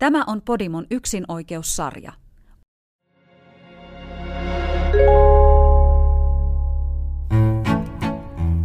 Tämä 0.00 0.24
on 0.26 0.42
Podimon 0.42 0.86
yksinoikeussarja. 0.90 2.12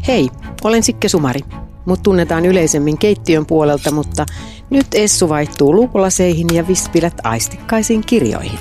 Hei, 0.07 0.29
olen 0.63 0.83
Sikke 0.83 1.09
Sumari. 1.09 1.39
Mut 1.85 2.03
tunnetaan 2.03 2.45
yleisemmin 2.45 2.97
keittiön 2.97 3.45
puolelta, 3.45 3.91
mutta 3.91 4.25
nyt 4.69 4.87
Essu 4.93 5.29
vaihtuu 5.29 5.75
lukulaseihin 5.75 6.47
ja 6.53 6.67
vispilät 6.67 7.13
aistikkaisiin 7.24 8.02
kirjoihin. 8.06 8.60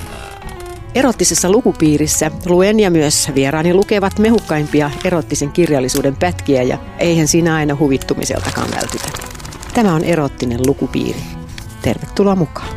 Erottisessa 0.95 1.51
lukupiirissä 1.51 2.31
luen 2.45 2.79
ja 2.79 2.91
myös 2.91 3.31
vieraani 3.35 3.73
lukevat 3.73 4.19
mehukkaimpia 4.19 4.91
erottisen 5.05 5.51
kirjallisuuden 5.51 6.15
pätkiä 6.15 6.63
ja 6.63 6.77
eihän 6.99 7.27
siinä 7.27 7.55
aina 7.55 7.77
huvittumiseltakaan 7.79 8.71
vältytä. 8.71 9.09
Tämä 9.73 9.95
on 9.95 10.03
erottinen 10.03 10.59
lukupiiri. 10.67 11.34
Tervetuloa 11.85 12.35
mukaan. 12.35 12.75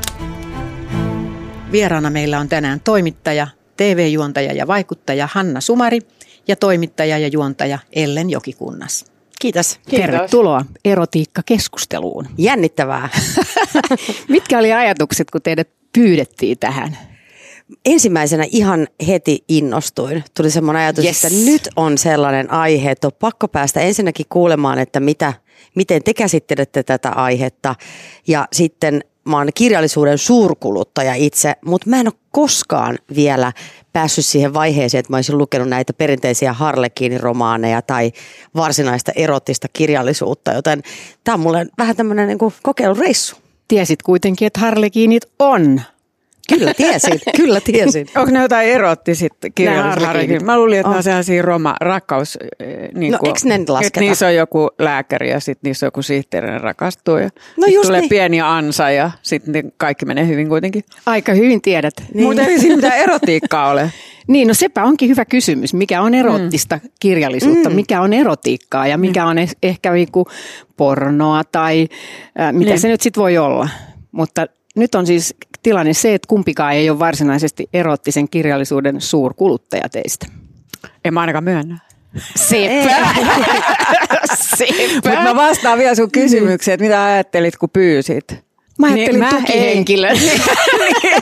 Vieraana 1.73 2.11
meillä 2.11 2.39
on 2.39 2.49
tänään 2.49 2.81
toimittaja, 2.81 3.47
TV-juontaja 3.77 4.53
ja 4.53 4.67
vaikuttaja 4.67 5.29
Hanna 5.33 5.61
Sumari 5.61 6.01
ja 6.49 6.57
toimittaja 6.57 7.19
ja 7.19 7.29
juontaja 7.29 7.79
Ellen 7.93 8.31
Jokikunnas. 8.31 9.05
Kiitos. 9.41 9.81
Kiitos. 9.89 10.07
Tervetuloa 10.07 10.65
erotiikka-keskusteluun. 10.85 12.27
Jännittävää. 12.39 13.09
Mitkä 14.29 14.59
oli 14.59 14.73
ajatukset, 14.73 15.31
kun 15.31 15.43
teidät 15.43 15.69
pyydettiin 15.93 16.59
tähän? 16.59 16.99
ensimmäisenä 17.85 18.45
ihan 18.51 18.89
heti 19.07 19.45
innostuin. 19.49 20.25
Tuli 20.37 20.51
semmoinen 20.51 20.83
ajatus, 20.83 21.05
yes. 21.05 21.25
että 21.25 21.51
nyt 21.51 21.69
on 21.77 21.99
sellainen 21.99 22.53
aihe, 22.53 22.91
että 22.91 23.07
on 23.07 23.13
pakko 23.21 23.49
päästä 23.49 23.81
ensinnäkin 23.81 24.27
kuulemaan, 24.29 24.79
että 24.79 25.01
mitä, 25.01 25.33
miten 25.75 26.03
te 26.05 26.15
käsittelette 26.15 26.83
tätä 26.83 27.11
aihetta. 27.11 27.75
Ja 28.27 28.49
sitten 28.53 29.01
mä 29.25 29.37
oon 29.37 29.49
kirjallisuuden 29.55 30.19
suurkuluttaja 30.19 31.15
itse, 31.15 31.55
mutta 31.65 31.91
mä 31.91 32.01
en 32.01 32.09
ole 32.09 32.15
koskaan 32.31 32.99
vielä 33.15 33.53
päässyt 33.93 34.27
siihen 34.27 34.55
vaiheeseen, 34.55 34.99
että 34.99 35.13
mä 35.13 35.17
olisin 35.17 35.39
lukenut 35.39 35.69
näitä 35.69 35.93
perinteisiä 35.93 36.53
Harlekiiniromaaneja 36.53 37.83
tai 37.83 38.13
varsinaista 38.57 39.13
erottista 39.17 39.67
kirjallisuutta, 39.73 40.53
joten 40.53 40.83
tämä 41.25 41.35
on 41.35 41.41
mulle 41.41 41.67
vähän 41.79 41.97
tämmöinen 41.97 42.29
niin 42.29 42.39
kokeilureissu. 42.63 43.37
Tiesit 43.69 44.03
kuitenkin, 44.03 44.47
että 44.47 44.61
Harlekiinit 44.61 45.23
on 45.39 45.81
Kyllä 46.49 46.75
tiesin, 46.75 47.21
kyllä 47.37 47.61
tiesin. 47.61 48.07
Onko 48.17 48.31
ne 48.31 48.43
jotain 48.43 48.69
erottisit 48.69 49.33
kirjallisuudessa? 49.55 50.45
Mä 50.47 50.59
luulin, 50.59 50.79
että 50.79 50.89
oh. 50.89 50.93
ne 50.93 50.97
on 50.97 51.03
sellaisia 51.03 51.43
roma, 51.43 51.75
rakkaus... 51.81 52.39
Eh, 52.61 52.89
niin 52.95 53.13
no 53.13 53.19
eikö 53.25 53.39
ne 53.45 53.65
lasketa? 53.69 54.01
Niissä 54.01 54.27
on 54.27 54.35
joku 54.35 54.71
lääkäri 54.79 55.31
ja 55.31 55.41
sitten 55.41 55.69
niissä 55.69 55.87
on 55.87 55.89
joku 55.89 56.03
sihteeri, 56.03 56.59
rakastuu 56.59 57.17
ja 57.17 57.31
no 57.57 57.67
just 57.67 57.87
tulee 57.87 58.01
niin. 58.01 58.09
pieni 58.09 58.41
ansa 58.41 58.91
ja 58.91 59.11
sitten 59.23 59.73
kaikki 59.77 60.07
menee 60.07 60.27
hyvin 60.27 60.49
kuitenkin. 60.49 60.85
Aika 61.07 61.33
hyvin 61.33 61.63
tiedät. 61.63 61.95
Niin. 62.15 62.27
Mutta 62.27 62.43
ei 62.43 62.59
siinä 62.59 62.77
mitään 62.77 62.99
erotiikkaa 62.99 63.71
ole. 63.71 63.93
Niin, 64.29 64.49
no 64.49 64.55
sepä 64.55 64.85
onkin 64.85 65.09
hyvä 65.09 65.25
kysymys. 65.25 65.75
Mikä 65.75 66.03
on 66.03 66.15
erottista 66.15 66.81
mm. 66.83 66.91
kirjallisuutta, 67.01 67.69
mm. 67.69 67.75
mikä 67.75 68.01
on 68.01 68.13
erotiikkaa 68.13 68.87
ja 68.87 68.99
mikä 68.99 69.25
mm. 69.25 69.29
on 69.29 69.37
ehkä 69.63 69.93
niinku 69.93 70.27
pornoa 70.77 71.45
tai 71.45 71.89
äh, 72.41 72.53
mitä 72.53 72.71
niin. 72.71 72.81
se 72.81 72.89
nyt 72.89 73.01
sitten 73.01 73.21
voi 73.21 73.39
olla. 73.39 73.69
Mutta 74.13 74.47
nyt 74.77 74.95
on 74.95 75.07
siis 75.07 75.35
tilanne 75.63 75.93
se, 75.93 76.15
että 76.15 76.29
kumpikaan 76.29 76.73
ei 76.73 76.91
ole 76.91 76.99
varsinaisesti 76.99 77.69
erottisen 77.73 78.29
kirjallisuuden 78.29 79.01
suurkuluttaja 79.01 79.89
teistä. 79.89 80.27
En 81.05 81.15
mä 81.15 81.21
ainakaan 81.21 81.45
myönnä. 81.45 81.79
Sepä. 82.37 82.99
Mutta 84.95 85.23
mä 85.23 85.35
vastaan 85.35 85.79
vielä 85.79 85.95
sun 85.95 86.11
kysymykseen, 86.11 86.75
että 86.75 86.85
mitä 86.85 87.05
ajattelit, 87.05 87.57
kun 87.57 87.71
pyysit? 87.71 88.48
Mä 88.79 88.87
ajattelin 88.87 89.21
niin, 89.31 89.37
tukihenkilö. 89.37 90.13
niin, 90.13 90.41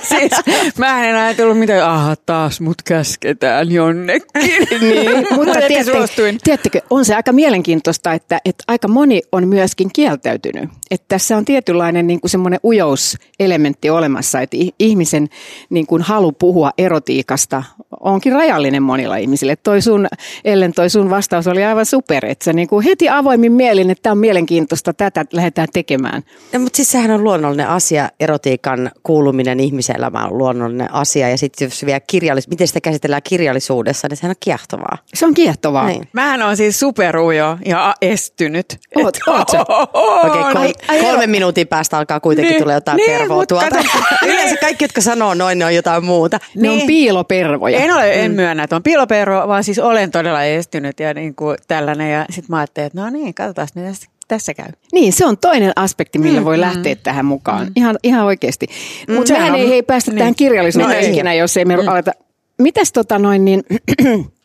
siis, 0.02 0.32
mä 0.78 1.08
en 1.08 1.16
ajatellut 1.16 1.58
mitä, 1.58 1.90
aha 1.92 2.16
taas 2.16 2.60
mut 2.60 2.82
käsketään 2.82 3.72
jonnekin. 3.72 4.28
niin, 4.80 5.26
mutta 5.34 5.58
tiedättekö, 5.68 6.38
tiedättekö, 6.44 6.80
on 6.90 7.04
se 7.04 7.14
aika 7.14 7.32
mielenkiintoista, 7.32 8.12
että, 8.12 8.38
että 8.44 8.64
aika 8.68 8.88
moni 8.88 9.22
on 9.32 9.48
myöskin 9.48 9.90
kieltäytynyt. 9.92 10.70
Että 10.90 11.04
tässä 11.08 11.36
on 11.36 11.44
tietynlainen 11.44 12.06
niin 12.06 12.20
kuin 12.20 12.30
semmoinen 12.30 12.60
ujouselementti 12.64 13.90
olemassa, 13.90 14.40
että 14.40 14.56
ihmisen 14.78 15.28
niin 15.70 15.86
kuin 15.86 16.02
halu 16.02 16.32
puhua 16.32 16.70
erotiikasta 16.78 17.62
onkin 18.00 18.32
rajallinen 18.32 18.82
monilla 18.82 19.16
ihmisille. 19.16 19.56
Toi 19.56 19.82
sun, 19.82 20.06
Ellen, 20.44 20.72
toi 20.72 20.90
sun 20.90 21.10
vastaus 21.10 21.46
oli 21.46 21.64
aivan 21.64 21.86
super, 21.86 22.26
että 22.26 22.44
sä 22.44 22.52
niin 22.52 22.68
kuin 22.68 22.84
heti 22.84 23.08
avoimin 23.08 23.52
mielin, 23.52 23.90
että 23.90 24.02
tämä 24.02 24.12
on 24.12 24.18
mielenkiintoista, 24.18 24.92
tätä 24.92 25.24
lähdetään 25.32 25.68
tekemään. 25.72 26.22
No, 26.52 26.60
mutta 26.60 26.76
siis 26.76 26.92
sehän 26.92 27.10
on 27.10 27.24
luonnollinen 27.46 27.68
asia, 27.68 28.08
erotiikan 28.20 28.90
kuuluminen 29.02 29.60
ihmiselämään 29.60 30.26
on 30.26 30.38
luonnollinen 30.38 30.94
asia. 30.94 31.28
Ja 31.28 31.38
sitten 31.38 31.66
jos 31.66 31.86
vielä 31.86 32.00
kirjallis, 32.00 32.48
miten 32.48 32.66
sitä 32.66 32.80
käsitellään 32.80 33.22
kirjallisuudessa, 33.22 34.08
niin 34.08 34.16
sehän 34.16 34.30
on 34.30 34.36
kiehtovaa. 34.40 34.98
Se 35.14 35.26
on 35.26 35.34
kiehtovaa. 35.34 35.86
Niin. 35.86 36.08
Mähän 36.12 36.42
on 36.42 36.56
siis 36.56 36.80
superujo 36.80 37.58
ja 37.66 37.94
estynyt. 38.00 38.78
Oot, 38.96 39.18
oot 39.26 39.48
Okei, 39.50 40.40
okay, 40.40 40.52
kol- 40.52 41.00
kolmen 41.00 41.30
minuutin 41.30 41.68
päästä 41.68 41.98
alkaa 41.98 42.20
kuitenkin 42.20 42.50
niin, 42.50 42.62
tulla 42.62 42.74
jotain 42.74 42.96
niin, 42.96 43.18
pervoa 43.18 43.46
tuolta. 43.46 43.78
Yleensä 44.26 44.56
kaikki, 44.60 44.84
jotka 44.84 45.00
sanoo 45.00 45.34
noin, 45.34 45.58
ne 45.58 45.64
on 45.64 45.74
jotain 45.74 46.04
muuta. 46.04 46.38
Ne 46.54 46.68
niin. 46.68 46.80
on 46.80 46.86
piilopervoja. 46.86 47.78
En 47.78 47.94
ole, 47.94 48.24
en 48.24 48.30
mm. 48.30 48.36
myönnä, 48.36 48.62
että 48.62 48.76
on 48.76 48.82
piilopervo, 48.82 49.48
vaan 49.48 49.64
siis 49.64 49.78
olen 49.78 50.10
todella 50.10 50.44
estynyt 50.44 51.00
ja 51.00 51.14
niin 51.14 51.34
kuin 51.34 51.56
tällainen. 51.68 52.12
Ja 52.12 52.26
sitten 52.28 52.46
mä 52.48 52.58
ajattelin, 52.58 52.86
että 52.86 53.00
no 53.00 53.10
niin, 53.10 53.34
katsotaan 53.34 53.68
mitä 53.74 53.92
tässä 54.28 54.54
käy. 54.54 54.68
Niin, 54.92 55.12
se 55.12 55.26
on 55.26 55.38
toinen 55.38 55.72
aspekti, 55.76 56.18
millä 56.18 56.40
mm, 56.40 56.44
voi 56.44 56.60
lähteä 56.60 56.94
mm, 56.94 57.00
tähän 57.02 57.24
mukaan. 57.24 57.66
Mm. 57.66 57.72
Ihan, 57.76 57.98
ihan 58.02 58.24
oikeasti. 58.24 58.66
Mm, 59.08 59.14
Mutta 59.14 59.28
sehän 59.28 59.54
ei, 59.54 59.72
ei 59.72 59.82
päästä 59.82 60.10
niin. 60.10 60.18
tähän 60.18 60.34
kirjallisuuteen 60.34 61.04
no, 61.04 61.10
ikinä, 61.10 61.34
jos 61.34 61.56
ei 61.56 61.64
me 61.64 61.76
mm. 61.76 61.88
aleta. 61.88 62.12
Mitäs 62.58 62.92
tota 62.92 63.18
noin, 63.18 63.44
niin 63.44 63.62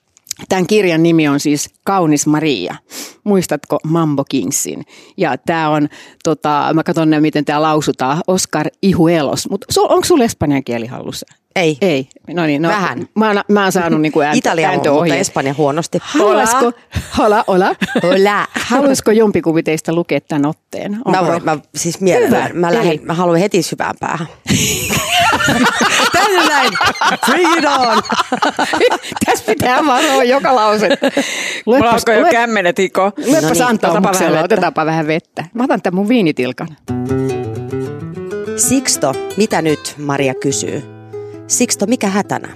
Tämän 0.50 0.68
kirjan 0.68 1.03
nimi 1.03 1.28
on 1.28 1.40
siis 1.40 1.69
Kaunis 1.84 2.28
Maria. 2.28 2.75
Muistatko 3.24 3.79
Mambo 3.84 4.24
Kingsin? 4.24 4.84
Ja 5.18 5.38
tämä 5.38 5.69
on, 5.69 5.90
tota, 6.24 6.69
mä 6.74 6.84
katson 6.84 7.09
miten 7.19 7.46
tämä 7.46 7.62
lausutaan, 7.62 8.22
Oscar 8.28 8.68
Ihuelos. 8.81 9.50
Mutta 9.50 9.81
onko 9.81 10.06
sulla 10.06 10.24
espanjan 10.24 10.63
kieli 10.63 10.88
hallussa? 10.88 11.25
Ei. 11.56 11.78
Ei. 11.81 12.09
No 12.34 12.46
niin, 12.46 12.62
no, 12.62 12.69
Vähän. 12.69 13.07
Mä, 13.16 13.28
oon, 13.28 13.41
mä 13.47 13.63
oon 13.63 13.72
saanut 13.72 14.02
niinku 14.02 14.22
ääntä, 14.22 14.38
Italia 14.38 14.69
ääntä 14.69 14.91
mutta 14.91 15.16
Espanja 15.16 15.53
huonosti. 15.57 15.97
Haluaisiko, 16.02 16.72
hola, 17.18 17.44
hola. 17.47 17.75
hola. 18.03 18.47
Haluaisiko 18.53 19.12
jompikumpi 19.12 19.63
teistä 19.63 19.94
lukea 19.94 20.22
tämän 20.22 20.46
otteen? 20.46 20.94
Onko? 21.06 21.12
Mä, 21.12 21.28
voin, 21.28 21.44
mä 21.44 21.58
siis 21.75 22.02
mielellään. 22.02 22.58
Mä, 22.58 22.73
lähden, 22.73 23.00
mä 23.03 23.13
haluan 23.13 23.40
heti 23.40 23.63
syvään 23.63 23.96
päähän. 24.00 24.28
Näin. 26.62 27.68
On. 27.80 28.04
Tässä 29.26 29.46
pitää 29.46 29.86
varoa 29.86 30.24
joka 30.24 30.56
lause. 30.56 30.90
Mulla 31.66 31.90
alkoi 31.90 32.20
jo 32.20 32.26
kämmenet 32.32 32.78
hiko. 32.78 33.12
Luepas 33.26 33.44
no 33.44 33.50
niin, 33.50 33.64
antaumuksella, 33.64 34.44
otetaanpa 34.44 34.86
vähän 34.86 35.08
vettä. 35.08 35.46
Mä 35.54 35.64
otan 35.64 35.82
tämän 35.82 35.96
mun 35.96 36.10
viinitilkan. 36.10 36.68
Sixto, 38.56 39.14
mitä 39.38 39.62
nyt, 39.62 39.96
Maria 39.98 40.34
kysyy. 40.34 40.84
Sixto, 41.48 41.86
mikä 41.86 42.08
hätänä? 42.08 42.48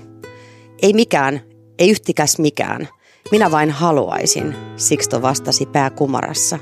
Ei 0.81 0.93
mikään, 0.93 1.41
ei 1.79 1.89
yhtikäs 1.89 2.39
mikään. 2.39 2.87
Minä 3.31 3.51
vain 3.51 3.71
haluaisin, 3.71 4.55
Sixto 4.75 5.21
vastasi 5.21 5.65
pääkumarassa. 5.65 6.59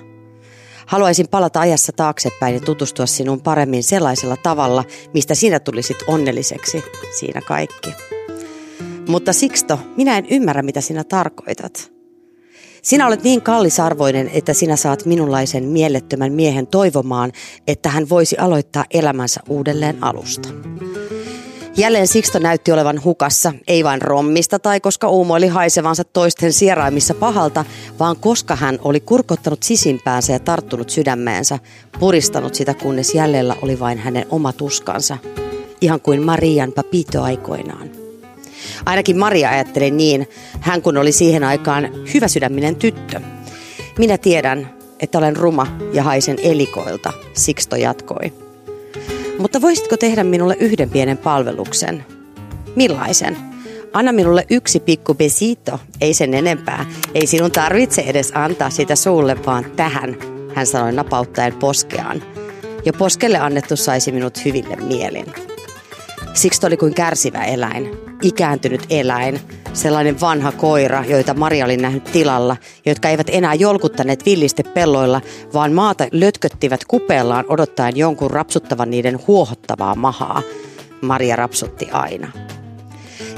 Haluaisin 0.94 1.28
palata 1.28 1.60
ajassa 1.60 1.92
taaksepäin 1.92 2.54
ja 2.54 2.62
tutustua 2.62 3.06
sinuun 3.06 3.42
paremmin 3.42 3.84
sellaisella 3.84 4.38
tavalla, 4.38 4.84
mistä 5.14 5.36
sinä 5.36 5.60
tulisit 5.60 5.98
onnelliseksi. 6.08 6.84
Siinä 7.20 7.42
kaikki. 7.42 7.90
Mutta 9.08 9.34
Sixto, 9.34 9.80
minä 9.98 10.18
en 10.18 10.26
ymmärrä, 10.30 10.62
mitä 10.62 10.82
sinä 10.82 11.04
tarkoitat. 11.04 11.92
Sinä 12.82 13.08
olet 13.08 13.24
niin 13.24 13.42
kallisarvoinen, 13.42 14.30
että 14.34 14.54
sinä 14.54 14.76
saat 14.76 15.06
minunlaisen 15.06 15.64
mielettömän 15.64 16.34
miehen 16.34 16.68
toivomaan, 16.68 17.32
että 17.68 17.90
hän 17.90 18.10
voisi 18.10 18.38
aloittaa 18.38 18.86
elämänsä 18.92 19.42
uudelleen 19.50 20.04
alusta. 20.04 20.50
Jälleen 21.78 22.08
Sixto 22.08 22.40
näytti 22.40 22.72
olevan 22.72 23.04
hukassa, 23.04 23.54
ei 23.68 23.84
vain 23.84 24.02
rommista 24.02 24.60
tai 24.60 24.80
koska 24.80 25.08
uumoili 25.08 25.48
haisevansa 25.48 26.04
toisten 26.04 26.54
sieraimissa 26.54 27.14
pahalta, 27.14 27.66
vaan 28.00 28.18
koska 28.18 28.56
hän 28.56 28.80
oli 28.82 29.00
kurkottanut 29.00 29.64
sisimpäänsä 29.64 30.34
ja 30.34 30.40
tarttunut 30.40 30.90
sydämeensä, 30.90 31.60
puristanut 32.00 32.56
sitä 32.56 32.74
kunnes 32.74 33.16
jäljellä 33.16 33.56
oli 33.62 33.80
vain 33.80 33.98
hänen 33.98 34.26
oma 34.30 34.54
tuskansa, 34.54 35.18
ihan 35.82 36.02
kuin 36.02 36.22
Marian 36.22 36.72
papito 36.72 37.24
aikoinaan. 37.24 37.90
Ainakin 38.86 39.18
Maria 39.18 39.50
ajatteli 39.50 39.92
niin, 39.92 40.30
hän 40.60 40.82
kun 40.82 40.98
oli 40.98 41.12
siihen 41.12 41.44
aikaan 41.44 41.90
hyvä 42.14 42.28
sydäminen 42.28 42.76
tyttö. 42.76 43.22
Minä 43.98 44.18
tiedän, 44.18 44.70
että 45.00 45.18
olen 45.18 45.36
ruma 45.36 45.68
ja 45.94 46.04
haisen 46.04 46.38
elikoilta, 46.40 47.14
Sixto 47.34 47.76
jatkoi. 47.76 48.53
Mutta 49.40 49.62
voisitko 49.62 49.98
tehdä 49.98 50.24
minulle 50.24 50.56
yhden 50.60 50.90
pienen 50.90 51.18
palveluksen? 51.18 52.06
Millaisen? 52.76 53.38
Anna 53.94 54.12
minulle 54.12 54.46
yksi 54.50 54.80
pikku 54.80 55.14
besito, 55.14 55.80
ei 56.02 56.14
sen 56.14 56.34
enempää. 56.34 56.86
Ei 57.16 57.28
sinun 57.28 57.52
tarvitse 57.52 58.02
edes 58.02 58.32
antaa 58.36 58.70
sitä 58.70 58.96
suulle, 58.96 59.38
vaan 59.46 59.66
tähän, 59.76 60.18
hän 60.56 60.68
sanoi 60.68 60.94
napauttaen 60.94 61.54
poskeaan. 61.54 62.24
ja 62.86 62.94
poskelle 62.94 63.38
annettu 63.38 63.76
saisi 63.76 64.12
minut 64.12 64.46
hyville 64.46 64.76
mielin. 64.76 65.26
Siksi 66.34 66.68
oli 66.68 66.78
kuin 66.78 66.94
kärsivä 66.94 67.44
eläin, 67.44 67.98
ikääntynyt 68.22 68.86
eläin, 68.90 69.40
sellainen 69.74 70.22
vanha 70.22 70.52
koira, 70.52 71.06
joita 71.06 71.34
Maria 71.34 71.66
oli 71.66 71.78
nähnyt 71.78 72.04
tilalla, 72.04 72.58
jotka 72.86 73.10
eivät 73.10 73.28
enää 73.32 73.54
jolkuttaneet 73.54 74.26
villiste 74.26 74.64
pelloilla, 74.64 75.22
vaan 75.54 75.72
maata 75.72 76.08
lötköttivät 76.12 76.86
kupeellaan 76.88 77.46
odottaen 77.48 77.98
jonkun 77.98 78.32
rapsuttavan 78.32 78.90
niiden 78.90 79.20
huohottavaa 79.28 79.96
mahaa. 79.96 80.42
Maria 81.02 81.36
rapsutti 81.36 81.90
aina. 81.92 82.32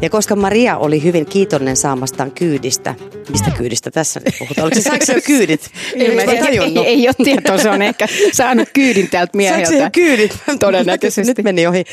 Ja 0.02 0.10
koska 0.10 0.36
Maria 0.36 0.78
oli 0.78 1.04
hyvin 1.04 1.26
kiitollinen 1.26 1.78
saamastaan 1.78 2.32
kyydistä, 2.32 2.96
mistä 3.30 3.52
kyydistä 3.52 3.92
tässä 3.92 4.20
nyt 4.26 4.36
puhutaan? 4.40 4.66
Oliko 4.66 4.76
se 4.76 4.82
saako 4.82 5.06
se 5.06 5.14
jo 5.14 5.22
kyydit? 5.26 5.72
Ilmeisesti 5.96 6.48
ei, 6.48 6.60
ei, 6.60 6.80
ei 6.86 7.08
ole 7.08 7.26
tietoa, 7.26 7.58
se 7.58 7.70
on 7.70 7.82
ehkä 7.82 8.08
saanut 8.34 8.70
kyydin 8.74 9.10
täältä 9.10 9.38
mieheltä. 9.38 9.74
Jo 9.74 9.90
kyydit? 9.92 10.38
Todennäköisesti. 10.60 11.34
Nyt 11.34 11.44
meni 11.44 11.68
ohi. 11.68 11.84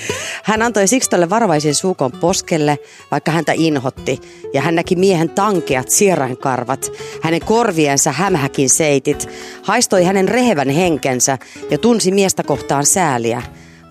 Hän 0.44 0.62
antoi 0.62 0.86
Sixtolle 0.86 1.30
varovaisen 1.30 1.74
suukon 1.74 2.12
poskelle, 2.12 2.78
vaikka 3.10 3.30
häntä 3.30 3.52
inhotti. 3.56 4.20
Ja 4.54 4.62
hän 4.62 4.74
näki 4.74 4.96
miehen 4.96 5.30
tankeat 5.30 5.88
sierainkarvat, 5.88 6.92
hänen 7.22 7.40
korviensa 7.40 8.12
hämähäkin 8.12 8.70
seitit, 8.70 9.28
haistoi 9.62 10.04
hänen 10.04 10.28
rehevän 10.28 10.68
henkensä 10.68 11.38
ja 11.70 11.78
tunsi 11.78 12.12
miestä 12.12 12.42
kohtaan 12.42 12.86
sääliä. 12.86 13.42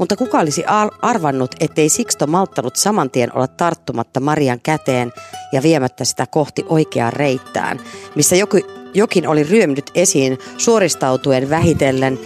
Mutta 0.02 0.16
kuka 0.16 0.40
olisi 0.40 0.64
arvannut, 1.02 1.56
ettei 1.60 1.90
Sixto 1.90 2.28
malttanut 2.28 2.76
saman 2.76 3.10
tien 3.10 3.36
olla 3.36 3.48
tarttumatta 3.48 4.20
Marian 4.20 4.60
käteen 4.64 5.14
ja 5.52 5.64
viemättä 5.64 6.06
sitä 6.06 6.26
kohti 6.28 6.66
oikeaa 6.70 7.12
reittään, 7.12 7.80
missä 8.16 8.36
joku, 8.36 8.58
jokin 8.94 9.28
oli 9.28 9.44
ryömnyt 9.44 9.92
esiin 9.96 10.38
suoristautuen 10.58 11.50
vähitellen 11.50 12.20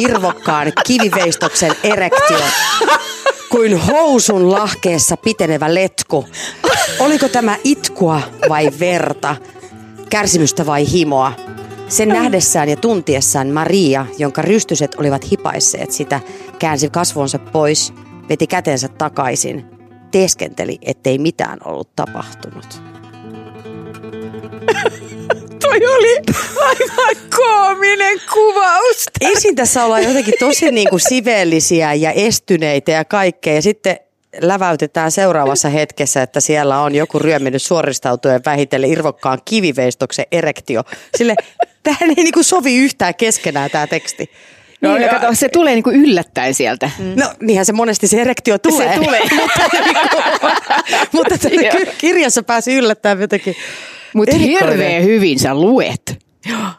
irvokkaan 0.00 0.72
kiviveistoksen 0.86 1.72
erektio 1.82 2.40
kuin 3.50 3.78
housun 3.78 4.52
lahkeessa 4.52 5.16
pitenevä 5.16 5.74
letku. 5.74 6.28
Oliko 6.98 7.28
tämä 7.28 7.56
itkua 7.64 8.20
vai 8.48 8.70
verta, 8.80 9.36
kärsimystä 10.10 10.66
vai 10.66 10.90
himoa? 10.90 11.32
Sen 11.88 12.08
nähdessään 12.08 12.68
ja 12.68 12.76
tuntiessaan 12.76 13.48
Maria, 13.48 14.06
jonka 14.18 14.42
rystyset 14.42 14.94
olivat 14.94 15.30
hipaisseet 15.30 15.90
sitä, 15.90 16.20
käänsi 16.58 16.90
kasvonsa 16.90 17.38
pois, 17.38 17.92
veti 18.28 18.46
kätensä 18.46 18.88
takaisin, 18.88 19.64
teeskenteli, 20.10 20.78
ettei 20.82 21.18
mitään 21.18 21.58
ollut 21.64 21.96
tapahtunut. 21.96 22.66
Toi 25.62 25.86
oli 25.86 26.22
aivan 26.60 27.16
koominen 27.36 28.20
kuvaus. 28.34 29.04
Ensin 29.20 29.56
tässä 29.56 29.84
ollaan 29.84 30.04
jotenkin 30.04 30.34
tosi 30.38 30.70
niin 30.70 30.88
kuin 30.88 31.00
siveellisiä 31.00 31.94
ja 31.94 32.12
estyneitä 32.12 32.92
ja 32.92 33.04
kaikkea. 33.04 33.54
Ja 33.54 33.62
sitten 33.62 33.96
läväytetään 34.40 35.10
seuraavassa 35.10 35.68
hetkessä, 35.68 36.22
että 36.22 36.40
siellä 36.40 36.80
on 36.80 36.94
joku 36.94 37.18
ryöminyt 37.18 37.62
suoristautuen 37.62 38.40
vähitellen 38.46 38.90
irvokkaan 38.90 39.38
kiviveistoksen 39.44 40.24
erektio. 40.32 40.82
Sille 41.16 41.34
tähän 41.82 42.10
ei 42.10 42.24
niinku 42.24 42.42
sovi 42.42 42.76
yhtään 42.76 43.14
keskenään 43.14 43.70
tämä 43.70 43.86
teksti. 43.86 44.30
No, 44.80 44.94
niin, 44.94 45.12
no, 45.12 45.18
kato, 45.18 45.34
se 45.34 45.48
tulee 45.48 45.74
niinku 45.74 45.90
yllättäen 45.90 46.54
sieltä. 46.54 46.90
Mm. 46.98 47.12
No 47.16 47.30
niinhän 47.40 47.66
se 47.66 47.72
monesti 47.72 48.08
se 48.08 48.20
erektio 48.20 48.58
tulee. 48.58 48.94
Se 48.94 49.00
tulee. 49.04 49.20
mutta 49.30 49.60
mutta 51.12 51.34
kirjassa 51.98 52.42
pääsi 52.42 52.74
yllättäen 52.74 53.20
jotenkin 53.20 53.56
Mutta 54.14 54.36
hirveän 54.36 55.04
hyvin 55.04 55.38
sä 55.38 55.54
luet. 55.54 56.18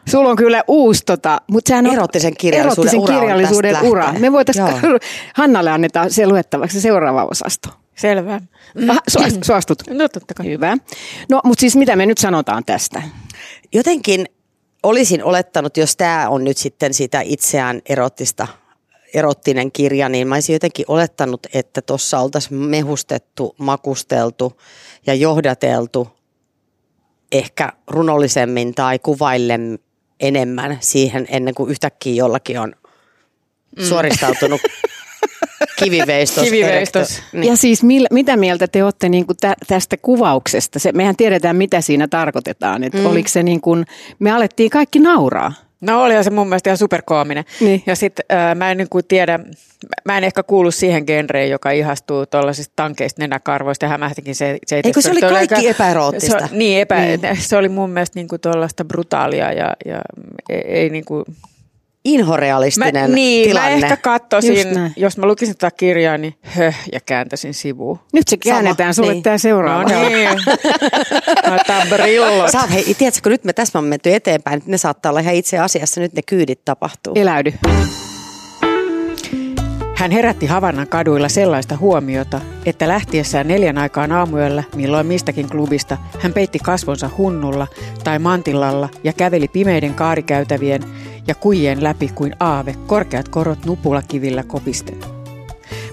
Sulla 0.08 0.30
on 0.30 0.36
kyllä 0.36 0.64
uusi, 0.68 1.02
tota, 1.06 1.40
mutta 1.50 1.68
sehän 1.68 1.86
on 1.86 1.92
erottisen 1.92 2.36
kirjallisuuden, 2.36 2.94
erottisen 2.94 3.20
kirjallisuuden 3.20 3.82
ura. 3.82 4.12
Me 4.12 4.32
voitaisiin, 4.32 4.66
Hannalle 5.34 5.70
annetaan 5.70 6.10
se 6.10 6.26
luettavaksi 6.26 6.80
seuraava 6.80 7.24
osasto. 7.30 7.68
Selvä. 7.94 8.40
Ah, 8.88 9.00
suostut? 9.42 9.82
No 9.90 10.08
totta 10.08 10.34
kai. 10.34 10.46
Hyvä. 10.46 10.76
No, 11.30 11.40
mutta 11.44 11.60
siis 11.60 11.76
mitä 11.76 11.96
me 11.96 12.06
nyt 12.06 12.18
sanotaan 12.18 12.64
tästä? 12.64 13.02
Jotenkin 13.72 14.26
olisin 14.82 15.24
olettanut, 15.24 15.76
jos 15.76 15.96
tämä 15.96 16.28
on 16.28 16.44
nyt 16.44 16.56
sitten 16.56 16.94
sitä 16.94 17.20
itseään 17.20 17.82
erottista 17.88 18.46
erottinen 19.14 19.72
kirja, 19.72 20.08
niin 20.08 20.28
mä 20.28 20.34
olisin 20.34 20.52
jotenkin 20.52 20.84
olettanut, 20.88 21.46
että 21.54 21.82
tuossa 21.82 22.18
oltaisiin 22.18 22.60
mehustettu, 22.60 23.54
makusteltu 23.58 24.60
ja 25.06 25.14
johdateltu 25.14 26.08
ehkä 27.34 27.72
runollisemmin 27.86 28.74
tai 28.74 28.98
kuvaillen 28.98 29.78
enemmän 30.20 30.78
siihen 30.80 31.26
ennen 31.30 31.54
kuin 31.54 31.70
yhtäkkiä 31.70 32.14
jollakin 32.14 32.58
on 32.60 32.72
mm. 33.78 33.84
suoristautunut 33.84 34.60
kiviveistos. 35.78 36.44
kiviveistos. 36.44 37.22
Niin. 37.32 37.44
Ja 37.44 37.56
siis 37.56 37.82
mil, 37.82 38.06
mitä 38.10 38.36
mieltä 38.36 38.68
te 38.68 38.84
olette 38.84 39.08
niin 39.08 39.26
kuin 39.26 39.36
tä, 39.36 39.54
tästä 39.68 39.96
kuvauksesta? 39.96 40.78
Se, 40.78 40.92
mehän 40.92 41.16
tiedetään, 41.16 41.56
mitä 41.56 41.80
siinä 41.80 42.08
tarkoitetaan. 42.08 42.84
Että 42.84 42.98
mm. 42.98 43.06
Oliko 43.06 43.28
se 43.28 43.42
niin 43.42 43.60
kuin, 43.60 43.84
me 44.18 44.32
alettiin 44.32 44.70
kaikki 44.70 44.98
nauraa. 44.98 45.52
No 45.84 46.02
olihan 46.02 46.24
se 46.24 46.30
mun 46.30 46.48
mielestä 46.48 46.70
ihan 46.70 46.78
superkoominen. 46.78 47.44
Niin. 47.60 47.82
Ja 47.86 47.96
sitten 47.96 48.24
äh, 48.32 48.54
mä 48.54 48.70
en 48.70 48.76
niin 48.76 48.88
kuin 48.88 49.04
tiedä, 49.08 49.38
mä 50.04 50.18
en 50.18 50.24
ehkä 50.24 50.42
kuulu 50.42 50.70
siihen 50.70 51.04
genreen, 51.06 51.50
joka 51.50 51.70
ihastuu 51.70 52.26
tuollaisista 52.26 52.72
tankeista 52.76 53.22
nenäkarvoista 53.22 53.84
ja 53.84 53.88
hämähtikin 53.88 54.34
se. 54.34 54.58
se 54.66 54.80
Eikö 54.84 55.00
se 55.00 55.10
oli 55.10 55.20
kaikki 55.20 55.54
aika, 55.54 55.68
epäeroottista? 55.68 56.46
Se, 56.48 56.56
niin, 56.56 56.80
epä, 56.80 57.00
niin, 57.00 57.20
se 57.38 57.56
oli 57.56 57.68
mun 57.68 57.90
mielestä 57.90 58.18
niin 58.18 58.28
kuin 58.28 58.40
tuollaista 58.40 58.84
brutaalia 58.84 59.52
ja, 59.52 59.76
ja 59.84 60.02
ei, 60.48 60.62
ei 60.66 60.90
niin 60.90 61.04
kuin, 61.04 61.24
inhorealistinen 62.04 63.10
mä, 63.10 63.14
niin, 63.14 63.48
tilanne. 63.48 63.70
mä 63.80 63.86
ehkä 63.86 63.96
katsoisin, 63.96 64.92
jos 64.96 65.18
mä 65.18 65.26
lukisin 65.26 65.56
tätä 65.56 65.76
kirjaa, 65.76 66.18
niin 66.18 66.34
höh, 66.42 66.76
ja 66.92 67.00
kääntäisin 67.06 67.54
sivuun. 67.54 67.98
Nyt 68.12 68.28
se 68.28 68.36
käännetään 68.36 68.94
Sama, 68.94 69.04
sulle 69.04 69.12
niin. 69.12 69.22
tämä 69.22 69.38
seuraava. 69.38 69.82
No 69.82 70.08
niin. 70.08 70.28
Mä 71.50 71.96
brillot. 71.96 72.50
Sä 72.50 72.66
hei, 72.66 72.94
tiedätkö, 72.94 73.30
nyt 73.30 73.44
me 73.44 73.52
tässä 73.52 73.78
on 73.78 73.84
menty 73.84 74.14
eteenpäin, 74.14 74.62
ne 74.66 74.78
saattaa 74.78 75.10
olla 75.10 75.20
ihan 75.20 75.34
itse 75.34 75.58
asiassa, 75.58 76.00
nyt 76.00 76.12
ne 76.12 76.22
kyydit 76.22 76.64
tapahtuu. 76.64 77.12
Eläydy. 77.16 77.52
Hän 79.96 80.10
herätti 80.10 80.46
Havannan 80.46 80.88
kaduilla 80.88 81.28
sellaista 81.28 81.76
huomiota, 81.76 82.40
että 82.66 82.88
lähtiessään 82.88 83.48
neljän 83.48 83.78
aikaan 83.78 84.12
aamuyöllä, 84.12 84.62
milloin 84.74 85.06
mistäkin 85.06 85.48
klubista, 85.48 85.96
hän 86.20 86.32
peitti 86.32 86.58
kasvonsa 86.58 87.10
hunnulla 87.18 87.66
tai 88.04 88.18
mantillalla 88.18 88.88
ja 89.04 89.12
käveli 89.12 89.48
pimeiden 89.48 89.94
kaarikäytävien 89.94 90.82
ja 91.26 91.34
kujien 91.34 91.84
läpi 91.84 92.10
kuin 92.14 92.36
aave, 92.40 92.74
korkeat 92.86 93.28
korot 93.28 93.64
nupulakivillä 93.64 94.42
kopisten. 94.42 94.98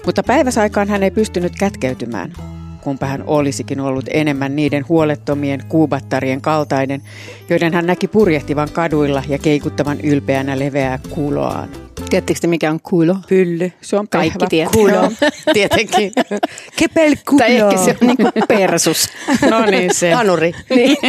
Mutta 0.06 0.22
päiväsaikaan 0.22 0.88
hän 0.88 1.02
ei 1.02 1.10
pystynyt 1.10 1.52
kätkeytymään, 1.58 2.32
kumpa 2.80 3.06
hän 3.06 3.24
olisikin 3.26 3.80
ollut 3.80 4.04
enemmän 4.10 4.56
niiden 4.56 4.88
huolettomien 4.88 5.64
kuubattarien 5.68 6.40
kaltainen, 6.40 7.02
joiden 7.48 7.74
hän 7.74 7.86
näki 7.86 8.08
purjehtivan 8.08 8.68
kaduilla 8.72 9.22
ja 9.28 9.38
keikuttavan 9.38 10.00
ylpeänä 10.00 10.58
leveää 10.58 10.98
kuuloaan. 11.10 11.68
Tiedättekö 12.10 12.46
mikä 12.46 12.70
on 12.70 12.80
kuulo? 12.82 13.16
Pylly. 13.28 13.72
Se 13.80 13.96
on 13.96 14.08
Kaikki 14.08 14.46
tietää. 14.48 14.72
Kuulo. 14.72 15.12
Tietenkin. 15.54 16.12
Kepel 16.76 17.16
kuulo. 17.28 17.44
Tai 17.44 17.56
ehkä 17.56 17.76
se 17.76 17.96
on 18.00 18.06
niin 18.06 18.32
persus. 18.48 19.08
no 19.50 19.66
niin 19.66 19.94
se. 19.94 20.12
Hanuri. 20.12 20.52
Niin. 20.74 20.96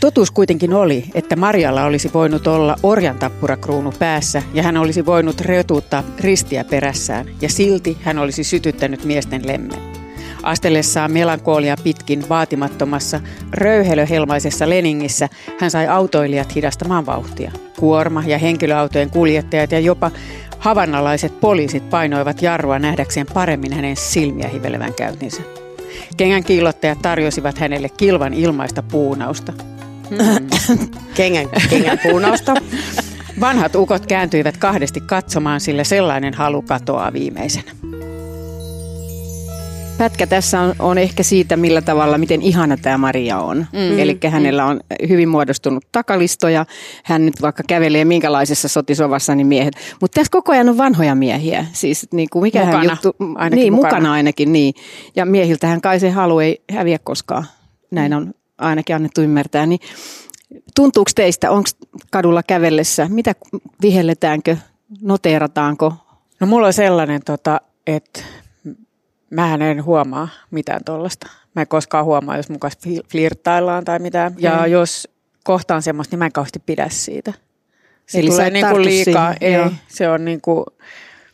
Totuus 0.00 0.30
kuitenkin 0.30 0.74
oli, 0.74 1.04
että 1.14 1.36
Marjalla 1.36 1.84
olisi 1.84 2.10
voinut 2.14 2.46
olla 2.46 2.76
orjantappurakruunu 2.82 3.92
päässä 3.98 4.42
ja 4.54 4.62
hän 4.62 4.76
olisi 4.76 5.06
voinut 5.06 5.40
retuuttaa 5.40 6.04
ristiä 6.20 6.64
perässään 6.64 7.26
ja 7.40 7.48
silti 7.48 7.96
hän 8.00 8.18
olisi 8.18 8.44
sytyttänyt 8.44 9.04
miesten 9.04 9.46
lemmen. 9.46 9.78
Astellessaan 10.42 11.12
melankolia 11.12 11.76
pitkin 11.84 12.28
vaatimattomassa 12.28 13.20
röyhelöhelmaisessa 13.52 14.68
Leningissä 14.68 15.28
hän 15.60 15.70
sai 15.70 15.86
autoilijat 15.86 16.54
hidastamaan 16.54 17.06
vauhtia. 17.06 17.52
Kuorma- 17.78 18.24
ja 18.26 18.38
henkilöautojen 18.38 19.10
kuljettajat 19.10 19.72
ja 19.72 19.80
jopa 19.80 20.10
havannalaiset 20.58 21.40
poliisit 21.40 21.90
painoivat 21.90 22.42
jarrua 22.42 22.78
nähdäkseen 22.78 23.26
paremmin 23.34 23.72
hänen 23.72 23.96
silmiä 23.96 24.48
hivelevän 24.48 24.94
käyntinsä. 24.94 25.42
Kengän 26.16 26.44
kiillottajat 26.44 27.02
tarjosivat 27.02 27.58
hänelle 27.58 27.88
kilvan 27.88 28.34
ilmaista 28.34 28.82
puunausta. 28.82 29.52
Mm. 30.10 30.48
kengän, 31.16 31.46
kengän 31.70 31.98
puunausta. 32.02 32.54
Vanhat 33.40 33.74
ukot 33.74 34.06
kääntyivät 34.06 34.56
kahdesti 34.56 35.00
katsomaan, 35.00 35.60
sillä 35.60 35.84
sellainen 35.84 36.34
halu 36.34 36.62
katoaa 36.62 37.12
viimeisenä. 37.12 37.72
Pätkä 39.98 40.26
tässä 40.26 40.60
on, 40.60 40.74
on 40.78 40.98
ehkä 40.98 41.22
siitä, 41.22 41.56
millä 41.56 41.82
tavalla, 41.82 42.18
miten 42.18 42.42
ihana 42.42 42.76
tämä 42.76 42.98
Maria 42.98 43.38
on. 43.38 43.66
Mm. 43.72 43.98
Eli 43.98 44.18
hänellä 44.30 44.64
on 44.64 44.80
hyvin 45.08 45.28
muodostunut 45.28 45.84
takalisto 45.92 46.48
ja 46.48 46.66
hän 47.04 47.26
nyt 47.26 47.42
vaikka 47.42 47.62
kävelee 47.68 48.04
minkälaisessa 48.04 48.68
sotisovassa, 48.68 49.34
niin 49.34 49.46
miehet. 49.46 49.74
Mutta 50.00 50.14
tässä 50.14 50.30
koko 50.30 50.52
ajan 50.52 50.68
on 50.68 50.78
vanhoja 50.78 51.14
miehiä. 51.14 51.66
Siis 51.72 52.08
niin 52.12 52.28
kuin 52.32 52.42
mikä 52.42 52.58
mukana, 52.58 52.78
hän 52.78 52.88
juttu, 52.90 53.16
ainakin 53.34 53.60
niin, 53.60 53.72
mukana. 53.72 53.94
mukana 53.94 54.12
ainakin, 54.12 54.52
niin. 54.52 54.74
Ja 55.16 55.26
miehiltähän 55.26 55.80
kai 55.80 56.00
se 56.00 56.10
halu 56.10 56.38
ei 56.38 56.62
häviä 56.72 56.98
koskaan. 56.98 57.44
Näin 57.90 58.14
on 58.14 58.34
ainakin 58.58 58.96
annettu 58.96 59.20
ymmärtää. 59.20 59.66
Niin 59.66 59.80
Tuntuuko 60.74 61.10
teistä, 61.14 61.50
onko 61.50 61.68
kadulla 62.10 62.42
kävellessä, 62.42 63.06
mitä 63.08 63.34
vihelletäänkö, 63.82 64.56
noteerataanko? 65.00 65.94
No 66.40 66.46
mulla 66.46 66.66
on 66.66 66.72
sellainen, 66.72 67.22
tota, 67.24 67.60
että 67.86 68.20
mä 69.30 69.54
en 69.54 69.84
huomaa 69.84 70.28
mitään 70.50 70.84
tuollaista. 70.84 71.26
Mä 71.54 71.62
en 71.62 71.68
koskaan 71.68 72.04
huomaa, 72.04 72.36
jos 72.36 72.50
mukaan 72.50 72.72
flirttaillaan 73.10 73.84
tai 73.84 73.98
mitään. 73.98 74.34
Ja 74.38 74.58
mm. 74.58 74.72
jos 74.72 75.08
kohtaan 75.44 75.82
semmoista, 75.82 76.12
niin 76.12 76.18
mä 76.18 76.26
en 76.26 76.32
kauheasti 76.32 76.62
pidä 76.66 76.88
siitä. 76.88 77.32
Se 78.06 78.18
Eli 78.18 78.30
tulee 78.30 78.50
niin 78.50 78.66
kuin 78.66 78.84
liikaa. 78.84 79.34
Siihen. 79.34 79.54
Ei, 79.54 79.60
Joo. 79.60 79.70
se 79.88 80.08
on 80.08 80.24
niin 80.24 80.40
kuin, 80.40 80.64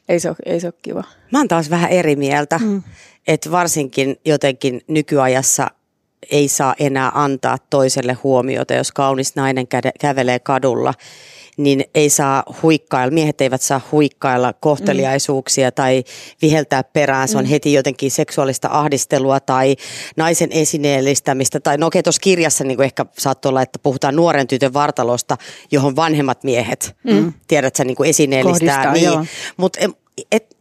ei 0.09 0.21
se 0.21 0.29
ole, 0.29 0.37
ei 0.47 0.61
se 0.61 0.67
ole 0.67 0.75
kiva. 0.83 1.05
Mä 1.33 1.39
oon 1.39 1.49
taas 1.49 1.71
vähän 1.71 1.91
eri 1.91 2.17
mieltä, 2.17 2.59
mm. 2.59 2.83
että 3.27 3.51
varsinkin 3.51 4.17
jotenkin 4.25 4.81
nykyajassa 4.89 5.67
ei 6.31 6.49
saa 6.49 6.75
enää 6.79 7.13
antaa 7.15 7.59
toiselle 7.71 8.13
huomiota, 8.13 8.75
jos 8.75 8.93
kaunis 8.93 9.37
nainen 9.37 9.67
kävelee 10.01 10.39
kadulla 10.39 10.95
niin 11.57 11.85
ei 11.95 12.11
saa 12.11 12.43
huikkailla, 12.63 13.15
miehet 13.15 13.41
eivät 13.41 13.63
saa 13.63 13.81
huikkailla 13.93 14.53
kohteliaisuuksia 14.53 15.69
mm. 15.69 15.75
tai 15.75 16.05
viheltää 16.43 16.85
perään. 16.85 17.29
Se 17.29 17.39
on 17.39 17.45
mm. 17.45 17.49
heti 17.49 17.73
jotenkin 17.73 18.11
seksuaalista 18.11 18.69
ahdistelua 18.73 19.41
tai 19.41 19.77
naisen 20.17 20.53
esineellistämistä. 20.53 21.61
Tai 21.61 21.79
no 21.79 21.87
okei, 21.87 22.03
tuossa 22.03 22.21
kirjassa 22.21 22.65
niin 22.65 22.83
ehkä 22.83 23.07
saattoi 23.19 23.49
olla, 23.49 23.63
että 23.63 23.79
puhutaan 23.83 24.17
nuoren 24.17 24.47
tytön 24.47 24.73
vartalosta, 24.73 25.37
johon 25.71 25.97
vanhemmat 25.97 26.45
miehet, 26.45 26.97
mm. 27.05 27.33
tiedät 27.49 27.79
niin 27.85 27.97
kuin 27.97 28.11
esineellistää. 28.11 28.85
Kohdistaa, 28.85 29.17
niin. 29.19 29.29
Mutta 29.57 29.81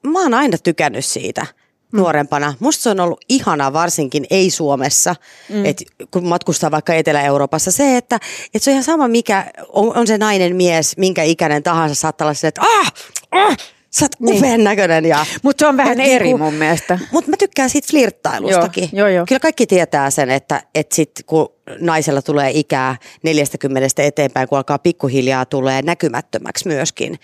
mä 0.08 0.22
oon 0.22 0.34
aina 0.34 0.58
tykännyt 0.58 1.06
siitä 1.06 1.46
nuorempana. 1.94 2.54
Musta 2.60 2.84
se 2.84 2.90
on 2.90 3.00
ollut 3.00 3.26
ihanaa, 3.30 3.74
varsinkin 3.74 4.26
ei 4.30 4.50
Suomessa, 4.50 5.16
mm. 5.50 5.66
että 5.66 5.84
kun 6.12 6.28
matkustaa 6.28 6.72
vaikka 6.72 6.94
Etelä-Euroopassa, 6.94 7.72
se, 7.72 7.98
että, 7.98 8.16
että 8.46 8.60
se 8.60 8.70
on 8.70 8.74
ihan 8.74 8.84
sama, 8.84 9.08
mikä 9.08 9.46
on, 9.70 9.98
on 9.98 10.08
se 10.08 10.18
nainen, 10.18 10.56
mies, 10.56 10.98
minkä 10.98 11.24
ikäinen 11.24 11.64
tahansa, 11.64 11.96
saattaa 11.96 12.26
olla 12.26 12.34
se, 12.34 12.48
että 12.48 12.62
ah, 12.62 12.94
ah, 13.32 13.58
sä 13.94 14.06
oot 14.06 14.20
niin. 14.20 14.38
upean 14.38 14.64
näköinen. 14.64 15.06
Ja, 15.06 15.26
Mutta 15.44 15.62
se 15.62 15.68
on 15.68 15.78
vähän 15.78 16.00
et 16.00 16.08
eri 16.10 16.26
niinku- 16.26 16.44
mun 16.44 16.54
mielestä. 16.54 17.00
Mutta 17.12 17.30
mä 17.30 17.38
tykkään 17.38 17.70
siitä 17.70 17.88
flirttailustakin. 17.92 18.90
Joo, 18.94 19.08
joo, 19.08 19.16
joo. 19.16 19.26
Kyllä 19.26 19.40
kaikki 19.40 19.68
tietää 19.68 20.10
sen, 20.10 20.30
että, 20.30 20.64
että 20.76 20.96
sit 20.96 21.12
kun 21.26 21.50
naisella 21.80 22.22
tulee 22.22 22.52
ikää 22.54 22.96
40 23.24 23.90
eteenpäin, 23.98 24.48
kun 24.48 24.58
alkaa 24.58 24.80
pikkuhiljaa 24.80 25.46
tulee 25.46 25.82
näkymättömäksi 25.82 26.68
myöskin, 26.68 27.20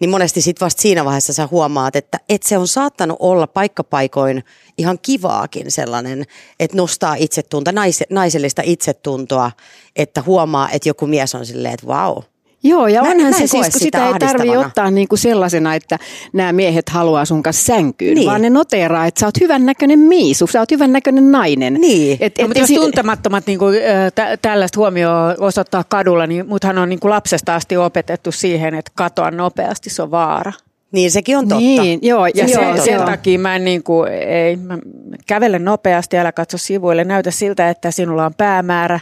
niin 0.00 0.10
monesti 0.10 0.40
sitten 0.40 0.64
vasta 0.64 0.82
siinä 0.82 1.04
vaiheessa 1.04 1.32
sä 1.32 1.48
huomaat, 1.50 1.96
että, 1.96 2.20
että 2.28 2.48
se 2.48 2.58
on 2.58 2.68
saattanut 2.68 3.16
olla 3.20 3.46
paikkapaikoin 3.46 4.44
ihan 4.78 4.98
kivaakin 5.02 5.70
sellainen, 5.70 6.24
että 6.60 6.76
nostaa 6.76 7.14
itsetuntoa, 7.14 7.72
nais, 7.72 8.02
naisellista 8.10 8.62
itsetuntoa, 8.64 9.50
että 9.96 10.22
huomaa, 10.22 10.70
että 10.70 10.88
joku 10.88 11.06
mies 11.06 11.34
on 11.34 11.46
silleen, 11.46 11.74
että 11.74 11.86
vau. 11.86 12.22
Joo, 12.66 12.86
ja 12.86 13.02
Mä- 13.02 13.08
onhan 13.10 13.30
mä 13.30 13.32
se 13.32 13.46
siis, 13.46 13.50
kun 13.50 13.64
sitä 13.64 13.78
sitä 13.78 14.06
ei 14.06 14.12
tarvi 14.12 14.26
ahdistavana. 14.42 14.66
ottaa 14.66 14.90
niin 14.90 15.08
kuin 15.08 15.18
sellaisena, 15.18 15.74
että 15.74 15.98
nämä 16.32 16.52
miehet 16.52 16.88
haluaa 16.88 17.24
sun 17.24 17.42
kanssa 17.42 17.64
sänkyyn, 17.74 18.14
Niin. 18.14 18.26
vaan 18.30 18.42
ne 18.42 18.50
noteeraa, 18.50 19.06
että 19.06 19.20
sä 19.20 19.26
oot 19.26 19.40
hyvän 19.40 19.66
näköinen 19.66 19.98
miisu, 19.98 20.46
sä 20.46 20.60
oot 20.60 20.70
hyvän 20.70 20.92
näköinen 20.92 21.32
nainen. 21.32 21.74
Niin. 21.74 22.16
Et, 22.20 22.32
No, 22.38 22.42
et, 22.44 22.48
mutta 22.48 22.58
jos 22.58 22.70
tuntemattomat 22.70 23.46
niin 23.46 23.58
kuin, 23.58 23.76
tä, 24.14 24.36
tällaista 24.42 24.80
huomioon 24.80 25.34
osoittaa 25.38 25.84
kadulla, 25.88 26.26
niin 26.26 26.48
muthan 26.48 26.78
on 26.78 26.88
niin 26.88 27.00
kuin 27.00 27.10
lapsesta 27.10 27.54
asti 27.54 27.76
opetettu 27.76 28.32
siihen, 28.32 28.74
että 28.74 28.92
katoa 28.94 29.30
nopeasti, 29.30 29.90
se 29.90 30.02
on 30.02 30.10
vaara. 30.10 30.52
Niin 30.92 31.10
sekin 31.10 31.38
on 31.38 31.48
totta. 31.48 31.60
Niin, 31.60 31.98
joo, 32.02 32.26
Ja 32.26 32.32
joo, 32.46 32.74
sen, 32.74 32.82
sen 32.84 33.00
takia 33.02 33.38
mä 33.38 33.56
en 33.56 33.64
niin 33.64 33.82
kuin, 33.82 34.12
ei, 34.12 34.56
mä 34.56 34.78
kävele 35.26 35.58
nopeasti, 35.58 36.18
älä 36.18 36.32
katso 36.32 36.58
sivuille, 36.58 37.04
näytä 37.04 37.30
siltä, 37.30 37.70
että 37.70 37.90
sinulla 37.90 38.26
on 38.26 38.34
päämäärä. 38.34 39.00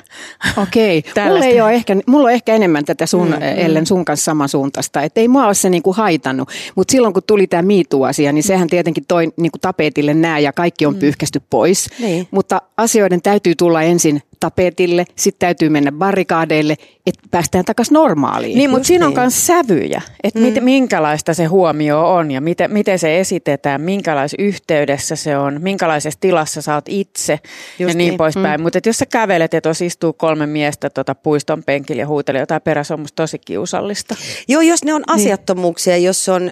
Okei, 0.57 1.05
mulla, 1.29 1.45
ei 1.45 1.61
ole 1.61 1.73
ehkä, 1.73 1.97
mulla 2.07 2.29
on 2.29 2.33
ehkä 2.33 2.55
enemmän 2.55 2.85
tätä 2.85 3.07
sun, 3.07 3.29
mm, 3.29 3.43
Ellen 3.57 3.87
sun 3.87 4.05
kanssa 4.05 4.25
samansuuntaista, 4.25 5.03
että 5.03 5.21
ei 5.21 5.29
mua 5.29 5.47
ole 5.47 5.55
se 5.55 5.71
niinku 5.71 5.93
haitannut, 5.93 6.49
mutta 6.75 6.93
silloin 6.93 7.15
kun 7.15 7.23
tuli 7.27 7.47
tämä 7.47 7.63
MeToo-asia, 7.63 8.33
niin 8.33 8.43
sehän 8.43 8.69
tietenkin 8.69 9.05
toi 9.09 9.33
niinku 9.37 9.59
tapetille 9.59 10.15
nää 10.15 10.39
ja 10.39 10.53
kaikki 10.53 10.87
on 10.87 10.95
mm. 10.95 11.01
pyyhkästy 11.01 11.43
pois, 11.51 11.89
Niin. 11.99 12.29
mutta 12.31 12.63
asioiden 12.77 13.23
täytyy 13.23 13.55
tulla 13.55 13.83
ensin 13.83 14.23
tapetille, 14.43 15.05
sitten 15.17 15.47
täytyy 15.47 15.69
mennä 15.69 15.93
barrikaadeille, 15.93 16.77
että 17.07 17.23
päästään 17.31 17.65
takaisin 17.65 17.95
normaaliin. 17.95 18.59
Niin, 18.59 18.71
mutta 18.71 18.81
Just 18.81 18.87
siinä 18.87 19.07
on 19.07 19.13
niin. 19.13 19.21
myös 19.21 19.47
sävyjä, 19.47 20.03
että 20.25 20.41
mm. 20.41 20.65
minkälaista 20.65 21.35
se 21.35 21.45
huomio 21.45 22.15
on 22.15 22.31
ja 22.31 22.41
miten, 22.41 22.73
miten 22.73 22.99
se 22.99 23.21
esitetään, 23.21 23.81
minkälaisessa 23.81 24.43
yhteydessä 24.43 25.17
se 25.17 25.39
on, 25.39 25.59
minkälaisessa 25.93 26.21
tilassa 26.21 26.63
sä 26.63 26.75
oot 26.75 26.85
itse 26.89 27.39
Just 27.79 27.79
ja 27.79 27.87
niin, 27.87 27.99
niin. 27.99 28.17
poispäin. 28.17 28.61
Mm. 28.61 28.63
Mutta 28.63 28.79
jos 28.87 28.99
sä 28.99 29.07
kävelet 29.07 29.53
ja 29.53 29.61
tuossa 29.61 29.85
istuu 29.85 30.13
kolme 30.13 30.47
miestä 30.47 30.91
tota 30.91 31.15
puiston 31.15 31.63
penkillä 31.63 32.03
ja 32.03 32.07
huutelee 32.07 32.41
jotain 32.41 32.63
perässä, 32.63 32.95
on 32.95 33.01
musta 33.01 33.23
tosi 33.23 33.39
kiusallista. 33.39 34.17
Joo, 34.49 34.61
jos 34.61 34.85
ne 34.85 34.95
on 34.95 35.03
asiattomuuksia, 35.07 35.97
jos 35.97 36.25
se 36.25 36.33
on, 36.33 36.51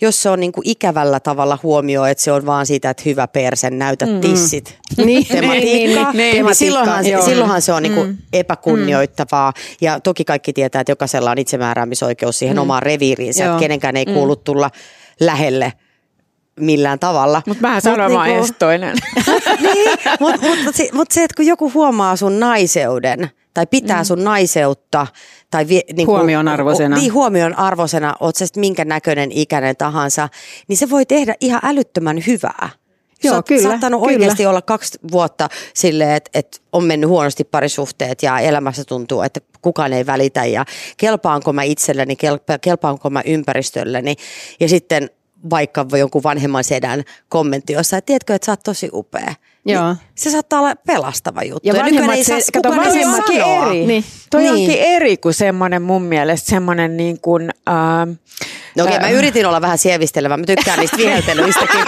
jos 0.00 0.22
se 0.22 0.30
on 0.30 0.40
niin 0.40 0.52
kuin 0.52 0.68
ikävällä 0.68 1.20
tavalla 1.20 1.58
huomio, 1.62 2.04
että 2.04 2.24
se 2.24 2.32
on 2.32 2.46
vaan 2.46 2.66
siitä, 2.66 2.90
että 2.90 3.02
hyvä 3.06 3.28
persen, 3.28 3.78
näytä 3.78 4.06
tissit. 4.20 4.78
Niin, 4.96 5.26
tematiikkaa, 5.26 6.12
niin, 6.12 6.16
niin, 6.16 6.16
niin, 6.16 6.36
tematiikkaa, 6.36 6.54
silloinhan, 6.54 7.04
se, 7.04 7.10
joo. 7.10 7.24
silloinhan 7.24 7.62
se 7.62 7.72
on 7.72 7.82
niin 7.82 7.94
kuin 7.94 8.18
epäkunnioittavaa. 8.32 9.52
Ja 9.80 10.00
toki 10.00 10.24
kaikki 10.24 10.52
tietää, 10.52 10.80
että 10.80 10.92
jokaisella 10.92 11.30
on 11.30 11.38
itsemääräämisoikeus 11.38 12.38
siihen 12.38 12.58
omaan 12.58 12.82
reviiriinsä, 12.82 13.46
että 13.46 13.58
kenenkään 13.58 13.96
ei 13.96 14.06
kuulu 14.06 14.36
tulla 14.36 14.70
lähelle 15.20 15.72
millään 16.60 16.98
tavalla. 16.98 17.42
Mutta 17.46 17.60
mä 17.68 17.74
Mut 17.74 17.82
sanon 17.82 18.12
vaan 18.12 18.28
niinku- 18.28 18.42
ensi 18.42 18.54
toinen. 18.58 18.96
niin, 19.60 19.90
mutta 20.20 20.46
mut, 20.64 20.74
se, 20.74 20.88
mut 20.92 21.10
se, 21.10 21.24
että 21.24 21.34
kun 21.36 21.46
joku 21.46 21.70
huomaa 21.74 22.16
sun 22.16 22.40
naiseuden 22.40 23.30
tai 23.54 23.66
pitää 23.66 24.04
sun 24.04 24.24
naiseutta 24.24 25.06
tai 25.50 25.68
vie, 25.68 25.80
niin 25.96 26.06
kuin- 26.06 26.16
Huomionarvoisena. 26.18 26.96
Niin, 26.96 27.12
huomion 27.12 27.58
arvoisena, 27.58 28.14
oot 28.20 28.36
sä 28.36 28.44
minkä 28.56 28.84
näköinen 28.84 29.32
ikäinen 29.32 29.76
tahansa, 29.76 30.28
niin 30.68 30.76
se 30.76 30.90
voi 30.90 31.06
tehdä 31.06 31.34
ihan 31.40 31.60
älyttömän 31.64 32.18
hyvää. 32.26 32.68
Joo, 33.24 33.32
sä 33.32 33.36
oot 33.36 33.46
kyllä, 33.46 33.62
saattanut 33.62 34.00
kyllä. 34.02 34.12
oikeasti 34.12 34.46
olla 34.46 34.62
kaksi 34.62 34.98
vuotta 35.12 35.48
silleen, 35.74 36.16
että, 36.16 36.30
että 36.34 36.58
on 36.72 36.84
mennyt 36.84 37.10
huonosti 37.10 37.44
parisuhteet 37.44 38.22
ja 38.22 38.38
elämässä 38.38 38.84
tuntuu, 38.84 39.22
että 39.22 39.40
kukaan 39.62 39.92
ei 39.92 40.06
välitä 40.06 40.44
ja 40.44 40.64
kelpaanko 40.96 41.52
mä 41.52 41.62
itselleni, 41.62 42.16
kelpa, 42.16 42.58
kelpaanko 42.58 43.10
mä 43.10 43.22
ympäristölleni 43.24 44.14
ja 44.60 44.68
sitten 44.68 45.10
vaikka 45.50 45.86
jonkun 45.98 46.22
vanhemman 46.22 46.64
sedän 46.64 47.02
kommentti 47.28 47.72
jossain, 47.72 47.98
että 47.98 48.06
tiedätkö, 48.06 48.34
että 48.34 48.46
sä 48.46 48.52
oot 48.52 48.62
tosi 48.64 48.90
upea. 48.92 49.34
Joo. 49.64 49.88
Niin 49.88 49.96
se 50.22 50.30
saattaa 50.30 50.60
olla 50.60 50.74
pelastava 50.86 51.42
juttu. 51.42 51.68
Ja 51.68 51.72
nykyään 51.72 51.86
vanhemmat 51.92 52.16
ei 52.16 52.24
saa, 52.24 52.40
se- 52.40 52.52
kato, 52.52 52.68
kukaan 52.68 52.86
ei 52.86 52.92
saa 52.92 53.02
Vanhemmatkin 53.02 53.40
sanoa. 53.40 53.66
eri. 53.66 53.86
Niin. 53.86 54.04
Toi 54.30 54.40
Niin. 54.42 54.52
onkin 54.52 54.80
eri 54.82 55.16
kuin 55.16 55.34
semmoinen 55.34 55.82
mun 55.82 56.02
mielestä, 56.02 56.50
semmoinen 56.50 56.96
niin 56.96 57.20
kuin, 57.20 57.50
ähm, 57.68 58.10
No 58.76 58.84
okei, 58.84 58.96
ää, 58.96 59.00
mä 59.02 59.10
yritin 59.10 59.46
olla 59.46 59.60
vähän 59.60 59.78
sievistelevä. 59.78 60.36
Mä 60.36 60.44
tykkään 60.46 60.78
niistä 60.78 60.96
viheltelyistäkin. 60.96 61.80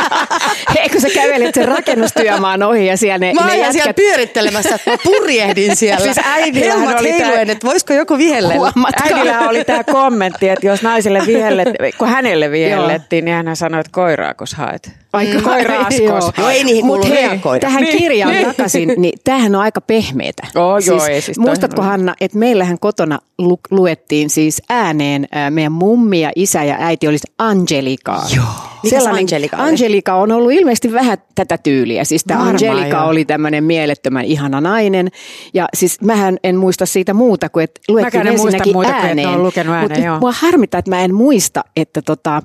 Eikö 0.82 1.00
sä 1.00 1.08
kävelet 1.14 1.54
sen 1.54 1.68
rakennustyömaan 1.68 2.62
ohi 2.62 2.86
ja 2.86 2.96
siellä 2.96 3.18
ne, 3.18 3.32
Mä 3.34 3.40
ne 3.40 3.46
oon 3.46 3.56
ihan 3.58 3.72
siellä 3.72 3.88
jätkät 3.88 3.96
pyörittelemässä. 3.96 4.78
Mä 4.86 4.96
purjehdin 5.04 5.76
siellä. 5.76 6.04
Siis 6.04 6.18
äidillähän 6.26 6.78
Helmat 6.80 7.00
oli 7.00 7.08
tää- 7.08 7.18
heiluen, 7.26 7.50
että 7.50 7.66
voisiko 7.66 7.92
joku 7.94 8.18
vihelle. 8.18 8.54
Äidillä 9.02 9.48
oli 9.48 9.64
tämä 9.64 9.84
kommentti, 9.84 10.48
että 10.48 10.66
jos 10.66 10.82
naiselle 10.82 11.22
vihellet, 11.26 11.68
kun 11.98 12.08
hänelle 12.08 12.50
vihellettiin, 12.50 13.24
niin 13.24 13.34
hän 13.44 13.56
sanoi, 13.56 13.80
että 13.80 13.90
koiraakos 13.92 14.54
haet. 14.54 14.90
Aika 15.12 15.40
koira 15.42 15.78
askos. 15.80 15.98
Joo. 15.98 16.32
Joo, 16.38 16.48
ei 16.48 16.64
niihin 16.64 16.86
Mut 16.86 17.00
kuulu 17.00 17.14
hei. 17.14 17.24
Tähän 17.60 17.82
Niin, 17.82 17.98
kirjaan 17.98 18.32
niin. 18.32 18.46
takaisin, 18.46 18.94
niin 18.96 19.18
tämähän 19.24 19.54
on 19.54 19.60
aika 19.60 19.80
pehmeetä. 19.80 20.42
Oo, 20.56 20.78
joo, 20.78 21.06
ei 21.06 21.20
siis 21.20 21.38
muistatko 21.38 21.76
toihan- 21.76 21.90
Hanna, 21.90 22.14
että 22.20 22.38
meillähän 22.38 22.78
kotona 22.78 23.18
lu- 23.38 23.60
luettiin 23.70 24.30
siis 24.30 24.62
ääneen 24.68 25.26
ää, 25.32 25.50
meidän 25.50 25.72
mummi 25.72 26.20
ja 26.20 26.30
isä 26.36 26.64
ja 26.64 26.76
äiti 26.78 27.08
olisi 27.08 27.26
Angelikaa. 27.38 28.26
Joo. 28.36 28.44
Mikäs 28.82 29.06
Angelika 29.06 29.56
oli? 29.56 29.68
Angelika 29.68 30.14
on 30.14 30.32
ollut 30.32 30.52
ilmeisesti 30.52 30.92
vähän 30.92 31.18
tätä 31.34 31.58
tyyliä. 31.58 32.04
Siis 32.04 32.24
tämä 32.24 32.42
Angelika 32.42 32.96
joo. 32.96 33.06
oli 33.08 33.24
tämmöinen 33.24 33.64
mielettömän 33.64 34.24
ihana 34.24 34.60
nainen. 34.60 35.08
Ja 35.54 35.68
siis 35.74 36.00
mähän 36.00 36.38
en 36.44 36.56
muista 36.56 36.86
siitä 36.86 37.14
muuta 37.14 37.48
kuin, 37.48 37.64
että 37.64 37.80
luettiin 37.88 38.06
Mäkään 38.06 38.26
en 38.26 38.32
muista 38.32 38.46
ensinnäkin 38.46 38.72
muuta 38.72 38.88
kuin, 38.88 38.96
että 38.96 39.08
ääneen. 39.08 39.28
on 39.28 39.42
lukenut 39.42 39.74
ääneen, 39.74 39.90
Mut 39.90 39.98
nyt 39.98 40.06
joo. 40.06 40.20
mua 40.20 40.32
harmittaa, 40.32 40.78
että 40.78 40.90
mä 40.90 41.00
en 41.00 41.14
muista, 41.14 41.64
että 41.76 42.02
tota, 42.02 42.42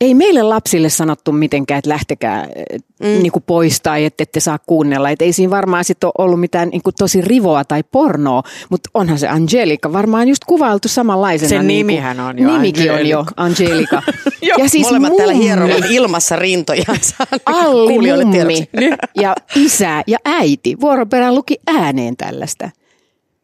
ei 0.00 0.14
meille 0.14 0.42
lapsille 0.42 0.88
sanottu 0.88 1.32
mitenkään, 1.32 1.78
että 1.78 1.90
lähtekää 1.90 2.48
mm. 3.00 3.06
niin 3.06 3.32
kuin 3.32 3.42
pois 3.46 3.80
tai 3.80 4.04
että 4.04 4.22
ette 4.22 4.40
saa 4.40 4.58
kuunnella. 4.66 5.10
Et 5.10 5.22
ei 5.22 5.32
siinä 5.32 5.50
varmaan 5.50 5.84
sit 5.84 6.04
ole 6.04 6.12
ollut 6.18 6.40
mitään 6.40 6.68
niin 6.68 6.82
kuin 6.82 6.94
tosi 6.98 7.20
rivoa 7.20 7.64
tai 7.64 7.82
pornoa, 7.82 8.42
mutta 8.70 8.90
onhan 8.94 9.18
se 9.18 9.28
Angelika 9.28 9.92
varmaan 9.92 10.28
just 10.28 10.44
kuvailtu 10.44 10.88
samanlaisena. 10.88 11.48
Sen 11.48 11.66
niin 11.66 11.86
nimihän 11.86 12.20
on 12.20 12.38
jo 12.38 12.52
Nimikin 12.52 12.92
on 12.92 13.06
jo 13.06 13.24
Angelika. 13.36 14.02
Joo, 14.42 14.58
ja 14.58 14.68
siis 14.68 14.86
Molemmat 14.86 15.16
täällä 15.16 15.32
mummi, 15.32 15.44
hierovat 15.44 15.84
ilmassa 15.90 16.36
rintojansa. 16.36 17.16
Alli, 17.46 17.92
mummi 17.92 18.68
ja 19.14 19.34
isä 19.56 20.02
ja 20.06 20.18
äiti 20.24 20.76
vuoroperään 20.80 21.34
luki 21.34 21.56
ääneen 21.66 22.16
tällaista. 22.16 22.70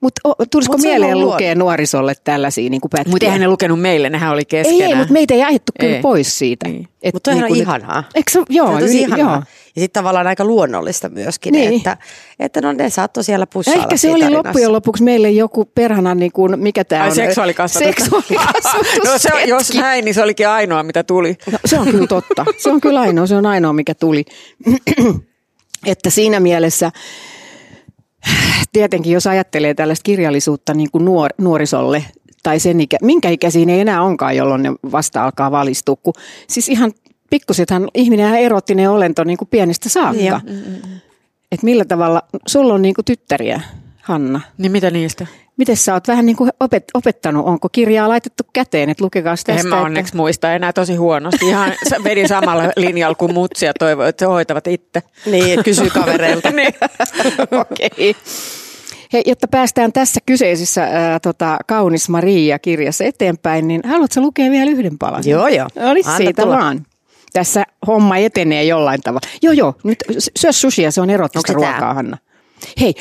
Mutta 0.06 0.20
tulisiko 0.50 0.76
Mut 0.76 0.84
on 0.84 0.90
mieleen 0.90 1.20
lukea 1.20 1.54
nuorisolle 1.54 2.14
tällaisia 2.24 2.70
niin 2.70 2.80
pätkiä? 2.90 3.10
Mutta 3.10 3.26
eihän 3.26 3.40
ne 3.40 3.48
lukenut 3.48 3.80
meille, 3.80 4.10
nehän 4.10 4.32
oli 4.32 4.44
keskenään. 4.44 4.82
Ei, 4.82 4.88
ei 4.88 4.94
mutta 4.94 5.12
meitä 5.12 5.34
ei 5.34 5.42
ajettu 5.44 5.72
kyllä 5.80 5.96
Ei. 5.96 6.02
pois 6.02 6.38
siitä. 6.38 6.68
Niin. 6.68 6.88
Et 7.02 7.14
Mutta 7.14 7.30
toihan 7.30 7.42
niinku 7.50 7.52
on 7.52 7.58
nyt- 7.58 7.82
ihanaa. 7.84 8.04
Eikö 8.14 8.30
se, 8.30 8.42
joo, 8.48 8.66
Se 8.66 8.72
on 8.74 8.80
tosi 8.80 8.92
yli- 8.92 9.00
ihanaa. 9.02 9.34
joo. 9.34 9.42
Ja 9.76 9.80
sitten 9.82 10.00
tavallaan 10.00 10.26
aika 10.26 10.44
luonnollista 10.44 11.08
myöskin, 11.08 11.52
Niin. 11.52 11.74
että, 11.76 11.96
että 12.40 12.60
no 12.60 12.72
ne 12.72 12.90
saattoi 12.90 13.24
siellä 13.24 13.46
pussailla 13.46 13.82
ehkä 13.82 13.96
se 13.96 14.00
siinä 14.00 14.14
oli 14.14 14.22
tarinassa. 14.24 14.48
loppujen 14.48 14.72
lopuksi 14.72 15.02
meille 15.02 15.30
joku 15.30 15.64
perhana, 15.64 16.14
niin 16.14 16.32
kuin, 16.32 16.60
mikä 16.60 16.84
tämä 16.84 17.04
on? 17.04 17.14
seksuaalikasvatus. 17.14 17.88
Seksuaalikasvatus. 17.88 18.98
no 19.12 19.18
se, 19.18 19.28
jos 19.46 19.74
näin, 19.74 20.04
niin 20.04 20.14
se 20.14 20.22
olikin 20.22 20.48
ainoa, 20.48 20.82
mitä 20.82 21.02
tuli. 21.04 21.36
No, 21.52 21.58
se 21.64 21.78
on 21.78 21.86
kyllä 21.88 22.06
totta. 22.06 22.44
Se 22.58 22.70
on 22.70 22.80
kyllä 22.80 23.00
ainoa, 23.00 23.26
se 23.26 23.36
on 23.36 23.46
ainoa, 23.46 23.72
mikä 23.72 23.94
tuli. 23.94 24.24
että 25.86 26.10
siinä 26.10 26.40
mielessä 26.40 26.90
tietenkin, 28.72 29.12
jos 29.12 29.26
ajattelee 29.26 29.74
tällaista 29.74 30.02
kirjallisuutta 30.02 30.74
niin 30.74 30.90
kuin 30.90 31.04
nuor, 31.04 31.30
nuorisolle, 31.38 32.04
tai 32.42 32.60
sen 32.60 32.80
ikä, 32.80 32.96
minkä 33.02 33.30
ikäisiin 33.30 33.70
ei 33.70 33.80
enää 33.80 34.02
onkaan, 34.02 34.36
jolloin 34.36 34.62
ne 34.62 34.72
vasta 34.92 35.24
alkaa 35.24 35.50
valistua. 35.50 35.96
Kun, 35.96 36.12
siis 36.48 36.68
ihan 36.68 36.92
pikkusethan 37.30 37.88
ihminen 37.94 38.30
on 38.30 38.38
erottinen 38.38 38.90
olento 38.90 39.24
niin 39.24 39.38
kuin 39.38 39.48
pienestä 39.48 39.88
saakka. 39.88 40.22
Joo. 40.22 40.40
Et 41.52 41.62
millä 41.62 41.84
tavalla, 41.84 42.22
sulla 42.46 42.74
on 42.74 42.82
niin 42.82 42.94
kuin 42.94 43.04
tyttäriä, 43.04 43.60
Hanna. 44.02 44.40
Niin 44.58 44.72
mitä 44.72 44.90
niistä? 44.90 45.26
Miten 45.56 45.76
sä 45.76 45.94
oot 45.94 46.08
vähän 46.08 46.26
niin 46.26 46.36
kuin 46.36 46.50
opet, 46.60 46.84
opettanut, 46.94 47.46
onko 47.46 47.68
kirjaa 47.68 48.08
laitettu 48.08 48.42
käteen, 48.52 48.90
että 48.90 49.04
lukekaa 49.04 49.34
tästä. 49.34 49.52
en 49.52 49.66
mä 49.66 49.76
että- 49.76 49.86
onneksi 49.86 50.16
muista 50.16 50.52
enää 50.52 50.72
tosi 50.72 50.94
huonosti. 50.96 51.46
Ihan 51.48 51.72
vedin 52.04 52.28
samalla 52.28 52.62
linjalla 52.76 53.14
kuin 53.14 53.34
mutsi 53.34 53.66
ja 53.66 53.72
toivoi, 53.78 54.08
että 54.08 54.22
se 54.24 54.26
hoitavat 54.26 54.66
itse. 54.66 55.02
Niin, 55.26 55.64
kysy 55.64 55.90
kavereilta. 56.00 56.50
niin. 56.50 56.74
Okei. 57.60 58.16
Hei, 59.12 59.22
jotta 59.26 59.48
päästään 59.48 59.92
tässä 59.92 60.20
kyseisessä 60.26 60.82
ää, 60.84 61.20
tota, 61.20 61.58
Kaunis 61.66 62.08
Maria-kirjassa 62.08 63.04
eteenpäin, 63.04 63.68
niin 63.68 63.80
haluatko 63.88 64.20
lukea 64.20 64.50
vielä 64.50 64.70
yhden 64.70 64.98
palan? 64.98 65.22
Joo, 65.26 65.48
joo. 65.48 65.68
Niin, 65.74 66.06
Anna 66.06 66.16
siitä 66.16 66.42
tulla. 66.42 66.56
vaan. 66.58 66.86
Tässä 67.32 67.64
homma 67.86 68.16
etenee 68.16 68.64
jollain 68.64 69.00
tavalla. 69.00 69.28
Joo, 69.42 69.52
joo, 69.52 69.74
nyt 69.84 69.98
syö 70.38 70.52
sushia, 70.52 70.90
se 70.90 71.00
on 71.00 71.10
erottista 71.10 71.52
ruokaa, 71.52 71.78
tää? 71.80 71.94
Hanna. 71.94 72.18
Hei, 72.80 72.94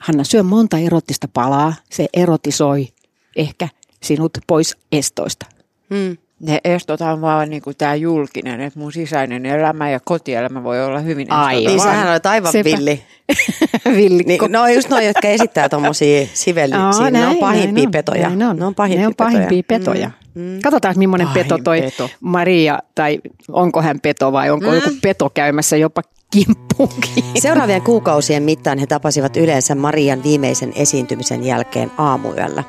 Hanna, 0.00 0.24
syö 0.24 0.42
monta 0.42 0.78
erottista 0.78 1.28
palaa, 1.28 1.74
se 1.90 2.06
erotisoi 2.12 2.88
ehkä 3.36 3.68
sinut 4.02 4.38
pois 4.46 4.76
estoista. 4.92 5.46
Hmm. 5.90 6.16
Ne 6.42 6.60
estot 6.64 7.00
on 7.00 7.20
vaan 7.20 7.50
niin 7.50 7.62
kuin 7.62 7.76
tämä 7.76 7.94
julkinen, 7.94 8.60
että 8.60 8.78
mun 8.78 8.92
sisäinen 8.92 9.46
elämä 9.46 9.90
ja 9.90 10.00
kotielämä 10.04 10.62
voi 10.62 10.84
olla 10.84 10.98
hyvin 10.98 11.32
Aivan. 11.32 11.64
Niin 11.64 11.80
sähän 11.80 12.10
olet 12.10 12.26
aivan 12.26 12.52
Sepä. 12.52 12.70
villi. 12.70 13.02
Villi. 13.96 14.22
Niin, 14.22 14.40
no 14.48 14.68
just 14.68 14.88
noin, 14.88 15.06
jotka 15.06 15.28
esittää 15.28 15.68
tuommoisia 15.68 16.26
sivellyyksiä. 16.34 17.10
Ne 17.10 17.26
on 17.26 17.36
pahimpia 17.36 17.88
petoja. 17.92 18.28
Näin 18.28 18.42
on. 18.42 18.56
Ne 18.56 18.64
on 18.64 18.74
pahimpia, 18.74 19.00
ne 19.00 19.06
on 19.06 19.14
pahimpia 19.14 19.62
petoja. 19.68 20.10
Mm. 20.34 20.60
Katsotaan, 20.62 20.94
millainen 20.98 21.28
Pahin 21.28 21.42
peto 21.42 21.58
toi 21.64 21.80
peto. 21.80 22.10
Maria, 22.20 22.78
tai 22.94 23.18
onko 23.48 23.82
hän 23.82 24.00
peto 24.00 24.32
vai 24.32 24.50
onko 24.50 24.66
mm. 24.66 24.74
joku 24.74 24.90
peto 25.02 25.30
käymässä 25.30 25.76
jopa 25.76 26.02
kimppuunkin. 26.32 27.24
Seuraavien 27.42 27.82
kuukausien 27.82 28.42
mittaan 28.42 28.78
he 28.78 28.86
tapasivat 28.86 29.36
yleensä 29.36 29.74
Marian 29.74 30.22
viimeisen 30.22 30.72
esiintymisen 30.76 31.44
jälkeen 31.44 31.90
aamuyöllä. 31.98 32.64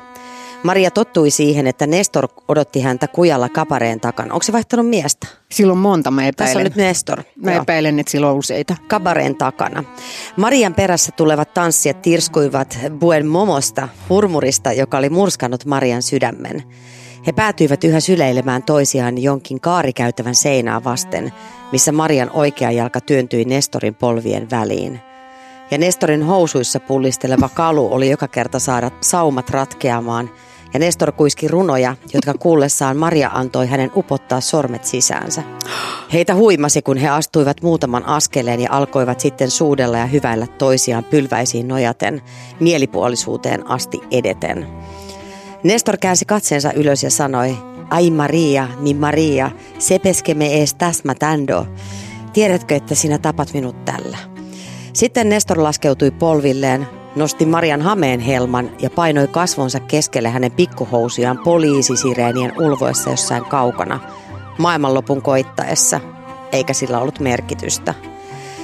Maria 0.64 0.90
tottui 0.90 1.30
siihen, 1.30 1.66
että 1.66 1.86
Nestor 1.86 2.28
odotti 2.48 2.80
häntä 2.80 3.08
kujalla 3.08 3.48
kapareen 3.48 4.00
takana. 4.00 4.34
Onko 4.34 4.42
se 4.42 4.52
vaihtanut 4.52 4.88
miestä? 4.88 5.26
Silloin 5.52 5.78
monta, 5.78 6.10
mä 6.10 6.22
Tässä 6.22 6.32
on 6.44 6.48
epäilen. 6.48 6.64
nyt 6.64 6.76
Nestor. 6.76 7.22
Mä 7.36 7.52
Joo. 7.52 7.62
epäilen, 7.62 7.98
että 7.98 8.10
sillä 8.12 8.30
on 8.30 8.36
useita. 8.36 8.76
kabareen 8.88 9.36
takana. 9.36 9.84
Marian 10.36 10.74
perässä 10.74 11.12
tulevat 11.12 11.54
tanssijat 11.54 12.02
tirskuivat 12.02 12.78
Buen 12.98 13.26
Momosta, 13.26 13.88
hurmurista, 14.08 14.72
joka 14.72 14.98
oli 14.98 15.10
murskannut 15.10 15.64
Marian 15.64 16.02
sydämen. 16.02 16.62
He 17.26 17.32
päätyivät 17.32 17.84
yhä 17.84 18.00
syleilemään 18.00 18.62
toisiaan 18.62 19.18
jonkin 19.22 19.60
kaarikäytävän 19.60 20.34
seinää 20.34 20.84
vasten, 20.84 21.32
missä 21.72 21.92
Marian 21.92 22.30
oikea 22.30 22.70
jalka 22.70 23.00
työntyi 23.00 23.44
Nestorin 23.44 23.94
polvien 23.94 24.50
väliin. 24.50 25.00
Ja 25.70 25.78
Nestorin 25.78 26.22
housuissa 26.22 26.80
pullisteleva 26.80 27.48
kalu 27.48 27.92
oli 27.94 28.10
joka 28.10 28.28
kerta 28.28 28.58
saada 28.58 28.90
saumat 29.00 29.50
ratkeamaan, 29.50 30.30
ja 30.74 30.80
Nestor 30.80 31.12
kuiski 31.12 31.48
runoja, 31.48 31.96
jotka 32.14 32.34
kuullessaan 32.34 32.96
Maria 32.96 33.30
antoi 33.34 33.66
hänen 33.66 33.90
upottaa 33.96 34.40
sormet 34.40 34.84
sisäänsä. 34.84 35.42
Heitä 36.12 36.34
huimasi, 36.34 36.82
kun 36.82 36.96
he 36.96 37.08
astuivat 37.08 37.62
muutaman 37.62 38.06
askeleen 38.06 38.60
ja 38.60 38.68
alkoivat 38.72 39.20
sitten 39.20 39.50
suudella 39.50 39.98
ja 39.98 40.06
hyväillä 40.06 40.46
toisiaan 40.46 41.04
pylväisiin 41.04 41.68
nojaten, 41.68 42.22
mielipuolisuuteen 42.60 43.70
asti 43.70 44.00
edeten. 44.10 44.66
Nestor 45.62 45.96
käänsi 45.96 46.24
katseensa 46.24 46.72
ylös 46.72 47.02
ja 47.02 47.10
sanoi, 47.10 47.56
Ai 47.90 48.10
Maria, 48.10 48.68
mi 48.78 48.94
Maria, 48.94 49.50
sepeske 49.78 50.34
me 50.34 50.46
ees 50.46 50.74
täsmätändo. 50.74 51.66
Tiedätkö, 52.32 52.76
että 52.76 52.94
sinä 52.94 53.18
tapat 53.18 53.52
minut 53.54 53.84
tällä? 53.84 54.18
Sitten 54.92 55.28
Nestor 55.28 55.62
laskeutui 55.62 56.10
polvilleen, 56.10 56.86
nosti 57.16 57.46
Marian 57.46 57.82
hameen 57.82 58.20
helman 58.20 58.70
ja 58.78 58.90
painoi 58.90 59.28
kasvonsa 59.28 59.80
keskelle 59.80 60.28
hänen 60.28 60.52
pikkuhousujaan 60.52 61.38
poliisisireenien 61.38 62.52
ulvoessa 62.60 63.10
jossain 63.10 63.44
kaukana, 63.44 64.00
maailmanlopun 64.58 65.22
koittaessa, 65.22 66.00
eikä 66.52 66.72
sillä 66.72 67.00
ollut 67.00 67.20
merkitystä. 67.20 67.94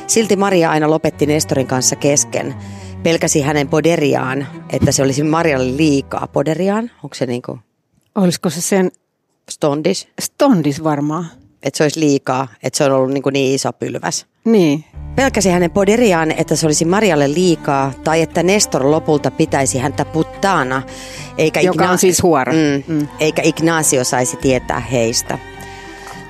Silti 0.06 0.36
Maria 0.36 0.70
aina 0.70 0.90
lopetti 0.90 1.26
Nestorin 1.26 1.66
kanssa 1.66 1.96
kesken. 1.96 2.54
Pelkäsi 3.02 3.40
hänen 3.40 3.68
poderiaan, 3.68 4.46
että 4.70 4.92
se 4.92 5.02
olisi 5.02 5.22
Marialle 5.22 5.76
liikaa. 5.76 6.26
Poderiaan? 6.26 6.90
Onko 7.02 7.14
se 7.14 7.26
niinku 7.26 7.58
Olisiko 8.14 8.50
se 8.50 8.60
sen 8.60 8.90
stondis? 9.50 10.08
stondis 10.20 10.84
varmaan? 10.84 11.26
Että 11.62 11.78
se 11.78 11.84
olisi 11.84 12.00
liikaa, 12.00 12.48
että 12.62 12.76
se 12.76 12.84
on 12.84 12.92
ollut 12.92 13.10
niinku 13.10 13.30
niin 13.30 13.54
iso 13.54 13.72
pylväs. 13.72 14.26
Niin. 14.44 14.84
Pelkäsi 15.16 15.50
hänen 15.50 15.70
poderiaan, 15.70 16.30
että 16.32 16.56
se 16.56 16.66
olisi 16.66 16.84
Marialle 16.84 17.34
liikaa, 17.34 17.92
tai 18.04 18.22
että 18.22 18.42
Nestor 18.42 18.90
lopulta 18.90 19.30
pitäisi 19.30 19.78
häntä 19.78 20.04
puttaana, 20.04 20.82
eikä, 21.38 21.60
Joka 21.60 21.90
on 21.90 21.98
siis 21.98 22.22
huora. 22.22 22.52
Mm, 22.52 22.82
Mm. 22.94 23.08
eikä 23.20 23.42
Ignacio 23.44 24.04
saisi 24.04 24.36
tietää 24.36 24.80
heistä. 24.80 25.38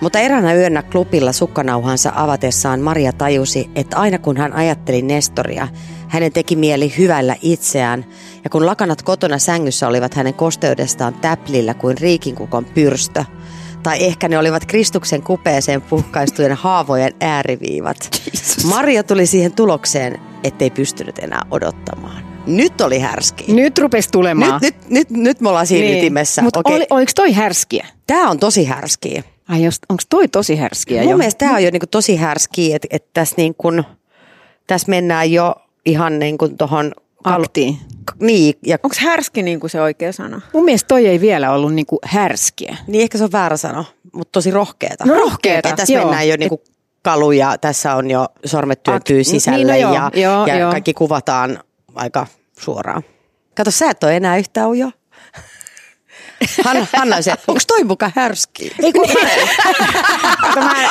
Mutta 0.01 0.19
eräänä 0.19 0.55
yönä 0.55 0.83
klubilla 0.83 1.33
sukkanauhansa 1.33 2.13
avatessaan 2.17 2.81
Maria 2.81 3.13
tajusi, 3.13 3.71
että 3.75 3.97
aina 3.97 4.19
kun 4.19 4.37
hän 4.37 4.53
ajatteli 4.53 5.03
Nestoria, 5.03 5.69
hänen 6.09 6.33
teki 6.33 6.57
mieli 6.57 6.93
hyvällä 6.99 7.37
itseään, 7.43 8.05
ja 8.45 8.51
kun 8.51 8.67
lakanat 8.67 9.03
kotona 9.03 9.39
sängyssä 9.39 9.89
olivat 9.89 10.15
hänen 10.15 10.35
kosteudestaan 10.35 11.15
täplillä 11.15 11.75
kuin 11.75 11.99
riikinkukon 11.99 12.65
pyrstö, 12.65 13.25
tai 13.83 14.05
ehkä 14.05 14.29
ne 14.29 14.39
olivat 14.39 14.67
Kristuksen 14.67 15.23
kupeeseen 15.23 15.83
puhkaistujen 15.83 16.53
haavojen 16.53 17.13
ääriviivat. 17.21 17.97
Maria 18.65 19.03
tuli 19.03 19.27
siihen 19.27 19.53
tulokseen, 19.53 20.21
ettei 20.45 20.71
pystynyt 20.71 21.19
enää 21.19 21.43
odottamaan. 21.51 22.31
Nyt 22.47 22.81
oli 22.81 22.99
härski. 22.99 23.53
Nyt 23.53 23.79
rupesi 23.79 24.09
tulemaan. 24.13 24.61
Nyt, 24.63 24.75
nyt, 24.75 24.91
nyt, 24.91 25.11
nyt 25.11 25.41
me 25.41 25.49
ollaan 25.49 25.67
siinä 25.67 25.87
niin. 25.87 25.99
ytimessä. 25.99 26.43
Mutta 26.43 26.61
Okei. 26.61 26.77
oli, 26.77 26.87
oliko 26.91 27.13
toi 27.15 27.33
härskiä? 27.33 27.87
Tämä 28.07 28.31
on 28.31 28.39
tosi 28.39 28.65
härskiä. 28.65 29.23
Ai 29.49 29.65
jos, 29.65 29.79
onko 29.89 30.03
toi 30.09 30.29
tosi 30.29 30.57
härskiä 30.57 31.03
Mun 31.03 31.11
jo? 31.11 31.17
mielestä 31.17 31.39
tämä 31.39 31.55
on 31.55 31.65
jo 31.65 31.71
niinku 31.71 31.87
tosi 31.87 32.17
härskiä, 32.17 32.77
että 32.77 32.89
et 32.91 33.05
tässä 33.13 33.35
niinku, 33.39 33.69
täs 34.67 34.87
mennään 34.87 35.33
jo 35.33 35.55
ihan 35.87 36.19
niinku 36.19 36.49
tohon... 36.49 36.93
Aktiin. 37.25 37.79
Niin, 38.21 38.55
ja, 38.67 38.79
Onko 38.83 38.97
härski 39.01 39.43
niin 39.43 39.61
kuin 39.61 39.71
se 39.71 39.81
oikea 39.81 40.13
sana? 40.13 40.41
Mun 40.55 40.65
mielestä 40.65 40.89
toi 40.89 41.07
ei 41.07 41.21
vielä 41.21 41.53
ollut 41.53 41.75
niinku 41.75 41.99
härskiä. 42.05 42.77
niin 42.87 43.03
ehkä 43.03 43.19
se 43.19 43.25
on 43.25 43.33
väärä 43.33 43.57
sano, 43.57 43.85
mutta 44.13 44.33
tosi 44.33 44.51
rohkeeta. 44.51 45.05
No 45.07 45.15
rohkeeta, 45.15 45.69
Et 45.69 45.77
tässä 45.77 45.95
joo. 45.95 46.05
mennään 46.05 46.29
jo 46.29 46.37
niinku 46.37 46.63
kalu 47.03 47.33
ja 47.33 47.59
tässä 47.59 47.95
on 47.95 48.11
jo 48.11 48.27
sormet 48.45 48.83
työntyy 48.83 49.21
Ak- 49.21 49.25
sisälle 49.25 49.59
niin, 49.59 49.67
no 49.69 49.77
joo, 49.77 49.95
ja, 49.95 50.11
joo, 50.15 50.47
ja 50.47 50.59
joo. 50.59 50.71
kaikki 50.71 50.95
kuvataan 50.95 51.59
aika 51.95 52.27
suoraan. 52.61 53.03
Kato, 53.57 53.71
sä 53.71 53.91
et 53.91 54.05
ole 54.05 54.17
enää 54.17 54.37
yhtään 54.37 54.69
ujo. 54.69 54.91
Hanna, 56.65 56.87
Hanna 56.97 57.17
on 57.17 57.23
se, 57.23 57.35
onko 57.49 57.61
toi 57.67 57.85
muka 57.85 58.11
härski? 58.15 58.73
Ei 58.83 58.93
kun, 58.93 59.09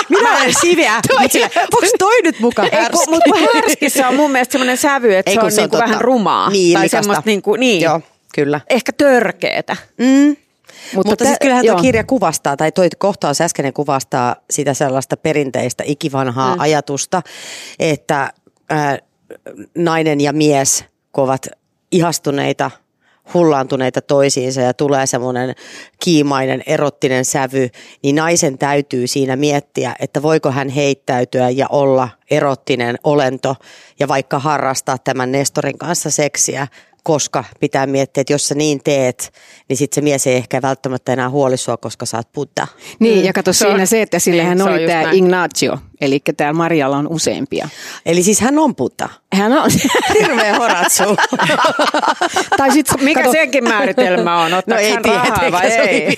Minä 0.10 0.38
olen 0.38 0.54
siveä, 0.62 0.96
onko 1.76 1.88
toi 2.00 2.22
nyt 2.22 2.40
muka 2.40 2.64
Ei, 2.64 2.70
härski? 2.72 3.06
kun, 3.06 3.14
mutta 3.14 3.30
härskissä 3.54 4.08
on 4.08 4.16
mun 4.16 4.32
mielestä 4.32 4.52
semmoinen 4.52 4.78
sävy, 4.78 5.16
että 5.16 5.32
Ei, 5.32 5.36
se 5.36 5.42
on, 5.42 5.52
se 5.52 5.62
on 5.62 5.64
niinku 5.64 5.78
totta. 5.78 5.90
vähän 5.90 6.02
rumaa. 6.02 6.50
Niin, 6.50 6.78
tai 6.78 6.90
semmoista 6.90 7.24
niinku, 7.26 7.56
niin. 7.56 7.82
Joo, 7.82 8.02
kyllä. 8.36 8.62
Ehkä 8.70 8.92
törkeetä. 8.94 9.78
Mm. 9.98 10.36
Mutta, 10.96 11.10
mutta 11.12 11.26
siis 11.26 11.38
kyllähän 11.42 11.66
tuo 11.66 11.76
kirja 11.76 12.04
kuvastaa, 12.04 12.58
tai 12.58 12.72
toi 12.72 12.88
kohtaus 12.98 13.42
äskeinen 13.42 13.74
kuvastaa 13.74 14.36
sitä 14.50 14.74
sellaista 14.74 15.18
perinteistä 15.18 15.84
ikivanhaa 15.88 16.56
mm. 16.56 16.62
ajatusta, 16.62 17.22
että 17.80 18.34
ää, 18.70 18.98
nainen 19.76 20.22
ja 20.22 20.34
mies, 20.34 20.86
kun 21.12 21.24
ovat 21.24 21.48
ihastuneita, 21.92 22.72
hullaantuneita 23.34 24.02
toisiinsa 24.02 24.62
ja 24.62 24.74
tulee 24.74 25.06
semmoinen 25.06 25.56
kiimainen 26.04 26.64
erottinen 26.66 27.26
sävy, 27.26 27.70
niin 28.04 28.16
naisen 28.16 28.58
täytyy 28.58 29.08
siinä 29.08 29.36
miettiä, 29.36 29.96
että 30.00 30.22
voiko 30.22 30.52
hän 30.52 30.70
heittäytyä 30.70 31.50
ja 31.50 31.68
olla 31.70 32.10
erottinen 32.32 32.96
olento 33.04 33.56
ja 34.00 34.08
vaikka 34.08 34.40
harrastaa 34.40 34.98
tämän 34.98 35.32
Nestorin 35.32 35.78
kanssa 35.78 36.12
seksiä, 36.12 36.68
koska 37.10 37.44
pitää 37.60 37.86
miettiä, 37.88 38.22
että 38.22 38.34
jos 38.34 38.48
sä 38.48 38.56
niin 38.56 38.82
teet, 38.84 39.34
niin 39.70 39.78
sitten 39.78 39.96
se 39.96 40.02
mies 40.02 40.28
ei 40.28 40.36
ehkä 40.36 40.62
välttämättä 40.62 41.14
enää 41.14 41.30
huoli 41.30 41.58
sua, 41.58 41.78
koska 41.78 42.06
sä 42.06 42.18
oot 42.18 42.32
Buddha. 42.34 42.68
Niin, 43.00 43.26
ja 43.26 43.34
kato 43.34 43.54
siinä 43.54 43.86
se, 43.86 44.02
että 44.02 44.20
sillä 44.20 44.42
niin, 44.44 44.50
hän 44.50 44.58
se 44.58 44.64
on 44.64 44.72
oli 44.72 44.88
tämä. 44.88 45.12
Ignacio, 45.12 45.78
eli 46.02 46.20
täällä 46.38 46.54
Marjalla 46.54 46.98
on 46.98 47.08
useampia. 47.08 47.70
Eli 48.06 48.24
siis 48.24 48.40
hän 48.42 48.60
on 48.60 48.76
Buddha. 48.76 49.10
Hän 49.34 49.52
on, 49.52 49.72
Hirveä 50.20 50.58
horatsu. 50.58 51.04
tai 52.58 52.72
sit, 52.72 52.88
Mikä 53.02 53.20
kato, 53.20 53.32
senkin 53.32 53.64
määritelmä 53.64 54.42
on? 54.44 54.54
Ottaako 54.54 54.84
hän 54.90 55.06
rahaa 55.06 55.52
vai 55.52 55.68
ei? 55.72 56.18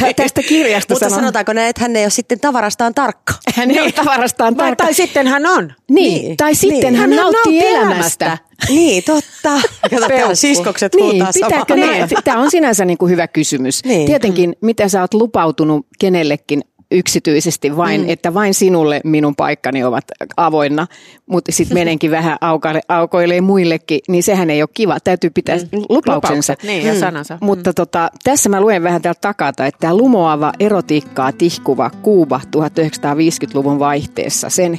No, 0.00 0.12
tästä 0.16 0.42
kirjasta 0.42 0.94
Mutta 0.94 1.08
sanon, 1.08 1.20
sanotaanko 1.20 1.52
näin, 1.52 1.68
että 1.68 1.82
hän 1.82 1.96
ei 1.96 2.04
ole 2.04 2.10
sitten 2.10 2.40
tavarastaan 2.40 2.94
tarkka. 2.94 3.34
hän 3.54 3.70
ei 3.70 3.80
ole 3.80 3.92
tavarastaan 3.92 4.56
Vai, 4.56 4.66
tarkka. 4.66 4.84
tai 4.84 4.94
sitten 4.94 5.26
hän 5.26 5.46
on. 5.46 5.72
Niin, 5.90 6.22
Niin, 6.22 6.36
tai 6.36 6.54
sitten 6.54 6.80
niin. 6.80 6.96
hän, 6.96 7.10
Hän 7.10 7.16
nauttii 7.16 7.60
nauttii 7.60 7.66
elämästä. 7.66 8.38
Niin, 8.68 9.02
totta. 9.04 9.60
Kato, 9.90 10.08
täällä 10.08 10.34
siskokset 10.34 10.94
Niin, 10.94 11.04
huutaa 11.04 11.30
pitääkö 11.32 11.76
näin? 11.76 12.08
Tämä 12.24 12.40
on 12.40 12.50
sinänsä 12.50 12.84
niin 12.84 12.98
kuin 12.98 13.10
hyvä 13.10 13.28
kysymys. 13.28 13.84
Niin. 13.84 14.06
Tietenkin, 14.06 14.56
mitä 14.60 14.88
sä 14.88 15.00
oot 15.00 15.14
lupautunut 15.14 15.86
kenellekin 15.98 16.64
yksityisesti 16.92 17.76
vain, 17.76 18.00
mm. 18.00 18.10
että 18.10 18.34
vain 18.34 18.54
sinulle 18.54 19.00
minun 19.04 19.36
paikkani 19.36 19.84
ovat 19.84 20.04
avoinna, 20.36 20.86
mutta 21.26 21.52
sitten 21.52 21.78
menenkin 21.80 22.10
vähän 22.10 22.36
aukaile, 22.40 22.80
aukoilee 22.88 23.40
muillekin, 23.40 24.00
niin 24.08 24.22
sehän 24.22 24.50
ei 24.50 24.62
ole 24.62 24.68
kiva. 24.74 24.98
Täytyy 25.04 25.30
pitää 25.30 25.56
mm. 25.56 25.62
lupauksensa. 25.88 26.52
Lupaukset, 26.52 26.62
niin, 26.62 26.86
ja 26.86 27.00
sanansa. 27.00 27.38
Mutta 27.40 27.72
tota, 27.72 28.10
tässä 28.24 28.48
mä 28.48 28.60
luen 28.60 28.82
vähän 28.82 29.02
täältä 29.02 29.20
takata, 29.20 29.66
että 29.66 29.78
tämä 29.78 29.96
lumoava 29.96 30.52
erotiikkaa 30.60 31.32
tihkuva 31.32 31.90
Kuuba 32.02 32.40
1950-luvun 32.56 33.78
vaihteessa, 33.78 34.50
sen 34.50 34.78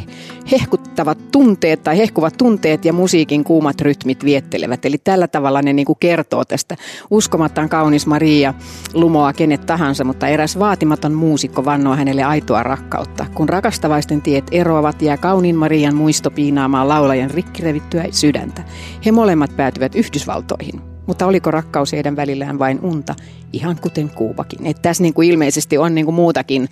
hehkuttavat 0.52 1.18
tunteet 1.32 1.84
tai 1.84 1.98
hehkuvat 1.98 2.38
tunteet 2.38 2.86
ja 2.86 2.94
musiikin 2.94 3.44
kuumat 3.44 3.82
rytmit 3.82 4.26
viettelevät. 4.26 4.86
Eli 4.86 4.98
tällä 4.98 5.28
tavalla 5.28 5.62
ne 5.62 5.74
niin 5.74 5.86
kuin 5.86 5.98
kertoo 6.00 6.46
tästä 6.46 6.76
uskomattaan 7.10 7.70
kaunis 7.70 8.08
Maria 8.08 8.54
lumoa 8.94 9.34
kenet 9.34 9.66
tahansa, 9.66 10.04
mutta 10.04 10.28
eräs 10.28 10.60
vaatimaton 10.60 11.14
muusikko 11.14 11.66
vannoo 11.66 11.96
hänelle 12.04 12.24
aitoa 12.24 12.64
rakkautta. 12.64 13.26
Kun 13.34 13.50
rakastavaisten 13.50 14.22
tiet 14.22 14.44
eroavat, 14.52 15.02
jää 15.02 15.18
kauniin 15.18 15.56
Marian 15.56 15.96
muisto 15.96 16.32
piinaamaan 16.32 16.88
laulajan 16.88 17.32
rikkirevittyä 17.32 18.06
sydäntä. 18.12 18.64
He 19.06 19.12
molemmat 19.12 19.56
päätyvät 19.58 19.96
Yhdysvaltoihin. 19.96 20.82
Mutta 21.08 21.26
oliko 21.26 21.52
rakkaus 21.52 21.92
heidän 21.92 22.16
välillään 22.16 22.60
vain 22.60 22.80
unta, 22.82 23.16
ihan 23.54 23.78
kuten 23.82 24.10
Kuubakin? 24.10 24.66
Että 24.66 24.82
tässä 24.82 25.04
niin 25.04 25.14
kuin 25.14 25.30
ilmeisesti 25.30 25.78
on 25.78 25.96
niin 25.96 26.06
kuin 26.06 26.16
muutakin. 26.16 26.70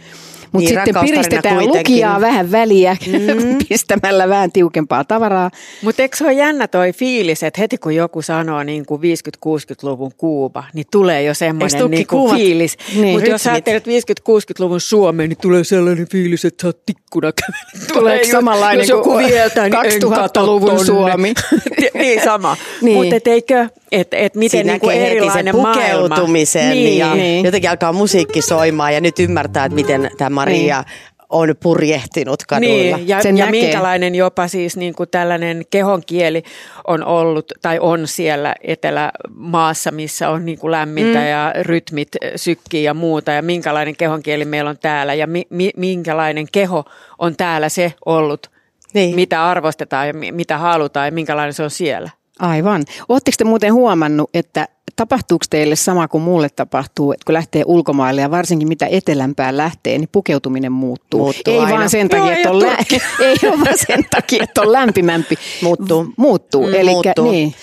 Mutta 0.52 0.70
Niin, 0.70 0.80
sitten 0.86 0.96
piristetään 1.06 1.56
kuitenkin. 1.56 1.94
lukijaa 1.94 2.22
vähän 2.22 2.52
väliä 2.52 2.98
mm. 3.08 3.58
pistämällä 3.70 4.30
vähän 4.30 4.52
tiukempaa 4.52 5.04
tavaraa. 5.04 5.52
Mutta 5.82 6.02
eikö 6.02 6.18
se 6.18 6.24
ole 6.24 6.34
jännä 6.34 6.68
toi 6.68 6.94
fiilis, 6.94 7.44
että 7.44 7.62
heti 7.62 7.78
kun 7.78 7.96
joku 7.96 8.22
sanoo 8.22 8.64
niin 8.64 8.86
kuin 8.86 9.02
50-60-luvun 9.02 10.12
Kuuba, 10.18 10.64
niin 10.74 10.86
tulee 10.92 11.24
jo 11.24 11.34
semmoinen 11.34 11.92
niin 11.92 12.08
kuin 12.08 12.36
fiilis. 12.36 12.78
Niin. 12.96 13.08
Mutta 13.08 13.30
jos 13.30 13.48
ajattelet 13.48 13.88
50-60-luvun 13.88 14.82
Suomeen, 14.82 15.30
niin 15.30 15.38
tulee 15.42 15.64
sellainen 15.64 16.08
fiilis, 16.12 16.46
että 16.46 16.62
sä 16.62 16.68
oot 16.68 16.86
tikkuna 16.86 17.32
kävellyt. 17.32 17.88
Tuleeko 17.94 18.26
samanlainen 18.32 18.80
jos 18.80 18.90
joku 18.90 19.04
kuin 19.04 19.26
vieltää, 19.28 19.70
niin 19.70 19.86
en 19.86 19.92
2000-luvun 20.02 20.14
kato 20.16 20.46
tonne. 20.76 20.86
Suomi? 20.86 21.34
niin 21.94 22.24
sama. 22.24 22.58
Niin. 22.82 22.98
Mutta 22.98 23.16
et 23.16 23.28
eikö, 23.28 23.68
että 23.92 24.18
et 24.18 24.36
miten 24.36 24.68
niin 24.68 24.80
kuin 24.80 24.96
heti 25.00 25.12
erilainen 25.12 25.54
sen 25.54 25.62
maailma. 25.62 26.10
pukeutumisen 26.10 26.70
niin. 26.70 26.98
ja 26.98 27.16
Niin. 27.16 27.46
jotenkin 27.46 27.70
alkaa 27.70 27.94
musiikki 27.94 28.42
soimaan 28.42 28.94
ja 28.94 29.02
nyt 29.02 29.20
ymmärtää, 29.20 29.66
että 29.66 29.76
miten 29.76 30.12
tämä 30.18 30.30
Maria 30.42 30.84
on 31.30 31.56
purjehtinut 31.64 32.44
kaduilla. 32.48 32.98
Niin, 32.98 33.08
ja, 33.08 33.22
Sen 33.22 33.38
ja 33.38 33.46
näkee. 33.46 33.62
minkälainen 33.62 34.16
jopa 34.16 34.48
siis 34.48 34.78
niin 34.78 34.94
kuin 34.94 35.10
tällainen 35.10 35.64
kehonkieli 35.70 36.44
on 36.88 37.04
ollut 37.04 37.46
tai 37.62 37.80
on 37.80 38.08
siellä 38.08 38.56
etelämaassa, 38.62 39.92
missä 39.92 40.30
on 40.30 40.46
niin 40.46 40.58
kuin 40.60 40.72
lämmintä 40.72 41.20
mm. 41.20 41.26
ja 41.26 41.54
rytmit 41.62 42.10
sykkii 42.36 42.84
ja 42.84 42.94
muuta 42.94 43.32
ja 43.32 43.42
minkälainen 43.42 43.96
kehonkieli 43.96 44.46
meillä 44.46 44.70
on 44.70 44.78
täällä 44.78 45.14
ja 45.14 45.28
mi, 45.28 45.48
mi, 45.50 45.72
minkälainen 45.78 46.46
keho 46.52 46.86
on 47.20 47.36
täällä 47.36 47.70
se 47.70 47.94
ollut, 48.06 48.52
Niin. 48.94 49.16
mitä 49.16 49.46
arvostetaan 49.50 50.08
ja 50.08 50.14
mi, 50.14 50.32
mitä 50.32 50.58
halutaan 50.58 51.08
ja 51.08 51.12
minkälainen 51.12 51.54
se 51.54 51.64
on 51.64 51.70
siellä. 51.72 52.10
Aivan. 52.42 52.84
Oletteko 53.10 53.36
te 53.38 53.44
muuten 53.44 53.74
huomannut, 53.74 54.30
että 54.34 54.68
tapahtuuko 54.96 55.46
teille 55.50 55.76
sama 55.76 56.08
kuin 56.08 56.22
mulle 56.24 56.50
tapahtuu, 56.50 57.12
että 57.12 57.26
kun 57.26 57.34
lähtee 57.34 57.64
ulkomaille 57.66 58.22
ja 58.22 58.32
varsinkin 58.32 58.68
mitä 58.68 58.88
etelämpään 58.92 59.58
lähtee, 59.58 59.98
niin 59.98 60.10
pukeutuminen 60.12 60.72
muuttuu. 60.72 61.20
Muuttuu 61.20 61.54
ei 61.54 61.60
aina. 61.60 61.78
vaan 61.78 61.90
sen 61.90 62.10
takia, 62.10 62.36
että 62.36 62.50
on, 62.50 62.60
lä- 62.62 62.78
ei 63.26 63.38
ole 63.44 63.60
vaan 63.60 63.78
sen 63.88 64.06
takia, 64.12 64.44
että 64.44 64.62
on 64.62 64.72
lämpimämpi. 64.72 65.36
Muuttuu. 65.62 66.08
Muuttuu. 66.18 66.68
Mm, 66.68 66.74
Elikkä, 66.74 66.92
muuttuu. 66.92 67.32
Niin. 67.32 67.54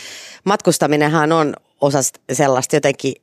Matkustaminenhan 0.44 1.32
on 1.32 1.54
osa 1.80 1.98
sellaista 2.32 2.76
jotenkin 2.76 3.14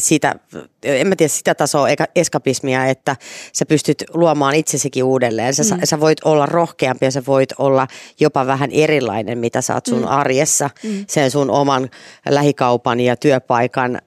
sitä, 0.00 0.34
en 0.82 1.06
mä 1.06 1.16
tiedä 1.16 1.28
sitä 1.28 1.54
tasoa 1.54 1.88
eikä 1.88 2.04
eskapismia, 2.16 2.86
että 2.86 3.16
sä 3.52 3.66
pystyt 3.66 4.04
luomaan 4.14 4.54
itsesikin 4.54 5.04
uudelleen. 5.04 5.54
Sä, 5.54 5.74
mm. 5.74 5.80
sä 5.84 6.00
voit 6.00 6.18
olla 6.24 6.46
rohkeampi 6.46 7.04
ja 7.04 7.10
sä 7.10 7.22
voit 7.26 7.52
olla 7.58 7.86
jopa 8.20 8.46
vähän 8.46 8.70
erilainen, 8.72 9.38
mitä 9.38 9.60
sä 9.60 9.74
oot 9.74 9.86
sun 9.86 10.02
mm. 10.02 10.08
arjessa 10.08 10.70
mm. 10.82 11.04
sen 11.08 11.30
sun 11.30 11.50
oman 11.50 11.90
lähikaupan 12.28 13.00
ja 13.00 13.16
työpaikan 13.16 13.98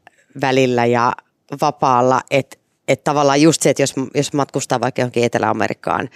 välillä 0.42 0.86
ja 0.86 1.14
vapaalla. 1.62 2.22
Että 2.32 2.58
et 2.88 3.04
tavallaan 3.04 3.42
just 3.42 3.62
se, 3.62 3.70
että 3.70 3.84
jos, 3.84 3.94
jos 4.16 4.34
matkustaa 4.34 4.80
vaikka 4.80 5.02
johonkin 5.02 5.24
Etelä-Amerikkaan, 5.24 6.10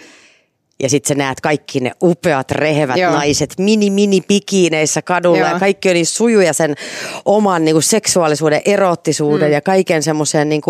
ja 0.82 0.88
sitten 0.88 1.08
sä 1.08 1.14
näet 1.14 1.40
kaikki 1.40 1.80
ne 1.80 1.92
upeat, 2.02 2.50
rehevät 2.50 2.96
Joo. 2.96 3.12
Naiset 3.12 3.54
mini-mini-pikiineissä 3.58 5.02
kadulla 5.02 5.38
Joo. 5.38 5.48
ja 5.48 5.58
kaikki 5.58 5.88
on 5.88 5.94
niin 5.94 6.06
sujuja 6.06 6.52
sen 6.52 6.74
oman 7.24 7.64
niin 7.64 7.74
kuin 7.74 7.82
seksuaalisuuden, 7.82 8.62
erottisuuden 8.64 9.48
mm. 9.48 9.52
ja 9.52 9.60
kaiken 9.60 10.02
semmoisen 10.02 10.48
niin 10.48 10.62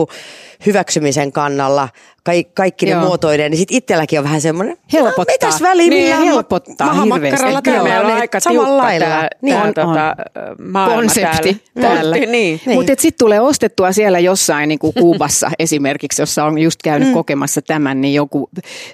hyväksymisen 0.66 1.32
kannalla, 1.32 1.88
Kaik, 2.24 2.54
kaikki 2.54 2.87
ne 2.87 2.92
Joo. 2.92 3.00
muotoiden, 3.04 3.50
niin 3.50 3.59
sitten 3.59 3.76
itselläkin 3.76 4.18
on 4.18 4.24
vähän 4.24 4.40
semmoinen, 4.40 4.76
Helpottaa. 4.92 5.24
No, 5.24 5.33
mitäs 5.33 5.62
väliä, 5.62 5.90
Niin, 5.90 6.02
millään 6.02 6.22
helpottaa 6.22 6.87
mahamakkaralla 6.87 7.46
hirveästi. 7.46 7.62
täällä 7.62 7.81
on, 7.83 7.88
meillä 7.88 8.00
on 8.00 8.07
niin 8.07 8.20
aika 8.20 8.40
samalla 8.40 8.62
tiukka 8.66 8.83
lailla. 8.83 9.07
tämä, 9.07 9.28
Niin. 9.42 9.57
on, 9.57 9.74
tota, 9.74 10.16
maailma 10.62 10.94
konsepti 10.94 11.62
täällä. 11.74 11.94
täällä. 11.94 12.16
Niin. 12.16 12.31
Niin. 12.31 12.61
Mutta 12.74 12.92
sitten 12.98 13.18
tulee 13.18 13.40
ostettua 13.40 13.92
siellä 13.92 14.18
jossain 14.18 14.68
niin 14.68 14.78
kuin 14.78 14.94
Kuubassa 14.94 15.50
esimerkiksi, 15.59 16.22
jossa 16.22 16.44
on 16.44 16.59
just 16.59 16.83
käynyt 16.85 17.09
mm. 17.09 17.14
kokemassa 17.14 17.62
tämän, 17.62 18.00
niin 18.00 18.14
joku 18.14 18.50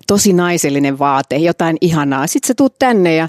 tosi 0.07 0.33
naisellinen 0.33 0.99
vaate, 0.99 1.37
jotain 1.37 1.77
ihanaa. 1.81 2.27
Sitten 2.27 2.49
sä 2.49 2.55
tuut 2.55 2.79
tänne 2.79 3.15
ja 3.15 3.29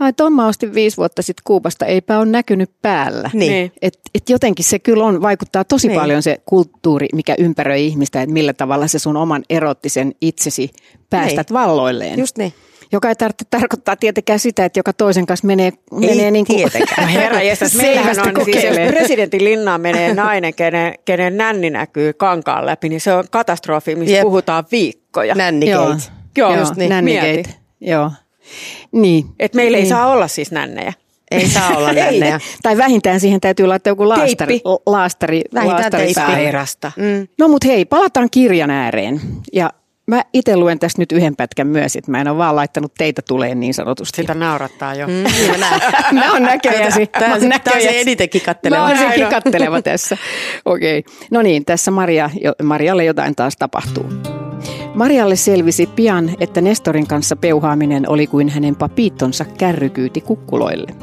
ai 0.00 0.12
ton 0.12 0.32
mä 0.32 0.46
ostin 0.46 0.74
viisi 0.74 0.96
vuotta 0.96 1.22
sitten 1.22 1.42
Kuubasta, 1.44 1.86
eipä 1.86 2.18
ole 2.18 2.26
näkynyt 2.26 2.70
päällä. 2.82 3.30
Niin. 3.32 3.52
Niin. 3.52 3.72
Et, 3.82 3.98
et 4.14 4.28
jotenkin 4.30 4.64
se 4.64 4.78
kyllä 4.78 5.04
on, 5.04 5.22
vaikuttaa 5.22 5.64
tosi 5.64 5.88
Niin. 5.88 6.00
paljon 6.00 6.22
se 6.22 6.40
kulttuuri, 6.46 7.08
mikä 7.14 7.34
ympäröi 7.38 7.86
ihmistä, 7.86 8.22
että 8.22 8.32
millä 8.32 8.52
tavalla 8.52 8.86
se 8.86 8.98
sun 8.98 9.16
oman 9.16 9.42
erottisen 9.50 10.12
itsesi 10.20 10.70
päästät 11.10 11.50
Niin. 11.50 11.54
valloilleen. 11.54 12.18
Just 12.18 12.38
niin. 12.38 12.52
Joka 12.92 13.08
ei 13.08 13.14
tarvitse 13.14 13.44
tarkoittaa 13.50 13.96
tietenkään 13.96 14.38
sitä, 14.38 14.64
että 14.64 14.78
joka 14.78 14.92
toisen 14.92 15.26
kanssa 15.26 15.46
menee, 15.46 15.72
menee 15.92 16.30
niin 16.30 16.46
kuin 16.46 16.56
tietenkään. 16.58 17.02
No 17.08 17.12
herra 17.20 17.42
jestas, 17.42 17.74
meillähän 17.74 18.16
on 18.38 18.44
siis, 18.44 18.64
jos 18.64 18.76
presidentin 18.88 19.44
linnaan 19.44 19.80
menee 19.80 20.14
nainen, 20.14 20.54
kenen, 20.54 20.94
kenen 21.04 21.36
nänni 21.36 21.70
näkyy 21.70 22.12
kankaan 22.12 22.66
läpi, 22.66 22.88
niin 22.88 23.00
se 23.00 23.14
on 23.14 23.24
katastrofi, 23.30 23.94
mistä 23.96 24.12
Jep. 24.16 24.22
puhutaan 24.22 24.64
viikkoja. 24.72 25.34
Nännigate. 25.34 26.02
Joo, 26.36 26.50
Joo, 26.50 26.60
just 26.60 26.76
niin. 26.76 26.88
Nännigate. 26.88 27.32
Mieti. 27.32 27.56
Joo. 27.80 28.10
Niin. 28.92 29.24
Et 29.38 29.54
meillä 29.54 29.76
ei 29.78 29.82
Niin. 29.82 29.88
saa 29.88 30.06
olla 30.10 30.28
siis 30.28 30.50
nännejä. 30.52 30.92
Ei 31.30 31.48
saa 31.48 31.76
olla 31.76 31.92
nännejä. 32.02 32.34
Ei, 32.34 32.40
tai 32.62 32.76
vähintään 32.76 33.20
siihen 33.20 33.40
täytyy 33.40 33.66
laittaa 33.66 33.90
joku 33.90 34.08
laastari. 34.08 34.60
Laastari, 34.86 35.42
Vähintään 35.54 35.92
laastari. 36.54 36.92
Mm. 36.96 37.28
No 37.38 37.48
mut 37.48 37.64
hei, 37.64 37.84
palataan 37.84 38.28
kirjan 38.30 38.70
ääreen. 38.70 39.20
Ja 39.52 39.70
mä 40.06 40.24
itse 40.32 40.56
luen 40.56 40.78
tästä 40.78 41.02
nyt 41.02 41.12
yhden 41.12 41.36
pätkän 41.36 41.66
myös, 41.66 41.96
että 41.96 42.10
mä 42.10 42.20
en 42.20 42.28
ole 42.28 42.38
vaan 42.38 42.56
laittanut 42.56 42.92
teitä 42.98 43.22
tuleen 43.28 43.60
niin 43.60 43.74
sanotusti. 43.74 44.16
Sitä 44.22 44.34
naurattaa 44.34 44.94
jo. 44.94 45.06
Mm, 45.06 45.12
niin 45.12 45.50
mä 45.50 45.56
näen. 45.56 45.80
Mä 46.14 46.32
oon 46.32 46.42
näköjäsi. 46.42 47.06
Tää 47.06 47.28
Mä 47.28 47.34
on 47.34 47.42
oon 47.42 47.82
se- 47.82 48.00
eniten 48.00 48.24
Mä 48.24 48.28
kikatteleva. 48.28 48.82
oon 48.82 48.96
se 48.98 49.04
Näin 49.04 49.22
on. 49.24 49.28
kikatteleva 49.28 49.82
tässä. 49.82 50.16
Okei. 50.64 50.98
Okay. 50.98 51.12
No 51.30 51.42
niin, 51.42 51.64
tässä 51.64 51.90
Maria, 51.90 52.30
jo- 52.44 52.52
Marialle 52.62 53.04
jotain 53.04 53.36
taas 53.36 53.56
tapahtuu. 53.56 54.04
Marialle 54.94 55.36
selvisi 55.36 55.86
pian, 55.86 56.30
että 56.40 56.60
Nestorin 56.60 57.06
kanssa 57.06 57.36
peuhaaminen 57.36 58.08
oli 58.08 58.26
kuin 58.26 58.48
hänen 58.48 58.76
papiittonsa 58.76 59.44
kärrykyyti 59.44 60.20
kukkuloille. 60.20 60.94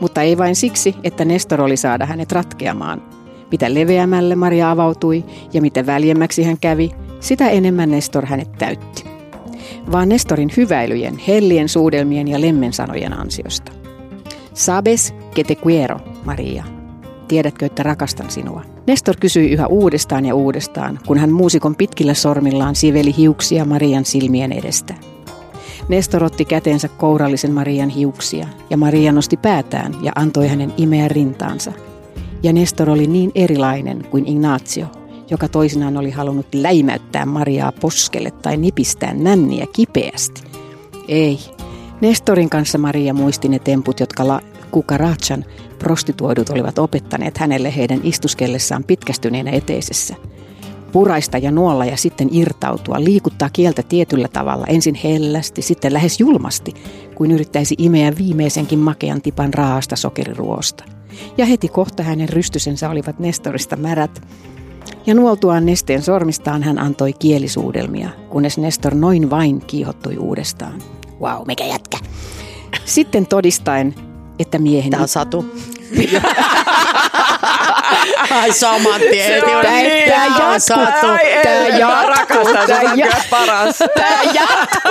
Mutta 0.00 0.22
ei 0.22 0.38
vain 0.38 0.56
siksi, 0.56 0.94
että 1.04 1.24
Nestor 1.24 1.60
oli 1.60 1.76
saada 1.76 2.06
hänet 2.06 2.32
ratkeamaan. 2.32 3.02
Mitä 3.50 3.74
leveämmälle 3.74 4.36
Maria 4.36 4.70
avautui 4.70 5.24
ja 5.52 5.60
mitä 5.60 5.86
väljemmäksi 5.86 6.42
hän 6.42 6.58
kävi, 6.60 6.90
sitä 7.20 7.48
enemmän 7.48 7.90
Nestor 7.90 8.26
hänet 8.26 8.52
täytti. 8.58 9.04
Vaan 9.92 10.08
Nestorin 10.08 10.50
hyväilyjen, 10.56 11.18
hellien 11.28 11.68
suudelmien 11.68 12.28
ja 12.28 12.40
lemmensanojen 12.40 13.12
ansiosta. 13.12 13.72
Sabes 14.54 15.14
que 15.36 15.44
te 15.44 15.54
quiero, 15.54 16.00
Maria. 16.24 16.79
Tiedätkö, 17.30 17.66
että 17.66 17.82
rakastan 17.82 18.30
sinua? 18.30 18.62
Nestor 18.86 19.16
kysyi 19.20 19.50
yhä 19.50 19.66
uudestaan 19.66 20.26
ja 20.26 20.34
uudestaan, 20.34 20.98
kun 21.06 21.18
hän 21.18 21.32
muusikon 21.32 21.74
pitkillä 21.74 22.14
sormillaan 22.14 22.74
siveli 22.74 23.16
hiuksia 23.16 23.64
Marian 23.64 24.04
silmien 24.04 24.52
edestä. 24.52 24.94
Nestor 25.88 26.24
otti 26.24 26.44
käteensä 26.44 26.88
kourallisen 26.88 27.52
Marian 27.52 27.88
hiuksia, 27.88 28.46
ja 28.70 28.76
Maria 28.76 29.12
nosti 29.12 29.36
päätään 29.36 29.96
ja 30.02 30.12
antoi 30.14 30.48
hänen 30.48 30.72
imeä 30.76 31.08
rintaansa. 31.08 31.72
Ja 32.42 32.52
Nestor 32.52 32.90
oli 32.90 33.06
niin 33.06 33.32
erilainen 33.34 34.04
kuin 34.10 34.28
Ignacio, 34.28 34.86
joka 35.30 35.48
toisinaan 35.48 35.96
oli 35.96 36.10
halunnut 36.10 36.54
läimäyttää 36.54 37.26
Mariaa 37.26 37.72
poskelle 37.72 38.30
tai 38.30 38.56
nipistää 38.56 39.14
nänniä 39.14 39.66
kipeästi. 39.72 40.42
Ei. 41.08 41.38
Nestorin 42.00 42.50
kanssa 42.50 42.78
Maria 42.78 43.14
muisti 43.14 43.48
ne 43.48 43.58
temput, 43.58 44.00
jotka 44.00 44.28
la- 44.28 44.40
Kukarachan 44.70 45.44
prostituoidut 45.78 46.50
olivat 46.50 46.78
opettaneet 46.78 47.38
hänelle 47.38 47.76
heidän 47.76 48.00
istuskellessaan 48.02 48.84
pitkästyneenä 48.84 49.50
eteisessä. 49.50 50.14
Puraista 50.92 51.38
ja 51.38 51.50
nuolla 51.50 51.84
ja 51.84 51.96
sitten 51.96 52.28
irtautua, 52.32 53.04
liikuttaa 53.04 53.50
kieltä 53.52 53.82
tietyllä 53.82 54.28
tavalla, 54.28 54.66
ensin 54.66 54.94
hellästi, 54.94 55.62
sitten 55.62 55.92
lähes 55.92 56.20
julmasti, 56.20 56.74
kuin 57.14 57.30
yrittäisi 57.30 57.74
imeä 57.78 58.12
viimeisenkin 58.18 58.78
makean 58.78 59.22
tipan 59.22 59.54
raasta 59.54 59.96
sokeriruosta. 59.96 60.84
Ja 61.38 61.46
heti 61.46 61.68
kohta 61.68 62.02
hänen 62.02 62.28
rystysensä 62.28 62.90
olivat 62.90 63.18
Nestorista 63.18 63.76
märät, 63.76 64.22
ja 65.06 65.14
nuoltuaan 65.14 65.66
nesteen 65.66 66.02
sormistaan 66.02 66.62
hän 66.62 66.78
antoi 66.78 67.12
kielisuudelmia, 67.12 68.08
kunnes 68.28 68.58
Nestor 68.58 68.94
noin 68.94 69.30
vain 69.30 69.60
kiihottui 69.66 70.16
uudestaan. 70.16 70.82
Wow, 71.20 71.46
mikä 71.46 71.64
jätkä. 71.64 71.98
Sitten 72.84 73.26
todistaen, 73.26 73.94
että 74.42 74.58
miehen... 74.58 74.90
Tämä 74.90 75.02
on 75.02 75.08
Satu. 75.08 75.54
Ai 78.30 78.52
saman 78.52 79.00
tien. 79.00 79.42
Niin. 79.42 79.56
On 79.56 79.64
jatkuu. 79.64 80.58
Satu. 80.58 81.06
Ai, 81.06 81.18
ei, 81.26 81.42
Tää 81.42 81.60
mä 81.62 81.68
jatkuu, 81.78 82.08
rakastan, 82.08 82.66
tää 82.66 82.80
se 82.80 82.88
on 82.88 82.98
ja- 82.98 83.06
kyllä 83.06 83.24
paras. 83.30 83.78
Tää 83.96 84.22
jatkuu. 84.22 84.90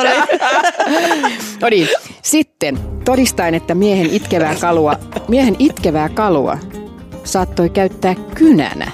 No 1.60 1.68
niin, 1.68 1.88
sitten 2.22 2.78
todistaen, 3.04 3.54
että 3.54 3.74
miehen 3.74 4.10
itkevää 4.10 4.54
kalua, 4.60 4.96
miehen 5.28 5.56
itkevää 5.58 6.08
kalua 6.08 6.58
saattoi 7.24 7.68
käyttää 7.70 8.14
kynänä. 8.34 8.90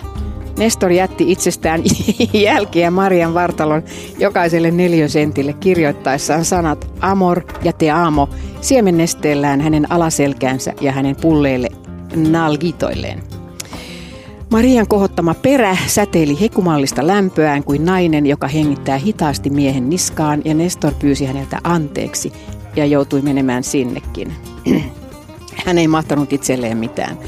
Nestor 0.59 0.93
jätti 0.93 1.33
itsestään 1.33 1.83
jälkiä 2.33 2.91
Marian 2.91 3.35
vartalon 3.35 3.83
jokaiselle 4.19 4.71
neliösentille 4.71 5.53
kirjoittaessaan 5.53 6.45
sanat 6.45 6.91
amor 7.01 7.43
ja 7.63 7.73
te 7.73 7.91
amo 7.91 8.29
siemennesteellään 8.61 9.61
hänen 9.61 9.93
alaselkäänsä 9.93 10.73
ja 10.81 10.93
hänen 10.93 11.17
pulleille 11.17 11.69
nalgitoilleen. 12.31 13.23
Marian 14.51 14.87
kohottama 14.87 15.35
perä 15.35 15.77
säteili 15.87 16.41
hekumallista 16.41 17.07
lämpöään 17.07 17.65
kuin 17.65 17.85
nainen, 17.85 18.27
joka 18.27 18.49
hengittää 18.49 18.99
hitaasti 18.99 19.51
miehen 19.51 19.91
niskaan 19.91 20.43
ja 20.45 20.55
Nestor 20.55 20.95
pyysi 20.99 21.25
häneltä 21.25 21.59
anteeksi 21.65 22.33
ja 22.77 22.87
joutui 22.87 23.23
menemään 23.23 23.65
sinnekin. 23.65 24.33
Hän 25.67 25.79
ei 25.79 25.89
mahtanut 25.89 26.33
itselleen 26.33 26.77
mitään. 26.77 27.19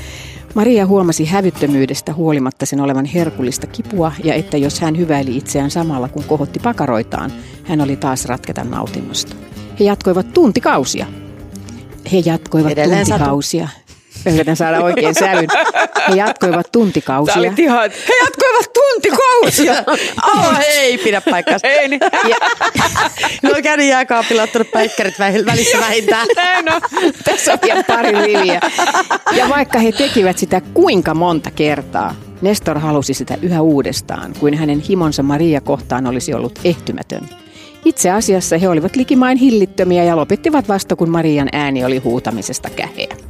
Maria 0.58 0.86
huomasi 0.86 1.24
hävyttömyydestä 1.24 2.14
huolimatta 2.14 2.66
sen 2.66 2.80
olevan 2.80 3.04
herkullista 3.04 3.66
kipua 3.66 4.12
ja 4.24 4.34
että 4.34 4.56
jos 4.56 4.80
hän 4.80 4.98
hyväili 4.98 5.36
itseään 5.36 5.70
samalla 5.70 6.08
kun 6.08 6.24
kohotti 6.24 6.58
pakaroitaan, 6.58 7.32
hän 7.64 7.80
oli 7.80 7.96
taas 7.96 8.24
ratketa 8.24 8.64
nautinnosta. 8.64 9.36
He 9.80 9.84
jatkoivat 9.84 10.32
tuntikausia. 10.32 11.06
He 12.12 12.22
jatkoivat 12.24 12.72
Edelleen 12.72 13.06
Satu. 13.06 13.18
tuntikausia. 13.18 13.62
Mä 13.64 13.87
Yritän 14.26 14.56
saada 14.56 14.80
oikein 14.80 15.14
sävyn. 15.14 15.48
He 16.08 16.14
jatkoivat 16.14 16.66
Sä 16.66 16.72
tuntikausia. 16.72 17.34
olit 17.36 17.58
ihan, 17.58 17.90
he 17.90 18.14
jatkoivat 18.24 18.72
tuntikausia. 18.72 19.74
Oh, 20.34 20.58
ei 20.68 20.98
pidä 20.98 21.20
paikkaa. 21.20 21.58
Ei 21.62 21.88
niin. 21.88 22.00
Ja, 22.28 22.36
no 23.42 23.50
on 23.56 23.62
käynyt 23.62 23.86
jääkaapilla, 23.86 24.42
ottanut 24.42 24.70
päikkärit 24.70 25.18
välissä 25.18 25.78
vähintään. 25.80 26.26
On. 26.74 26.80
Tässä 27.24 27.52
on 27.52 27.58
vielä 27.62 27.84
pari 27.84 28.12
riviä. 28.12 28.60
Ja 29.32 29.48
vaikka 29.48 29.78
he 29.78 29.92
tekivät 29.92 30.38
sitä 30.38 30.60
kuinka 30.74 31.14
monta 31.14 31.50
kertaa, 31.50 32.14
Nestor 32.42 32.78
halusi 32.78 33.14
sitä 33.14 33.38
yhä 33.42 33.60
uudestaan, 33.60 34.34
kuin 34.40 34.54
hänen 34.54 34.80
himonsa 34.80 35.22
Maria 35.22 35.60
kohtaan 35.60 36.06
olisi 36.06 36.34
ollut 36.34 36.58
ehtymätön. 36.64 37.28
Itse 37.84 38.10
asiassa 38.10 38.58
he 38.58 38.68
olivat 38.68 38.96
likimain 38.96 39.38
hillittömiä 39.38 40.04
ja 40.04 40.16
lopettivat 40.16 40.68
vasta, 40.68 40.96
kun 40.96 41.10
Marian 41.10 41.48
ääni 41.52 41.84
oli 41.84 41.98
huutamisesta 41.98 42.70
käheä. 42.70 43.27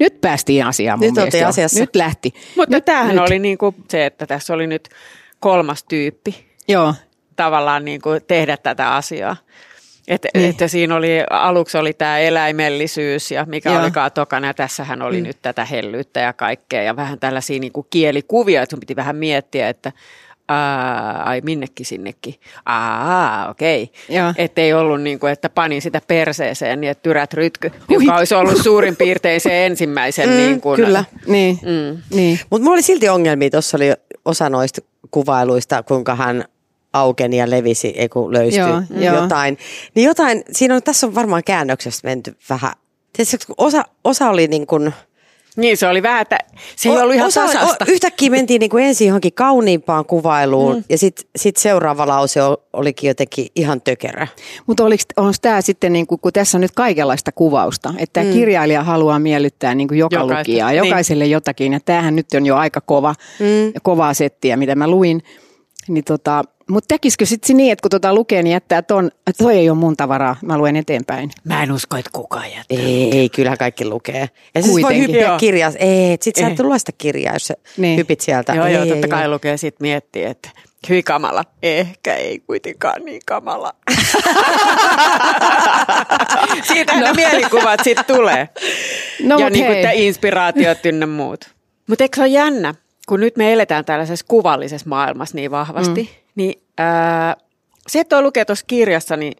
Nyt 0.00 0.20
päästiin 0.20 0.66
asiaan 0.66 0.98
mun 0.98 1.08
Nyt 1.08 1.14
mielestä 1.14 1.48
asiassa. 1.48 1.80
Nyt 1.80 1.96
lähti. 1.96 2.34
Mutta 2.56 2.76
nyt, 2.76 2.84
tämähän 2.84 3.16
nyt. 3.16 3.26
oli 3.26 3.38
niinku 3.38 3.74
se, 3.88 4.06
että 4.06 4.26
tässä 4.26 4.54
oli 4.54 4.66
nyt 4.66 4.88
kolmas 5.40 5.84
tyyppi 5.84 6.46
Joo, 6.68 6.94
tavallaan 7.36 7.84
niinku 7.84 8.08
tehdä 8.26 8.56
tätä 8.56 8.94
asiaa. 8.94 9.36
Et, 10.08 10.26
Niin. 10.34 10.50
Että 10.50 10.68
siinä 10.68 10.94
oli, 10.94 11.08
aluksi 11.30 11.78
oli 11.78 11.92
tämä 11.92 12.18
eläimellisyys 12.18 13.30
ja 13.30 13.44
mikä 13.44 13.70
Joo. 13.70 13.82
olikaan 13.82 14.12
tokana. 14.12 14.46
Ja 14.46 14.54
tässähän 14.54 15.02
oli 15.02 15.16
mm. 15.16 15.26
nyt 15.26 15.38
tätä 15.42 15.64
hellyyttä 15.64 16.20
ja 16.20 16.32
kaikkea 16.32 16.82
ja 16.82 16.96
vähän 16.96 17.20
tällaisia 17.20 17.60
niinku 17.60 17.86
kielikuvia, 17.90 18.62
että 18.62 18.70
sun 18.70 18.80
piti 18.80 18.96
vähän 18.96 19.16
miettiä, 19.16 19.68
että 19.68 19.92
aa, 20.48 21.22
ai 21.22 21.40
minnekin 21.40 21.86
sinnekin. 21.86 22.34
Aa, 22.66 23.50
okei. 23.50 23.90
Joo. 24.08 24.32
Että 24.36 24.60
ei 24.60 24.72
ollut 24.72 25.00
niin 25.02 25.18
kuin, 25.18 25.32
että 25.32 25.48
panin 25.50 25.82
sitä 25.82 26.00
perseeseen 26.08 26.80
niin, 26.80 26.90
että 26.90 27.02
tyrät 27.02 27.34
rytky, 27.34 27.70
joka 27.88 28.16
olisi 28.16 28.34
ollut 28.34 28.62
suurin 28.62 28.96
piirtein 28.96 29.40
se 29.40 29.66
ensimmäisen 29.66 30.28
Mm, 30.28 30.36
niin 30.36 30.60
kuin, 30.60 30.76
kyllä. 30.76 31.04
niin, 31.26 31.58
Mm. 31.62 32.02
niin. 32.16 32.40
Mutta 32.50 32.64
mulla 32.64 32.74
oli 32.74 32.82
silti 32.82 33.08
ongelmia. 33.08 33.50
Tuossa 33.50 33.76
oli 33.76 33.92
osa 34.24 34.50
noista 34.50 34.80
kuvailuista, 35.10 35.82
kuinka 35.82 36.14
hän 36.14 36.44
aukeni 36.92 37.36
ja 37.36 37.50
levisi, 37.50 37.88
ei 37.88 38.08
kun 38.08 38.32
löystyi 38.32 38.60
Joo, 38.60 38.82
joo. 39.00 39.22
jotain. 39.22 39.58
Niin 39.94 40.04
jotain, 40.06 40.44
siinä 40.52 40.74
on, 40.74 40.82
tässä 40.82 41.06
on 41.06 41.14
varmaan 41.14 41.42
käännöksestä 41.44 42.08
menty 42.08 42.36
vähän. 42.50 42.72
Kun 43.46 43.54
osa, 43.58 43.82
osa 44.04 44.28
oli 44.30 44.46
niin 44.48 44.66
kuin... 44.66 44.92
Niin 45.56 45.76
se 45.76 45.88
oli 45.88 46.02
vähän, 46.02 46.22
että 46.22 46.38
se 46.76 46.88
ei 46.88 46.98
ollut 46.98 47.14
ihan 47.14 47.26
osa, 47.26 47.46
tasasta. 47.46 47.84
O, 47.88 47.92
yhtäkkiä 47.92 48.30
mentiin 48.30 48.60
niin 48.60 48.70
kuin 48.70 48.84
ensin 48.84 49.06
johonkin 49.06 49.32
kauniimpaan 49.32 50.04
kuvailuun 50.04 50.76
mm. 50.76 50.84
ja 50.88 50.98
sitten 50.98 51.26
sit 51.36 51.56
seuraava 51.56 52.06
lause 52.06 52.42
o- 52.42 52.62
olikin 52.72 53.08
jotenkin 53.08 53.46
ihan 53.56 53.80
tökerä. 53.80 54.28
Mutta 54.66 54.84
onko 55.16 55.32
tämä 55.42 55.60
sitten, 55.60 55.92
niinku, 55.92 56.18
kun 56.18 56.32
tässä 56.32 56.58
on 56.58 56.60
nyt 56.60 56.72
kaikenlaista 56.74 57.32
kuvausta, 57.32 57.94
että 57.98 58.22
mm. 58.22 58.32
kirjailija 58.32 58.82
haluaa 58.82 59.18
miellyttää 59.18 59.74
niinku 59.74 59.94
joka 59.94 60.16
Jokaista, 60.16 60.38
lukijaa, 60.38 60.70
niin. 60.70 60.84
jokaiselle 60.84 61.26
jotakin, 61.26 61.72
ja 61.72 61.80
tämähän 61.84 62.16
nyt 62.16 62.26
on 62.34 62.46
jo 62.46 62.56
aika 62.56 62.80
kova, 62.80 63.14
mm. 63.40 63.72
kovaa 63.82 64.14
settiä, 64.14 64.56
mitä 64.56 64.74
mä 64.74 64.88
luin. 64.88 65.22
Niin 65.88 66.04
tota, 66.04 66.44
mutta 66.70 66.88
tekisikö 66.88 67.26
sitten 67.26 67.56
niin, 67.56 67.72
että 67.72 67.82
kun 67.82 67.90
tota 67.90 68.14
lukee, 68.14 68.42
niin 68.42 68.52
jättää 68.52 68.82
ton, 68.82 69.06
että 69.06 69.44
toi 69.44 69.56
ei 69.56 69.70
ole 69.70 69.78
mun 69.78 69.96
tavaraa, 69.96 70.36
mä 70.42 70.58
luen 70.58 70.76
eteenpäin. 70.76 71.30
Mä 71.44 71.62
en 71.62 71.72
usko, 71.72 71.96
että 71.96 72.10
kukaan 72.12 72.52
jättää. 72.52 72.78
Ei, 72.78 73.18
ei 73.18 73.28
kyllähän 73.28 73.58
kaikki 73.58 73.84
lukee. 73.88 74.28
Ja 74.54 74.62
siis 74.62 74.82
voi 74.82 74.98
hyppiä 74.98 75.36
kirjaa. 75.40 75.72
Ei, 75.78 76.16
sit 76.22 76.36
sä 76.36 76.46
Ei. 76.46 76.52
et 76.52 76.60
lue 76.60 76.78
sitä 76.78 76.92
kirjaa, 76.98 77.34
jos 77.34 77.46
sä 77.46 77.54
Niin. 77.76 77.96
hypit 77.98 78.20
sieltä. 78.20 78.54
Joo, 78.54 78.66
ei, 78.66 78.74
joo, 78.74 78.82
ei, 78.82 78.88
totta 78.88 79.06
ei. 79.06 79.10
kai 79.10 79.28
lukee 79.28 79.56
sitten 79.56 79.84
miettii, 79.84 80.24
että 80.24 80.50
hyi 80.88 81.02
kamala. 81.02 81.44
Ehkä 81.62 82.14
ei 82.14 82.38
kuitenkaan 82.38 83.04
niin 83.04 83.22
kamala. 83.26 83.72
Siitä 86.72 86.94
no. 86.94 87.00
ne 87.00 87.12
mielikuvat 87.12 87.80
sitten 87.84 88.04
tulee. 88.16 88.48
No 89.22 89.38
ja 89.38 89.50
niin 89.50 89.66
kuin 89.66 89.78
inspiraatiot 89.94 90.86
ynnä 90.86 91.06
muut. 91.06 91.44
Mutta 91.86 92.04
eikö 92.04 92.16
se 92.16 92.20
ole 92.22 92.28
jännä, 92.28 92.74
kun 93.06 93.20
nyt 93.20 93.36
me 93.36 93.52
eletään 93.52 93.84
tällaisessa 93.84 94.26
kuvallisessa 94.28 94.88
maailmassa 94.88 95.34
niin 95.36 95.50
vahvasti, 95.50 96.02
mm. 96.02 96.30
niin 96.34 96.62
ää, 96.78 97.36
se, 97.88 98.00
että 98.00 98.22
lukee 98.22 98.44
tuossa 98.44 98.64
kirjassa, 98.66 99.16
niin 99.16 99.32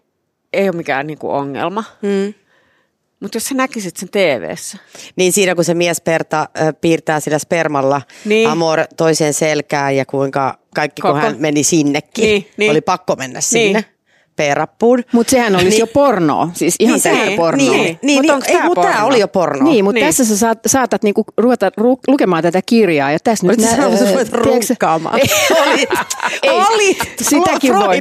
ei 0.53 0.69
ole 0.69 0.77
mikään 0.77 1.07
niinku 1.07 1.31
ongelma. 1.31 1.85
Mm. 2.03 2.35
Mutta 3.21 3.37
jos 3.37 3.45
sä 3.45 3.55
näkisit 3.55 3.97
sen 3.97 4.09
TV-ssä, 4.09 4.79
Niin 5.17 5.33
siinä 5.33 5.55
kun 5.55 5.65
se 5.65 5.75
mies 5.75 6.01
perta, 6.01 6.49
ö, 6.61 6.73
piirtää 6.73 7.21
sillä 7.21 7.39
spermalla 7.39 8.03
Niin. 8.25 8.49
amor 8.49 8.81
toiseen 8.97 9.35
selkään 9.35 9.97
ja 9.97 10.07
kuinka 10.07 10.59
kaikki 10.75 11.03
kun 11.03 11.11
Koko- 11.11 11.21
hän 11.21 11.37
meni 11.39 11.63
sinnekin, 11.63 12.25
Niin, 12.25 12.49
niin. 12.57 12.71
oli 12.71 12.81
pakko 12.81 13.17
mennä 13.17 13.41
sinne 13.41 13.81
Niin. 13.81 13.96
Peerappuun. 14.37 15.05
Mutta 15.13 15.31
sehän 15.31 15.55
olisi 15.55 15.69
Niin. 15.69 15.79
jo 15.81 15.87
pornoa, 15.87 16.49
siis 16.55 16.75
ihan 16.79 16.93
niin, 16.95 17.03
täyttä 17.03 17.31
se- 17.31 17.37
pornoa. 17.37 17.57
Niin, 17.71 17.83
Niin. 17.83 17.99
niin, 18.03 18.19
Mut 18.33 18.43
niin, 18.47 18.57
ei, 18.57 18.63
mutta 18.63 18.83
tämä 18.83 18.95
porno? 18.95 19.07
oli 19.07 19.21
jo 19.21 19.29
porno. 19.29 19.65
Niin, 19.71 19.85
mutta 19.85 19.95
Niin. 19.95 20.07
tässä 20.07 20.25
sä 20.25 20.37
saat, 20.37 20.59
saatat 20.67 21.03
niinku 21.03 21.25
ruveta 21.39 21.71
ru, 21.77 21.99
lukemaan 22.09 22.43
tätä 22.43 22.61
kirjaa 22.67 23.13
ja 23.13 23.19
tässä 23.25 23.47
nyt... 23.47 23.59
Olit 23.59 23.71
sä 23.71 23.77
tiedätkö 23.77 24.25
sä- 24.25 24.37
runkkaamaan? 24.37 25.21
Ei, 25.23 25.29
Olit. 25.71 25.89
Olit. 26.51 26.99
Sitäkin 27.23 27.75
voi. 27.75 28.01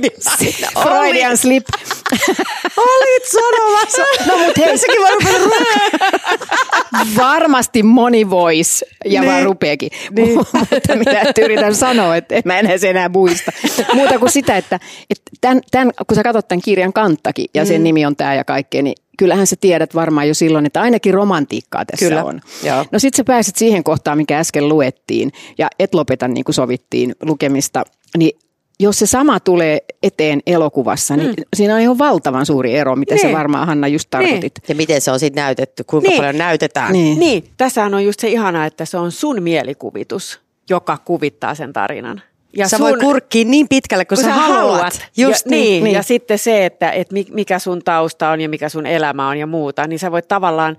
Freudian. 0.84 1.38
Slip. 1.38 1.65
Olit 2.78 3.24
sanomassa. 3.32 4.02
No 4.32 4.38
mut 4.38 4.58
hei, 4.58 4.78
Sekin 4.78 5.02
voi 5.02 5.12
ruveta 5.12 5.38
runkkaamaan. 5.38 7.15
varmasti 7.17 7.84
moni 7.84 8.30
vois 8.30 8.86
ja 9.06 9.21
Niin. 9.21 9.32
vaan 9.32 9.43
rupeekin. 9.43 9.89
Niin. 10.12 10.38
Mutta 10.38 10.95
mitä 10.95 11.21
yritän 11.41 11.76
sanoa, 11.76 12.15
että 12.15 12.36
mä 12.45 12.60
en 12.60 12.69
enää 12.89 13.10
muista. 13.10 13.52
Muuta 13.93 14.19
kuin 14.19 14.32
sitä, 14.32 14.58
että, 14.58 14.80
että 15.10 15.32
tämän, 15.41 15.62
tämän, 15.71 15.91
kun 16.08 16.15
sä 16.15 16.24
katsot 16.26 16.48
tämän 16.48 16.62
kirjan 16.62 16.94
kanttakin 16.94 17.46
ja 17.54 17.66
sen 17.66 17.84
nimi 17.84 18.06
on 18.06 18.16
tämä 18.16 18.36
ja 18.36 18.44
kaikkea, 18.44 18.82
niin 18.82 18.96
kyllähän 19.18 19.48
sä 19.48 19.56
tiedät 19.62 19.96
varmaan 19.96 20.28
jo 20.28 20.34
silloin, 20.34 20.66
että 20.66 20.82
ainakin 20.82 21.14
romantiikkaa 21.14 21.86
tässä 21.86 22.06
Kyllä, 22.06 22.24
on. 22.24 22.42
joo. 22.64 22.86
No 22.92 23.00
sit 23.00 23.14
sä 23.14 23.24
pääset 23.24 23.56
siihen 23.56 23.84
kohtaan, 23.84 24.18
mikä 24.18 24.40
äsken 24.40 24.70
luettiin 24.70 25.32
ja 25.58 25.68
et 25.80 25.94
lopeta 25.94 26.28
niin 26.28 26.44
kuin 26.44 26.56
sovittiin 26.56 27.16
lukemista, 27.22 27.84
niin 28.18 28.40
jos 28.80 29.00
se 29.00 29.06
sama 29.06 29.40
tulee 29.40 29.80
eteen 30.04 30.42
elokuvassa, 30.48 31.18
niin 31.18 31.30
mm. 31.30 31.44
siinä 31.56 31.76
on 31.76 31.82
ihan 31.82 31.98
valtavan 31.98 32.46
suuri 32.46 32.76
ero, 32.76 32.96
mitä 32.96 33.16
niin. 33.16 33.28
se 33.28 33.34
varmaan 33.34 33.68
Hanna 33.68 33.88
just 33.88 34.10
tarkoitit. 34.10 34.54
Niin. 34.58 34.66
Ja 34.70 34.76
miten 34.76 35.02
se 35.02 35.12
on 35.12 35.20
sitten 35.20 35.42
näytetty, 35.42 35.84
kuinka 35.84 36.10
niin. 36.10 36.18
paljon 36.18 36.38
näytetään. 36.38 36.94
Niin. 36.94 37.20
niin, 37.20 37.44
tässähän 37.58 37.94
on 37.94 38.06
just 38.06 38.20
se 38.20 38.30
ihana, 38.30 38.66
että 38.66 38.86
se 38.86 38.98
on 38.98 39.12
sun 39.12 39.44
mielikuvitus, 39.44 40.40
joka 40.70 40.98
kuvittaa 40.98 41.56
sen 41.56 41.74
tarinan. 41.74 42.22
Ja 42.56 42.70
sä 42.70 42.78
sun, 42.78 42.89
voi 42.89 43.00
kurkkia 43.00 43.46
niin 43.46 43.68
pitkälle 43.70 44.06
kuin, 44.06 44.18
kun 44.18 44.26
sä, 44.26 44.30
sä 44.30 44.36
haluat. 44.36 44.72
haluat. 44.72 45.08
Just 45.18 45.46
ja, 45.46 45.50
niin, 45.50 45.84
niin. 45.84 45.94
Ja 45.94 46.04
sitten 46.04 46.39
se, 46.39 46.65
että, 46.65 46.91
että 46.91 47.15
mikä 47.32 47.60
sun 47.60 47.84
tausta 47.84 48.30
on 48.30 48.41
ja 48.41 48.50
mikä 48.50 48.70
sun 48.70 48.86
elämä 48.86 49.30
on 49.30 49.38
ja 49.38 49.48
muuta, 49.48 49.88
niin 49.88 50.00
sä 50.00 50.12
voit 50.12 50.28
tavallaan 50.28 50.78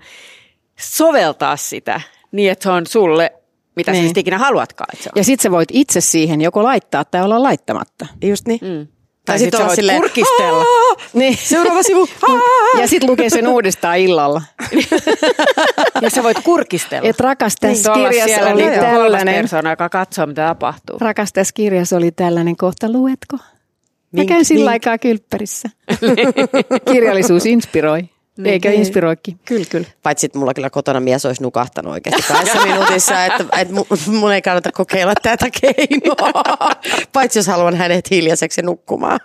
soveltaa 0.79 1.57
sitä 1.57 2.01
niin, 2.31 2.51
että 2.51 2.63
se 2.63 2.69
on 2.69 2.87
sulle 2.87 3.33
mitä 3.75 3.91
niin. 3.91 4.05
sä 4.07 4.19
ikinä 4.19 4.37
haluatkaan. 4.37 4.87
Että 4.93 5.03
se 5.03 5.09
on. 5.09 5.19
Ja 5.19 5.23
sit 5.23 5.39
sä 5.39 5.51
voit 5.51 5.69
itse 5.71 6.01
siihen 6.01 6.41
joko 6.41 6.63
laittaa 6.63 7.05
tai 7.05 7.21
olla 7.21 7.43
laittamatta. 7.43 8.05
Just 8.23 8.47
niin. 8.47 8.59
Mm. 8.61 8.87
Tai, 9.27 9.39
sitten 9.39 9.61
sit 9.61 9.75
silleen, 9.75 10.01
kurkistella. 10.01 10.63
Niin. 11.13 11.37
Seuraava 11.43 11.83
sivu. 11.83 12.07
ja 12.81 12.87
sitten 12.87 13.09
lukee 13.09 13.29
sen 13.29 13.47
uudestaan 13.47 13.97
illalla. 13.97 14.41
ja 16.01 16.09
sä 16.09 16.23
voit 16.23 16.37
kurkistella. 16.43 17.09
Et 17.09 17.19
rakas 17.19 17.55
tässä 17.55 17.93
niin, 17.93 18.09
kirjassa 18.09 18.45
oli 18.45 18.61
niin, 18.61 18.79
tällainen. 18.79 19.35
persona, 19.35 19.69
joka 19.69 19.89
katsoo, 19.89 20.25
mitä 20.25 20.47
tapahtuu. 20.47 20.97
Rakas 20.99 21.33
tässä 21.33 21.53
kirjassa 21.53 21.97
oli 21.97 22.11
tällainen 22.11 22.57
kohta, 22.57 22.91
luetko? 22.91 23.37
Mä 24.11 24.25
käyn 24.25 24.45
sillä 24.45 24.69
aikaa 24.69 24.97
kylppärissä. 24.97 25.69
Kirjallisuus 26.91 27.45
inspiroi. 27.45 28.09
Niin, 28.37 28.53
Eikä 28.53 28.69
niin. 28.69 28.79
inspiroikin. 28.79 29.39
Kyllä, 29.45 29.65
kyllä. 29.69 29.87
Paitsi 30.03 30.25
että 30.25 30.39
mulla 30.39 30.53
kyllä 30.53 30.69
kotona 30.69 30.99
mies 30.99 31.25
olisi 31.25 31.43
nukahtanut 31.43 31.93
oikeasti 31.93 32.23
kahdessa 32.27 32.65
minuutissa, 32.65 33.25
että, 33.25 33.45
että 33.57 33.73
mun 34.11 34.33
ei 34.33 34.41
kannata 34.41 34.71
kokeilla 34.71 35.13
tätä 35.23 35.47
keinoa. 35.61 36.43
Paitsi 37.13 37.39
jos 37.39 37.47
haluan 37.47 37.75
hänet 37.75 38.11
hiljaiseksi 38.11 38.61
nukkumaan. 38.61 39.19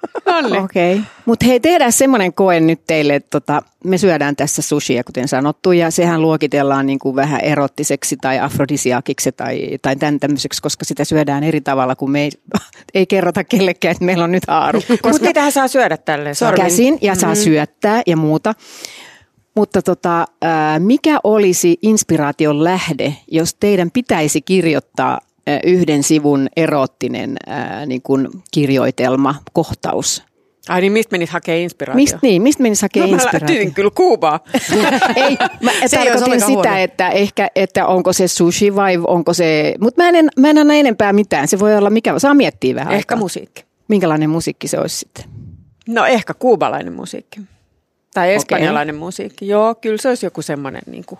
Okei. 0.64 0.94
Okay. 0.94 1.04
Mutta 1.24 1.46
hei, 1.46 1.60
tehdään 1.60 1.92
semmoinen 1.92 2.34
koe 2.34 2.60
nyt 2.60 2.80
teille, 2.86 3.14
että 3.14 3.30
tota, 3.30 3.62
me 3.84 3.98
syödään 3.98 4.36
tässä 4.36 4.62
sushia, 4.62 5.04
kuten 5.04 5.28
sanottu, 5.28 5.72
ja 5.72 5.90
sehän 5.90 6.22
luokitellaan 6.22 6.86
niin 6.86 6.98
kuin 6.98 7.16
vähän 7.16 7.40
erottiseksi 7.40 8.16
tai 8.16 8.38
afrodisiakiksi 8.38 9.32
tai, 9.32 9.78
tai 9.82 9.96
tämän 9.96 10.20
tämmöiseksi, 10.20 10.62
koska 10.62 10.84
sitä 10.84 11.04
syödään 11.04 11.44
eri 11.44 11.60
tavalla, 11.60 11.96
kuin 11.96 12.10
me 12.10 12.22
ei, 12.22 12.30
ei 12.94 13.06
kerrota 13.06 13.44
kellekään, 13.44 13.92
että 13.92 14.04
meillä 14.04 14.24
on 14.24 14.32
nyt 14.32 14.46
haaru. 14.48 14.82
Mutta 14.88 15.22
mitähän 15.22 15.52
saa 15.52 15.68
syödä 15.68 15.96
tälleen? 15.96 16.36
Käsin 16.56 16.98
ja 17.00 17.14
saa 17.14 17.30
mm-hmm. 17.30 17.44
syöttää 17.44 18.02
ja 18.06 18.16
muuta. 18.16 18.54
Mutta 19.54 19.82
tota, 19.82 20.26
mikä 20.78 21.18
olisi 21.24 21.78
inspiraation 21.82 22.64
lähde, 22.64 23.14
jos 23.30 23.54
teidän 23.54 23.90
pitäisi 23.90 24.42
kirjoittaa 24.42 25.20
yhden 25.64 26.02
sivun 26.02 26.48
erottinen 26.56 27.36
niin 27.86 28.02
kuin 28.02 28.28
kirjoitelma, 28.50 29.34
kohtaus? 29.52 30.22
Ai 30.68 30.80
niin, 30.80 30.92
mistä 30.92 31.12
menit 31.12 31.30
hakee 31.30 31.62
inspiraatio? 31.62 31.96
Mist, 31.96 32.16
niin, 32.22 32.42
mistä 32.42 32.62
menit 32.62 32.82
hakee 32.82 33.06
no, 33.06 33.12
inspiraatio? 33.12 33.64
mä 33.64 33.70
kyllä 33.70 33.90
Kuubaa. 33.94 34.40
ei, 35.16 35.36
mä 35.60 35.70
se 35.86 35.96
tarkoitin 35.96 36.40
sitä, 36.40 36.46
huono. 36.46 36.76
että 36.76 37.08
ehkä, 37.08 37.48
että 37.54 37.86
onko 37.86 38.12
se 38.12 38.28
sushi 38.28 38.76
vai 38.76 38.98
onko 39.06 39.34
se, 39.34 39.74
mutta 39.80 40.02
mä 40.02 40.08
en, 40.08 40.28
mä 40.36 40.50
en 40.50 40.58
anna 40.58 40.74
enempää 40.74 41.12
mitään, 41.12 41.48
se 41.48 41.58
voi 41.58 41.76
olla 41.76 41.90
mikä, 41.90 42.18
saa 42.18 42.34
miettiä 42.34 42.74
vähän 42.74 42.94
Ehkä 42.94 43.14
aikaa. 43.14 43.24
musiikki. 43.24 43.64
Minkälainen 43.88 44.30
musiikki 44.30 44.68
se 44.68 44.78
olisi 44.78 44.98
sitten? 44.98 45.24
No 45.88 46.06
ehkä 46.06 46.34
kuubalainen 46.34 46.92
musiikki. 46.92 47.40
Tai 48.14 48.34
espanjalainen 48.34 48.94
okay. 48.94 49.06
musiikki. 49.06 49.48
Joo, 49.48 49.74
kyllä 49.74 49.96
se 49.96 50.08
olisi 50.08 50.26
joku 50.26 50.42
semmoinen 50.42 50.82
niin 50.86 51.04
kuin, 51.06 51.18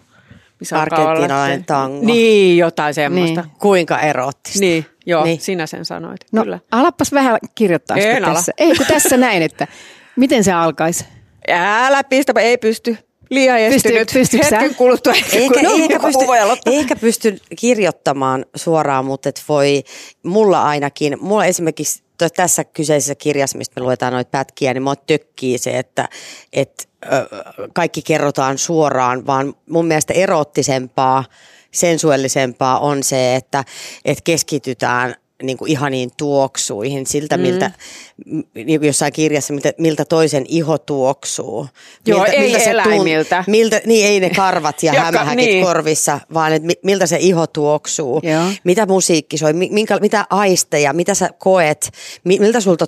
missä 0.60 0.80
Argentinalainen 0.80 1.64
tango. 1.64 2.06
Niin, 2.06 2.58
jotain 2.58 2.94
semmoista. 2.94 3.40
Niin. 3.40 3.52
Kuinka 3.58 4.00
erottista. 4.00 4.60
Niin, 4.60 4.86
joo, 5.06 5.24
niin. 5.24 5.40
sinä 5.40 5.66
sen 5.66 5.84
sanoit. 5.84 6.20
No, 6.32 6.42
kyllä. 6.42 6.58
alapas 6.70 7.12
vähän 7.12 7.38
kirjoittaa 7.54 7.96
sitä 7.96 8.16
ala. 8.16 8.34
tässä. 8.34 8.52
Ei, 8.58 8.76
kun 8.76 8.86
tässä 8.86 9.16
näin, 9.16 9.42
että 9.42 9.66
miten 10.16 10.44
se 10.44 10.52
alkaisi? 10.52 11.04
Älä 11.48 12.04
pistä, 12.04 12.32
ei 12.40 12.58
pysty. 12.58 12.96
Liian 13.30 13.58
estynyt. 13.58 14.10
Pysty, 14.12 14.38
Hetken 14.38 14.74
kuluttua. 14.74 15.12
Eikä, 15.32 15.62
no, 15.62 15.70
eikä, 15.74 16.00
pysty, 16.06 16.24
eikä 16.66 16.96
pysty 16.96 17.38
kirjoittamaan 17.58 18.44
suoraan, 18.56 19.04
mutta 19.04 19.28
et 19.28 19.42
voi, 19.48 19.82
mulla 20.22 20.62
ainakin, 20.64 21.16
mulla 21.20 21.44
esimerkiksi 21.44 22.02
tässä 22.30 22.64
kyseisessä 22.64 23.14
kirjassa, 23.14 23.58
mistä 23.58 23.80
me 23.80 23.84
luetaan 23.84 24.12
noita 24.12 24.30
pätkiä, 24.30 24.74
niin 24.74 24.82
mua 24.82 24.96
tökkii 24.96 25.58
se, 25.58 25.78
että, 25.78 26.08
että 26.52 26.84
kaikki 27.72 28.02
kerrotaan 28.02 28.58
suoraan, 28.58 29.26
vaan 29.26 29.54
mun 29.70 29.86
mielestä 29.86 30.14
erottisempaa, 30.14 31.24
sensuellisempaa 31.70 32.78
on 32.78 33.02
se, 33.02 33.36
että, 33.36 33.64
että 34.04 34.22
keskitytään 34.24 35.14
niin 35.42 35.58
kuin 35.58 35.70
ihaniin 35.70 36.10
tuoksuihin, 36.16 37.06
siltä 37.06 37.36
mm. 37.36 37.42
miltä, 37.42 37.70
niin 38.54 38.80
kuin 38.80 38.86
jossain 38.86 39.12
kirjassa, 39.12 39.52
miltä, 39.52 39.72
miltä 39.78 40.04
toisen 40.04 40.44
iho 40.48 40.78
tuoksuu. 40.78 41.66
Joo, 42.06 42.18
miltä, 42.18 42.32
ei 42.32 42.50
miltä 42.50 42.70
eläimiltä. 42.70 43.42
Se 43.44 43.50
miltä, 43.50 43.80
niin 43.86 44.06
ei 44.06 44.20
ne 44.20 44.30
karvat 44.30 44.82
ja 44.82 44.92
hämähäkit 45.02 45.44
niin. 45.44 45.64
korvissa, 45.64 46.20
vaan 46.34 46.52
että 46.52 46.68
miltä 46.82 47.06
se 47.06 47.16
iho 47.20 47.46
tuoksuu. 47.46 48.20
Joo. 48.22 48.44
Mitä 48.64 48.86
musiikki 48.86 49.38
soi, 49.38 49.52
minkä, 49.52 49.98
mitä 49.98 50.26
aisteja, 50.30 50.92
mitä 50.92 51.14
sä 51.14 51.30
koet, 51.38 51.90
miltä 52.24 52.60
sulta, 52.60 52.86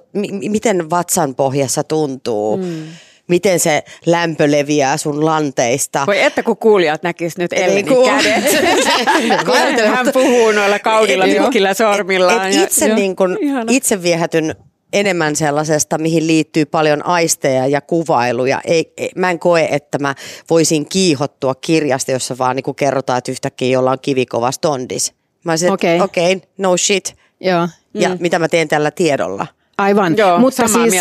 miten 0.49 0.91
vatsan 0.91 1.35
pohjassa 1.35 1.85
tuntuu. 1.85 2.57
Mm 2.57 2.87
miten 3.29 3.61
se 3.61 3.85
lämpö 4.07 4.51
leviää 4.51 4.97
sun 4.97 5.25
lanteista. 5.25 6.05
Voi 6.07 6.23
että 6.23 6.43
kun 6.43 6.57
kuulijat 6.57 7.03
näkis 7.03 7.39
nyt 7.39 7.53
Ellenin 7.53 7.87
niin 7.87 8.05
kädet. 8.05 9.87
Hän 9.97 10.07
puhuu 10.13 10.53
noilla 10.53 10.79
kaudilla 10.79 11.25
pitkillä 11.25 11.75
sormillaan. 11.75 12.51
Et, 12.51 12.57
et 12.57 12.63
itse, 12.63 12.89
ja, 12.89 12.95
niin 12.95 13.17
kun, 13.17 13.39
itse 13.69 14.03
viehätyn 14.03 14.55
enemmän 14.93 15.37
sellaisesta, 15.37 15.99
mihin 15.99 16.27
liittyy 16.27 16.65
paljon 16.65 17.07
aisteja 17.07 17.67
ja 17.67 17.81
kuvailuja. 17.81 18.61
Ei, 18.65 18.93
ei, 18.97 19.11
mä 19.17 19.31
en 19.31 19.39
koe, 19.39 19.69
että 19.71 19.99
mä 19.99 20.15
voisin 20.51 20.89
kiihottua 20.89 21.55
kirjasta, 21.55 22.13
jossa 22.13 22.39
vaan 22.39 22.57
niin 22.57 22.75
kerrotaan, 22.75 23.19
että 23.19 23.33
yhtäkkiä 23.33 23.69
jolla 23.69 23.91
on 23.91 24.01
kivikova 24.03 24.53
stondis. 24.53 25.15
Mä 25.45 25.53
okei, 25.73 26.01
okay. 26.01 26.33
okay, 26.35 26.49
no 26.59 26.77
shit. 26.77 27.15
Joo. 27.41 27.69
Ja 27.95 28.09
mm. 28.09 28.17
mitä 28.21 28.39
mä 28.39 28.49
teen 28.49 28.69
tällä 28.69 28.91
tiedolla. 28.91 29.47
Aivan, 29.79 30.17
Joo, 30.17 30.39
mutta 30.39 30.69
siis 30.69 30.95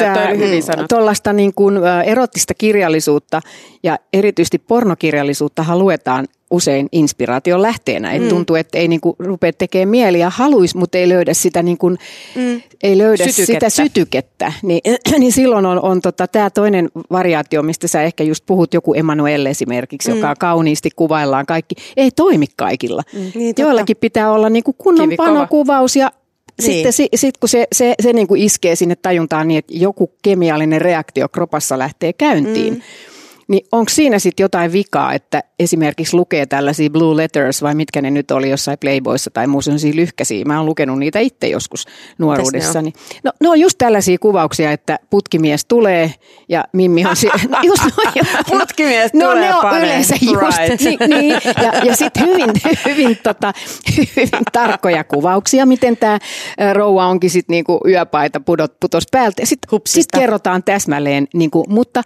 tuollaista 0.89 1.33
niin 1.33 1.53
kuin, 1.53 1.77
erottista 2.05 2.53
kirjallisuutta 2.53 3.41
ja 3.83 3.97
erityisesti 4.13 4.59
pornokirjallisuutta 4.59 5.65
luetaan 5.77 6.27
usein 6.53 6.87
inspiraation 6.91 7.61
lähteenä. 7.61 8.09
Mm. 8.09 8.15
Et 8.15 8.29
tuntuu, 8.29 8.55
että 8.55 8.77
ei 8.77 8.87
niin 8.87 9.01
kuin, 9.01 9.15
rupea 9.19 9.53
tekemään 9.53 9.89
mieli 9.89 10.19
ja 10.19 10.29
haluaisi, 10.29 10.77
mutta 10.77 10.97
ei 10.97 11.09
löydä 11.09 11.33
sitä, 11.33 11.63
niin 11.63 11.77
kuin, 11.77 11.97
mm. 12.35 12.61
ei 12.83 12.97
löydä 12.97 13.23
sytykettä. 13.23 13.69
sitä 13.69 13.83
sytykettä. 13.83 14.53
Ni, 14.61 14.81
niin 15.19 15.31
silloin 15.31 15.65
on, 15.65 15.81
on 15.81 16.01
tota, 16.01 16.27
tämä 16.27 16.49
toinen 16.49 16.89
variaatio, 17.11 17.63
mistä 17.63 17.87
sä 17.87 18.03
ehkä 18.03 18.23
just 18.23 18.45
puhut, 18.45 18.73
joku 18.73 18.93
Emanuelle 18.93 19.49
esimerkiksi, 19.49 20.11
mm. 20.11 20.15
joka 20.15 20.35
kauniisti 20.39 20.89
kuvaillaan 20.95 21.45
kaikki. 21.45 21.75
Ei 21.97 22.11
toimi 22.11 22.45
kaikilla. 22.57 23.03
Mm. 23.13 23.31
Niin, 23.35 23.55
Joillakin 23.57 23.97
pitää 23.97 24.31
olla 24.31 24.49
niin 24.49 24.63
kuin 24.63 24.75
kunnon 24.77 25.09
Kivikova. 25.09 25.29
panokuvaus 25.29 25.95
ja 25.95 26.11
niin. 26.61 26.93
Sitten 26.93 27.19
sit, 27.19 27.37
kun 27.37 27.49
se, 27.49 27.67
se, 27.71 27.95
se 28.01 28.13
niin 28.13 28.27
kuin 28.27 28.41
iskee 28.41 28.75
sinne 28.75 28.95
tajuntaan 28.95 29.47
niin, 29.47 29.57
että 29.57 29.73
joku 29.75 30.13
kemiallinen 30.21 30.81
reaktio 30.81 31.29
kropassa 31.29 31.79
lähtee 31.79 32.13
käyntiin, 32.13 32.73
mm. 32.73 32.81
Niin 33.53 33.65
onko 33.71 33.89
siinä 33.89 34.19
sitten 34.19 34.43
jotain 34.43 34.71
vikaa, 34.71 35.13
että 35.13 35.43
esimerkiksi 35.59 36.15
lukee 36.15 36.45
tällaisia 36.45 36.89
blue 36.89 37.17
letters 37.17 37.61
vai 37.61 37.75
mitkä 37.75 38.01
ne 38.01 38.11
nyt 38.11 38.31
oli 38.31 38.49
jossain 38.49 38.77
Playboyssa 38.79 39.31
tai 39.31 39.47
muussa 39.47 39.71
lyhkäisiä. 39.93 40.45
Mä 40.45 40.57
oon 40.57 40.65
lukenut 40.65 40.99
niitä 40.99 41.19
itse 41.19 41.47
joskus 41.47 41.85
nuoruudessani. 42.17 42.93
No, 43.23 43.31
ne 43.41 43.49
on 43.49 43.59
just 43.59 43.77
tällaisia 43.77 44.17
kuvauksia, 44.17 44.71
että 44.71 44.99
putkimies 45.09 45.65
tulee 45.65 46.13
ja 46.49 46.63
Mimmi 46.73 47.05
on 47.05 47.15
siellä. 47.15 47.43
No, 47.49 47.59
just 47.63 47.83
no, 47.83 48.13
putkimies 48.49 49.13
no, 49.13 49.25
tulee 49.25 49.49
ne 49.49 49.55
on 49.55 49.77
yleensä 49.77 50.15
just 50.21 50.59
right. 50.59 50.81
niin, 50.85 50.99
niin, 51.09 51.31
ja, 51.63 51.73
ja 51.83 51.95
sitten 51.95 52.25
hyvin, 52.25 52.51
hyvin, 52.85 53.17
tota, 53.23 53.53
hyvin 53.97 54.29
tarkkoja 54.51 55.03
kuvauksia, 55.03 55.65
miten 55.65 55.97
tämä 55.97 56.19
rouva 56.73 57.07
onkin 57.07 57.29
sitten 57.29 57.53
niinku 57.53 57.79
yöpaita 57.87 58.39
pudot, 58.39 58.79
putos 58.79 59.03
päältä. 59.11 59.45
Sitten 59.45 59.79
sit 59.87 60.07
kerrotaan 60.13 60.63
täsmälleen, 60.63 61.27
niinku, 61.33 61.65
mutta 61.67 62.03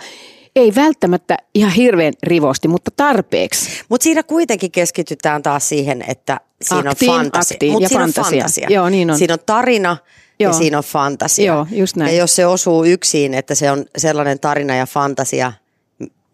ei 0.58 0.76
välttämättä 0.76 1.38
ihan 1.54 1.72
hirveän 1.72 2.14
rivosti, 2.24 2.68
mutta 2.68 2.92
tarpeeksi. 2.92 3.70
Mutta 3.90 4.04
siinä 4.04 4.24
kuitenkin 4.24 4.72
keskitytään 4.72 5.44
taas 5.44 5.70
siihen, 5.70 6.06
että 6.08 6.40
siinä 6.62 6.92
aktiin, 6.92 7.12
on 7.12 7.18
fantasia. 7.18 7.56
Aktiin 7.56 7.72
Mut 7.72 7.82
ja 7.82 7.90
siinä 7.90 8.04
fantasia. 8.04 8.28
on 8.28 8.34
fantasia. 8.34 8.68
Joo, 8.70 8.90
niin 8.90 9.12
on. 9.12 9.18
Siinä 9.18 9.34
on 9.34 9.40
tarina 9.46 9.98
Joo. 10.40 10.52
ja 10.52 10.58
siinä 10.58 10.78
on 10.78 10.84
fantasia. 10.84 11.46
Joo, 11.46 11.68
just 11.72 11.96
näin. 11.96 12.16
Ja 12.16 12.18
jos 12.22 12.36
se 12.36 12.46
osuu 12.46 12.84
yksin, 12.84 13.34
että 13.34 13.56
se 13.56 13.72
on 13.72 13.86
sellainen 13.98 14.40
tarina 14.40 14.76
ja 14.76 14.86
fantasia, 14.86 15.54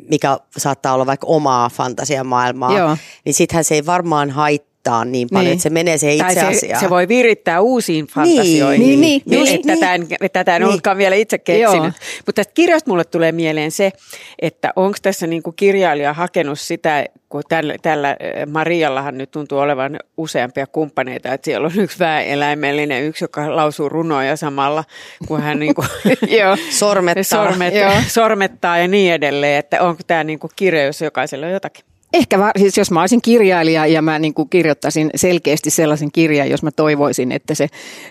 mikä 0.09 0.37
saattaa 0.57 0.93
olla 0.93 1.05
vaikka 1.05 1.27
omaa 1.27 1.69
fantasiamaailmaa, 1.69 2.77
Joo. 2.77 2.97
niin 3.25 3.33
sittenhän 3.33 3.63
se 3.63 3.75
ei 3.75 3.85
varmaan 3.85 4.29
haittaa 4.29 4.72
mittaa 4.83 5.05
niin 5.05 5.27
paljon, 5.31 5.45
Niin. 5.45 5.53
että 5.53 5.63
se 5.63 5.69
menee 5.69 5.97
siihen 5.97 6.15
itse 6.27 6.41
Tai 6.41 6.55
se, 6.55 6.69
se 6.79 6.89
voi 6.89 7.07
virittää 7.07 7.61
uusiin 7.61 8.07
fantasioihin. 8.07 8.87
Niin, 8.87 9.01
niin, 9.01 9.21
niin, 9.25 9.39
just 9.39 9.51
että 9.53 9.67
niin. 9.67 9.79
tätä 9.79 9.95
en, 9.95 10.07
tätä 10.33 10.55
en 10.55 10.61
Niin. 10.61 10.67
ollutkaan 10.67 10.97
vielä 10.97 11.15
itse 11.15 11.39
Joo. 11.47 11.71
keksinyt. 11.71 11.93
Mutta 12.25 12.33
tästä 12.39 12.53
kirjasta 12.53 12.89
mulle 12.89 13.03
tulee 13.03 13.31
mieleen 13.31 13.71
se, 13.71 13.91
että 14.39 14.73
onko 14.75 14.97
tässä 15.01 15.27
niinku 15.27 15.51
kirjailija 15.51 16.13
hakenut 16.13 16.59
sitä, 16.59 17.05
kun 17.29 17.41
tällä, 17.49 17.75
tällä 17.81 18.17
Mariallahan 18.51 19.17
nyt 19.17 19.31
tuntuu 19.31 19.59
olevan 19.59 19.99
useampia 20.17 20.67
kumppaneita, 20.67 21.33
että 21.33 21.45
siellä 21.45 21.65
on 21.67 21.79
yksi 21.79 21.99
väeeläimellinen, 21.99 23.03
yksi, 23.03 23.23
joka 23.23 23.55
lausuu 23.55 23.89
runoja 23.89 24.35
samalla, 24.37 24.83
kun 25.27 25.41
hän 25.41 25.59
niinku, 25.59 25.85
Joo. 26.39 26.57
Sormettaa. 26.69 27.23
sormet, 27.23 27.73
Joo. 27.75 27.91
sormettaa 28.07 28.77
ja 28.77 28.87
niin 28.87 29.13
edelleen, 29.13 29.59
että 29.59 29.81
onko 29.83 30.01
tämä 30.07 30.23
niinku 30.23 30.49
kirja, 30.55 30.85
jos 30.85 31.01
jokaisella 31.01 31.45
on 31.45 31.51
jotakin. 31.51 31.85
Ehkä 32.13 32.39
va- 32.39 32.51
siis 32.57 32.77
jos 32.77 32.91
mä 32.91 33.01
olisin 33.01 33.21
kirjailija 33.21 33.85
ja 33.87 34.01
mä 34.01 34.19
niin 34.19 34.33
kuin 34.33 34.49
kirjoittaisin 34.49 35.09
selkeästi 35.15 35.69
sellaisen 35.69 36.11
kirjan, 36.11 36.49
jos 36.49 36.63
mä 36.63 36.71
toivoisin, 36.71 37.31
että 37.31 37.55
se, 37.55 37.67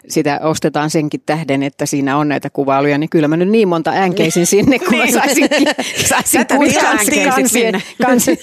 sitä 0.09 0.41
ostetaan 0.43 0.91
senkin 0.91 1.23
tähden, 1.27 1.63
että 1.63 1.87
siinä 1.87 2.17
on 2.17 2.29
näitä 2.29 2.51
kuvailuja, 2.51 2.99
niin 2.99 3.11
kyllä 3.11 3.29
mä 3.29 3.37
nyt 3.37 3.49
niin 3.49 3.69
monta 3.69 3.91
änkeisin 3.91 4.47
sinne, 4.47 4.79
kun 4.79 4.99
mä 4.99 5.07
saisin, 5.07 5.49
saisin 6.09 6.47
tilattiin 6.47 7.29
kansi- 7.29 7.49
sinne. 7.49 7.83
kansi, 8.03 8.39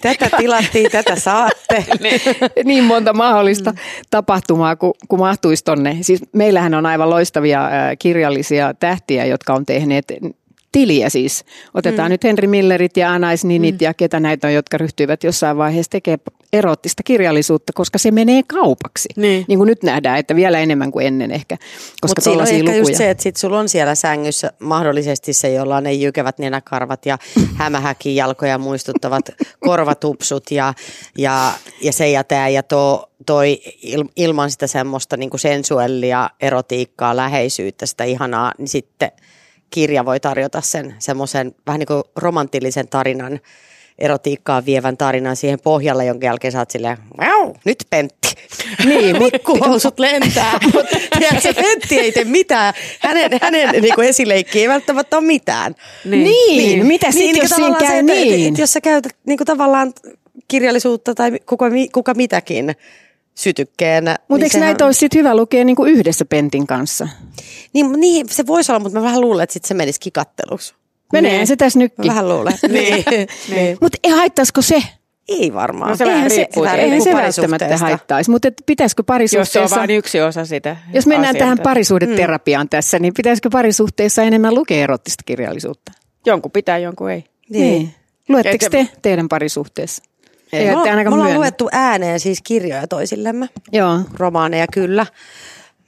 Tätä 0.00 0.30
tilattiin, 0.36 0.90
tätä 0.90 1.16
saatte. 1.16 1.84
niin 2.64 2.84
monta 2.84 3.12
mahdollista 3.12 3.74
tapahtumaa, 4.10 4.76
kun, 4.76 4.94
kun 5.08 5.18
mahtuisi 5.18 5.64
tonne. 5.64 5.96
Siis 6.00 6.22
meillähän 6.32 6.74
on 6.74 6.86
aivan 6.86 7.10
loistavia 7.10 7.64
äh, 7.66 7.72
kirjallisia 7.98 8.74
tähtiä, 8.74 9.24
jotka 9.24 9.54
on 9.54 9.66
tehneet 9.66 10.04
tiliä 10.72 11.08
siis. 11.08 11.44
Otetaan 11.74 12.08
mm. 12.08 12.10
nyt 12.10 12.24
Henry 12.24 12.46
Millerit 12.46 12.96
ja 12.96 13.12
Anais 13.12 13.44
Ninit 13.44 13.74
mm. 13.74 13.84
ja 13.84 13.94
ketä 13.94 14.20
näitä 14.20 14.46
on, 14.46 14.54
jotka 14.54 14.78
ryhtyivät 14.78 15.24
jossain 15.24 15.56
vaiheessa 15.56 15.90
tekemään 15.90 16.20
erottista 16.52 17.02
kirjallisuutta, 17.02 17.72
koska 17.72 17.98
se 17.98 18.10
menee 18.10 18.42
kaupaksi. 18.46 19.08
Niin. 19.16 19.44
niin 19.48 19.58
kuin 19.58 19.66
nyt 19.66 19.82
nähdään, 19.82 20.18
että 20.18 20.36
vielä 20.36 20.58
enemmän 20.58 20.92
kuin 20.92 21.06
ennen 21.06 21.30
ehkä, 21.30 21.56
koska 22.00 22.20
Mutta 22.20 22.20
siinä 22.20 22.42
on 22.42 22.48
ehkä 22.48 22.58
lukuja. 22.58 22.78
just 22.78 22.94
se, 22.94 23.10
että 23.10 23.22
sit 23.22 23.36
sulla 23.36 23.58
on 23.58 23.68
siellä 23.68 23.94
sängyssä 23.94 24.52
mahdollisesti 24.58 25.32
se, 25.32 25.52
jolla 25.52 25.76
on 25.76 25.82
ne 25.82 25.92
jykevät 25.92 26.38
nenäkarvat 26.38 27.06
ja 27.06 27.18
hämähäkin 27.60 28.16
jalkoja 28.16 28.58
muistuttavat 28.58 29.24
korvatupsut 29.60 30.50
ja, 30.50 30.74
ja, 31.18 31.52
ja 31.82 31.92
se 31.92 32.10
ja 32.10 32.24
tämä 32.24 32.48
ja 32.48 32.62
to, 32.62 33.10
toi 33.26 33.60
il, 33.82 34.04
ilman 34.16 34.50
sitä 34.50 34.66
semmoista 34.66 35.16
niin 35.16 35.30
sensuellia, 35.36 36.30
erotiikkaa, 36.40 37.16
läheisyyttä, 37.16 37.86
sitä 37.86 38.04
ihanaa, 38.04 38.52
niin 38.58 38.68
sitten 38.68 39.10
kirja 39.70 40.04
voi 40.04 40.20
tarjota 40.20 40.60
sen 40.60 40.94
semmoisen 40.98 41.54
vähän 41.66 41.78
niin 41.78 41.86
kuin 41.86 42.02
romantillisen 42.16 42.88
tarinan, 42.88 43.40
erotiikkaa 43.98 44.64
vievän 44.64 44.96
tarinan 44.96 45.36
siihen 45.36 45.60
pohjalle, 45.60 46.04
jonka 46.04 46.26
jälkeen 46.26 46.52
sä 46.52 46.58
oot 46.58 46.70
silleen, 46.70 46.98
wow, 47.18 47.52
nyt 47.64 47.84
Pentti. 47.90 48.30
Niin, 48.84 49.16
Pikkuhousut 49.32 49.98
lentää, 49.98 50.58
mutta 50.74 50.96
tiedätkö, 51.18 51.54
Pentti 51.54 51.98
ei 51.98 52.12
tee 52.12 52.24
mitään. 52.24 52.74
Hänen, 53.00 53.30
hänen 53.42 53.82
niin 53.82 53.94
kuin 53.94 54.08
esileikki 54.08 54.60
ei 54.60 54.68
välttämättä 54.68 55.18
ole 55.18 55.26
mitään. 55.26 55.74
Niin, 56.04 56.24
niin. 56.24 56.86
mitä 56.86 57.12
sit, 57.12 57.36
jos 57.36 57.50
siinä 57.50 57.76
käy 57.78 57.98
että, 57.98 58.02
niin? 58.02 58.34
Että, 58.34 58.48
että 58.48 58.62
jos 58.62 58.72
sä 58.72 58.80
käytät 58.80 59.12
niin 59.26 59.36
kuin 59.36 59.46
tavallaan 59.46 59.92
kirjallisuutta 60.48 61.14
tai 61.14 61.32
kuka, 61.46 61.66
kuka 61.92 62.14
mitäkin 62.14 62.74
sytykkeenä. 63.40 64.16
Mutta 64.18 64.34
niin 64.34 64.42
eikö 64.42 64.52
sehän- 64.52 64.66
näitä 64.66 64.86
olisi 64.86 64.98
sit 65.00 65.14
hyvä 65.14 65.36
lukea 65.36 65.64
niinku 65.64 65.84
yhdessä 65.84 66.24
Pentin 66.24 66.66
kanssa? 66.66 67.08
Niin, 67.72 67.92
niin, 67.92 68.28
se 68.28 68.46
voisi 68.46 68.72
olla, 68.72 68.80
mutta 68.80 68.98
mä 68.98 69.04
vähän 69.04 69.20
luulen, 69.20 69.42
että 69.44 69.52
sit 69.52 69.64
se 69.64 69.74
menisi 69.74 70.00
kikatteluksi. 70.00 70.74
Menee 71.12 71.32
Niin. 71.36 71.46
se 71.46 71.56
tässä 71.56 71.78
Mä 71.78 71.82
nytkin. 71.82 72.06
vähän 72.08 72.28
luulen. 72.28 72.52
niin. 72.68 73.04
niin. 73.54 73.78
Mutta 73.80 73.98
haittaisiko 74.16 74.62
se? 74.62 74.82
Ei 75.28 75.54
varmaan. 75.54 75.90
No 75.90 75.96
se 75.96 76.04
vähän 76.04 76.16
Eihän 76.16 76.30
se, 76.30 76.48
eihän 76.80 77.02
se 77.02 77.12
välttämättä 77.12 77.76
haittaisi, 77.76 78.30
mutta 78.30 78.48
pitäisikö 78.66 79.00
Jos 79.02 79.06
se 79.06 79.12
on 79.12 79.14
parisuhteessa... 79.14 79.76
vain 79.76 79.90
yksi 79.90 80.20
osa 80.20 80.44
sitä 80.44 80.76
Jos 80.92 81.06
mennään 81.06 81.30
asiaa. 81.30 81.44
tähän 81.44 81.58
parisuhdeterapiaan 81.62 82.68
tässä, 82.68 82.98
niin 82.98 83.14
pitäisikö 83.16 83.48
parisuhteessa 83.52 84.22
enemmän 84.22 84.54
lukea 84.54 84.82
erottista 84.82 85.22
kirjallisuutta? 85.26 85.92
Jonkun 86.26 86.52
pitää, 86.52 86.78
jonkun 86.78 87.10
ei. 87.10 87.24
Niin. 87.50 87.94
Luetteko 88.28 88.64
Ei 88.64 88.70
te 88.70 88.88
teidän 89.02 89.28
parisuhteessa? 89.28 90.02
Ei, 90.52 90.66
Me 90.66 90.76
ollaan, 90.76 90.96
me 90.96 91.00
ollaan 91.00 91.20
myönnä. 91.20 91.38
luettu 91.38 91.68
ääneen 91.72 92.20
siis 92.20 92.42
kirjoja 92.42 92.86
toisillemme. 92.88 93.48
Joo. 93.72 94.00
romaaneja 94.14 94.66
kyllä, 94.72 95.06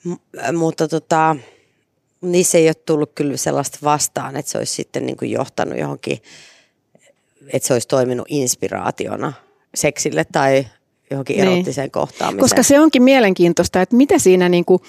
M- 0.04 0.56
mutta 0.56 0.88
tota, 0.88 1.36
niissä 2.20 2.58
ei 2.58 2.68
ole 2.68 2.74
tullut 2.74 3.12
kyllä 3.14 3.36
sellaista 3.36 3.78
vastaan, 3.84 4.36
että 4.36 4.50
se 4.52 4.58
olisi 4.58 4.74
sitten 4.74 5.06
niin 5.06 5.16
kuin 5.16 5.30
johtanut 5.30 5.78
johonkin, 5.78 6.18
että 7.52 7.66
se 7.68 7.72
olisi 7.74 7.88
toiminut 7.88 8.26
inspiraationa 8.30 9.32
seksille 9.74 10.24
tai 10.32 10.66
johonkin 11.10 11.36
Niin. 11.36 11.48
erottiseen 11.52 11.90
kohtaamiseen. 11.90 12.40
Koska 12.40 12.62
se 12.62 12.80
onkin 12.80 13.02
mielenkiintoista, 13.02 13.82
että 13.82 13.96
mitä 13.96 14.18
siinä 14.18 14.48
niin 14.48 14.64
kuin 14.64 14.82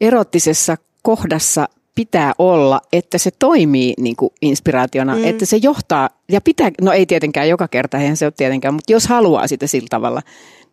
erottisessa 0.00 0.76
kohdassa 1.02 1.68
pitää 1.94 2.32
olla, 2.38 2.80
että 2.92 3.18
se 3.18 3.30
toimii 3.38 3.94
niin 4.00 4.16
kuin 4.16 4.30
inspiraationa, 4.42 5.16
mm. 5.16 5.24
että 5.24 5.46
se 5.46 5.56
johtaa, 5.56 6.10
ja 6.28 6.40
pitää, 6.40 6.70
no 6.80 6.92
ei 6.92 7.06
tietenkään 7.06 7.48
joka 7.48 7.68
kerta, 7.68 7.98
eihän 7.98 8.16
se 8.16 8.26
ole 8.26 8.32
tietenkään, 8.36 8.74
mutta 8.74 8.92
jos 8.92 9.06
haluaa 9.06 9.46
sitä 9.46 9.66
sillä 9.66 9.86
tavalla, 9.90 10.22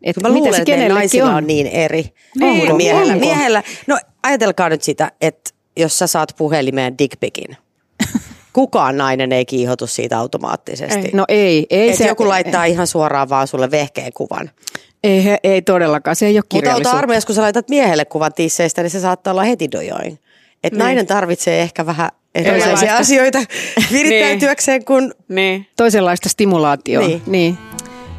että 0.04 0.22
Mä 0.22 0.30
mitä 0.30 0.40
luulen, 0.40 0.66
se 0.66 0.74
että 0.74 0.94
naisilla 0.94 1.30
on. 1.30 1.36
on. 1.36 1.48
niin 1.48 1.68
eri 1.68 2.06
Niin, 2.40 2.68
kuin 2.68 2.76
miehellä. 2.76 3.14
onko? 3.14 3.26
miehellä. 3.26 3.64
No 3.88 4.00
ajatelkaa 4.24 4.70
nyt 4.70 4.84
sitä, 4.84 5.12
että 5.22 5.52
jos 5.78 6.00
sä 6.00 6.08
saat 6.08 6.34
puhelimeen 6.38 6.98
dickpicin, 6.98 7.58
kukaan 8.54 8.98
nainen 8.98 9.32
ei 9.32 9.46
kiihotu 9.46 9.88
siitä 9.88 10.20
automaattisesti. 10.20 11.10
No 11.14 11.26
ei, 11.28 11.66
ei 11.70 11.90
Et 11.90 11.96
se, 11.96 12.08
joku 12.08 12.28
laittaa 12.28 12.66
ihan 12.66 12.88
suoraan 12.88 13.30
vaan 13.30 13.48
sulle 13.48 13.72
vehkeen 13.72 14.14
kuvan. 14.14 14.52
Ei, 15.04 15.24
ei 15.44 15.62
todellakaan, 15.62 16.16
se 16.16 16.26
ei 16.26 16.38
ole 16.38 16.44
Mutta 16.54 16.74
auta 16.74 16.92
armeijassa, 16.92 17.28
kun 17.28 17.36
sä 17.36 17.42
laitat 17.42 17.70
miehelle 17.70 18.06
kuvan 18.06 18.34
tisseistä, 18.34 18.82
niin 18.82 18.90
se 18.90 19.00
saattaa 19.00 19.32
olla 19.32 19.44
heti 19.44 19.72
dojoin. 19.72 20.20
Et 20.64 20.74
nainen 20.74 21.08
tarvitsee 21.08 21.62
ehkä 21.62 21.86
vähän 21.86 22.10
erilaisia 22.36 22.96
asioita 22.98 23.40
virittäytyäkseen, 23.92 24.86
kun 24.86 25.14
Niin. 25.30 25.68
Toisenlaista 25.78 26.30
stimulaatioa. 26.30 27.08
Niin. 27.08 27.22
niin. 27.28 27.58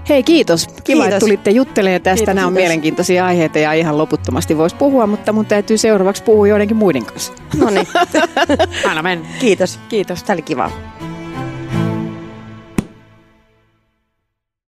Hei 0.08 0.22
kiitos, 0.22 0.66
kiva 0.66 0.82
Kiitos. 0.84 1.06
että 1.06 1.18
tulitte 1.20 1.50
juttelemaan 1.50 2.02
tästä. 2.02 2.16
Kiitos, 2.16 2.34
Nämä 2.34 2.46
on 2.46 2.52
kiitos. 2.52 2.62
mielenkiintoisia 2.62 3.26
aiheita 3.26 3.58
ja 3.58 3.72
ihan 3.72 3.98
loputtomasti 3.98 4.56
voisi 4.56 4.76
puhua, 4.76 5.06
mutta 5.06 5.32
mun 5.32 5.46
täytyy 5.46 5.78
seuraavaksi 5.78 6.22
puhua 6.22 6.46
joidenkin 6.48 6.76
muiden 6.76 7.04
kanssa. 7.04 7.32
no 7.58 7.70
niin, 7.70 7.86
Anna 8.88 9.02
mennä. 9.02 9.26
kiitos. 9.40 9.78
Kiitos. 9.88 10.22
Tämä 10.22 10.34
oli 10.34 10.42
kiva. 10.42 10.70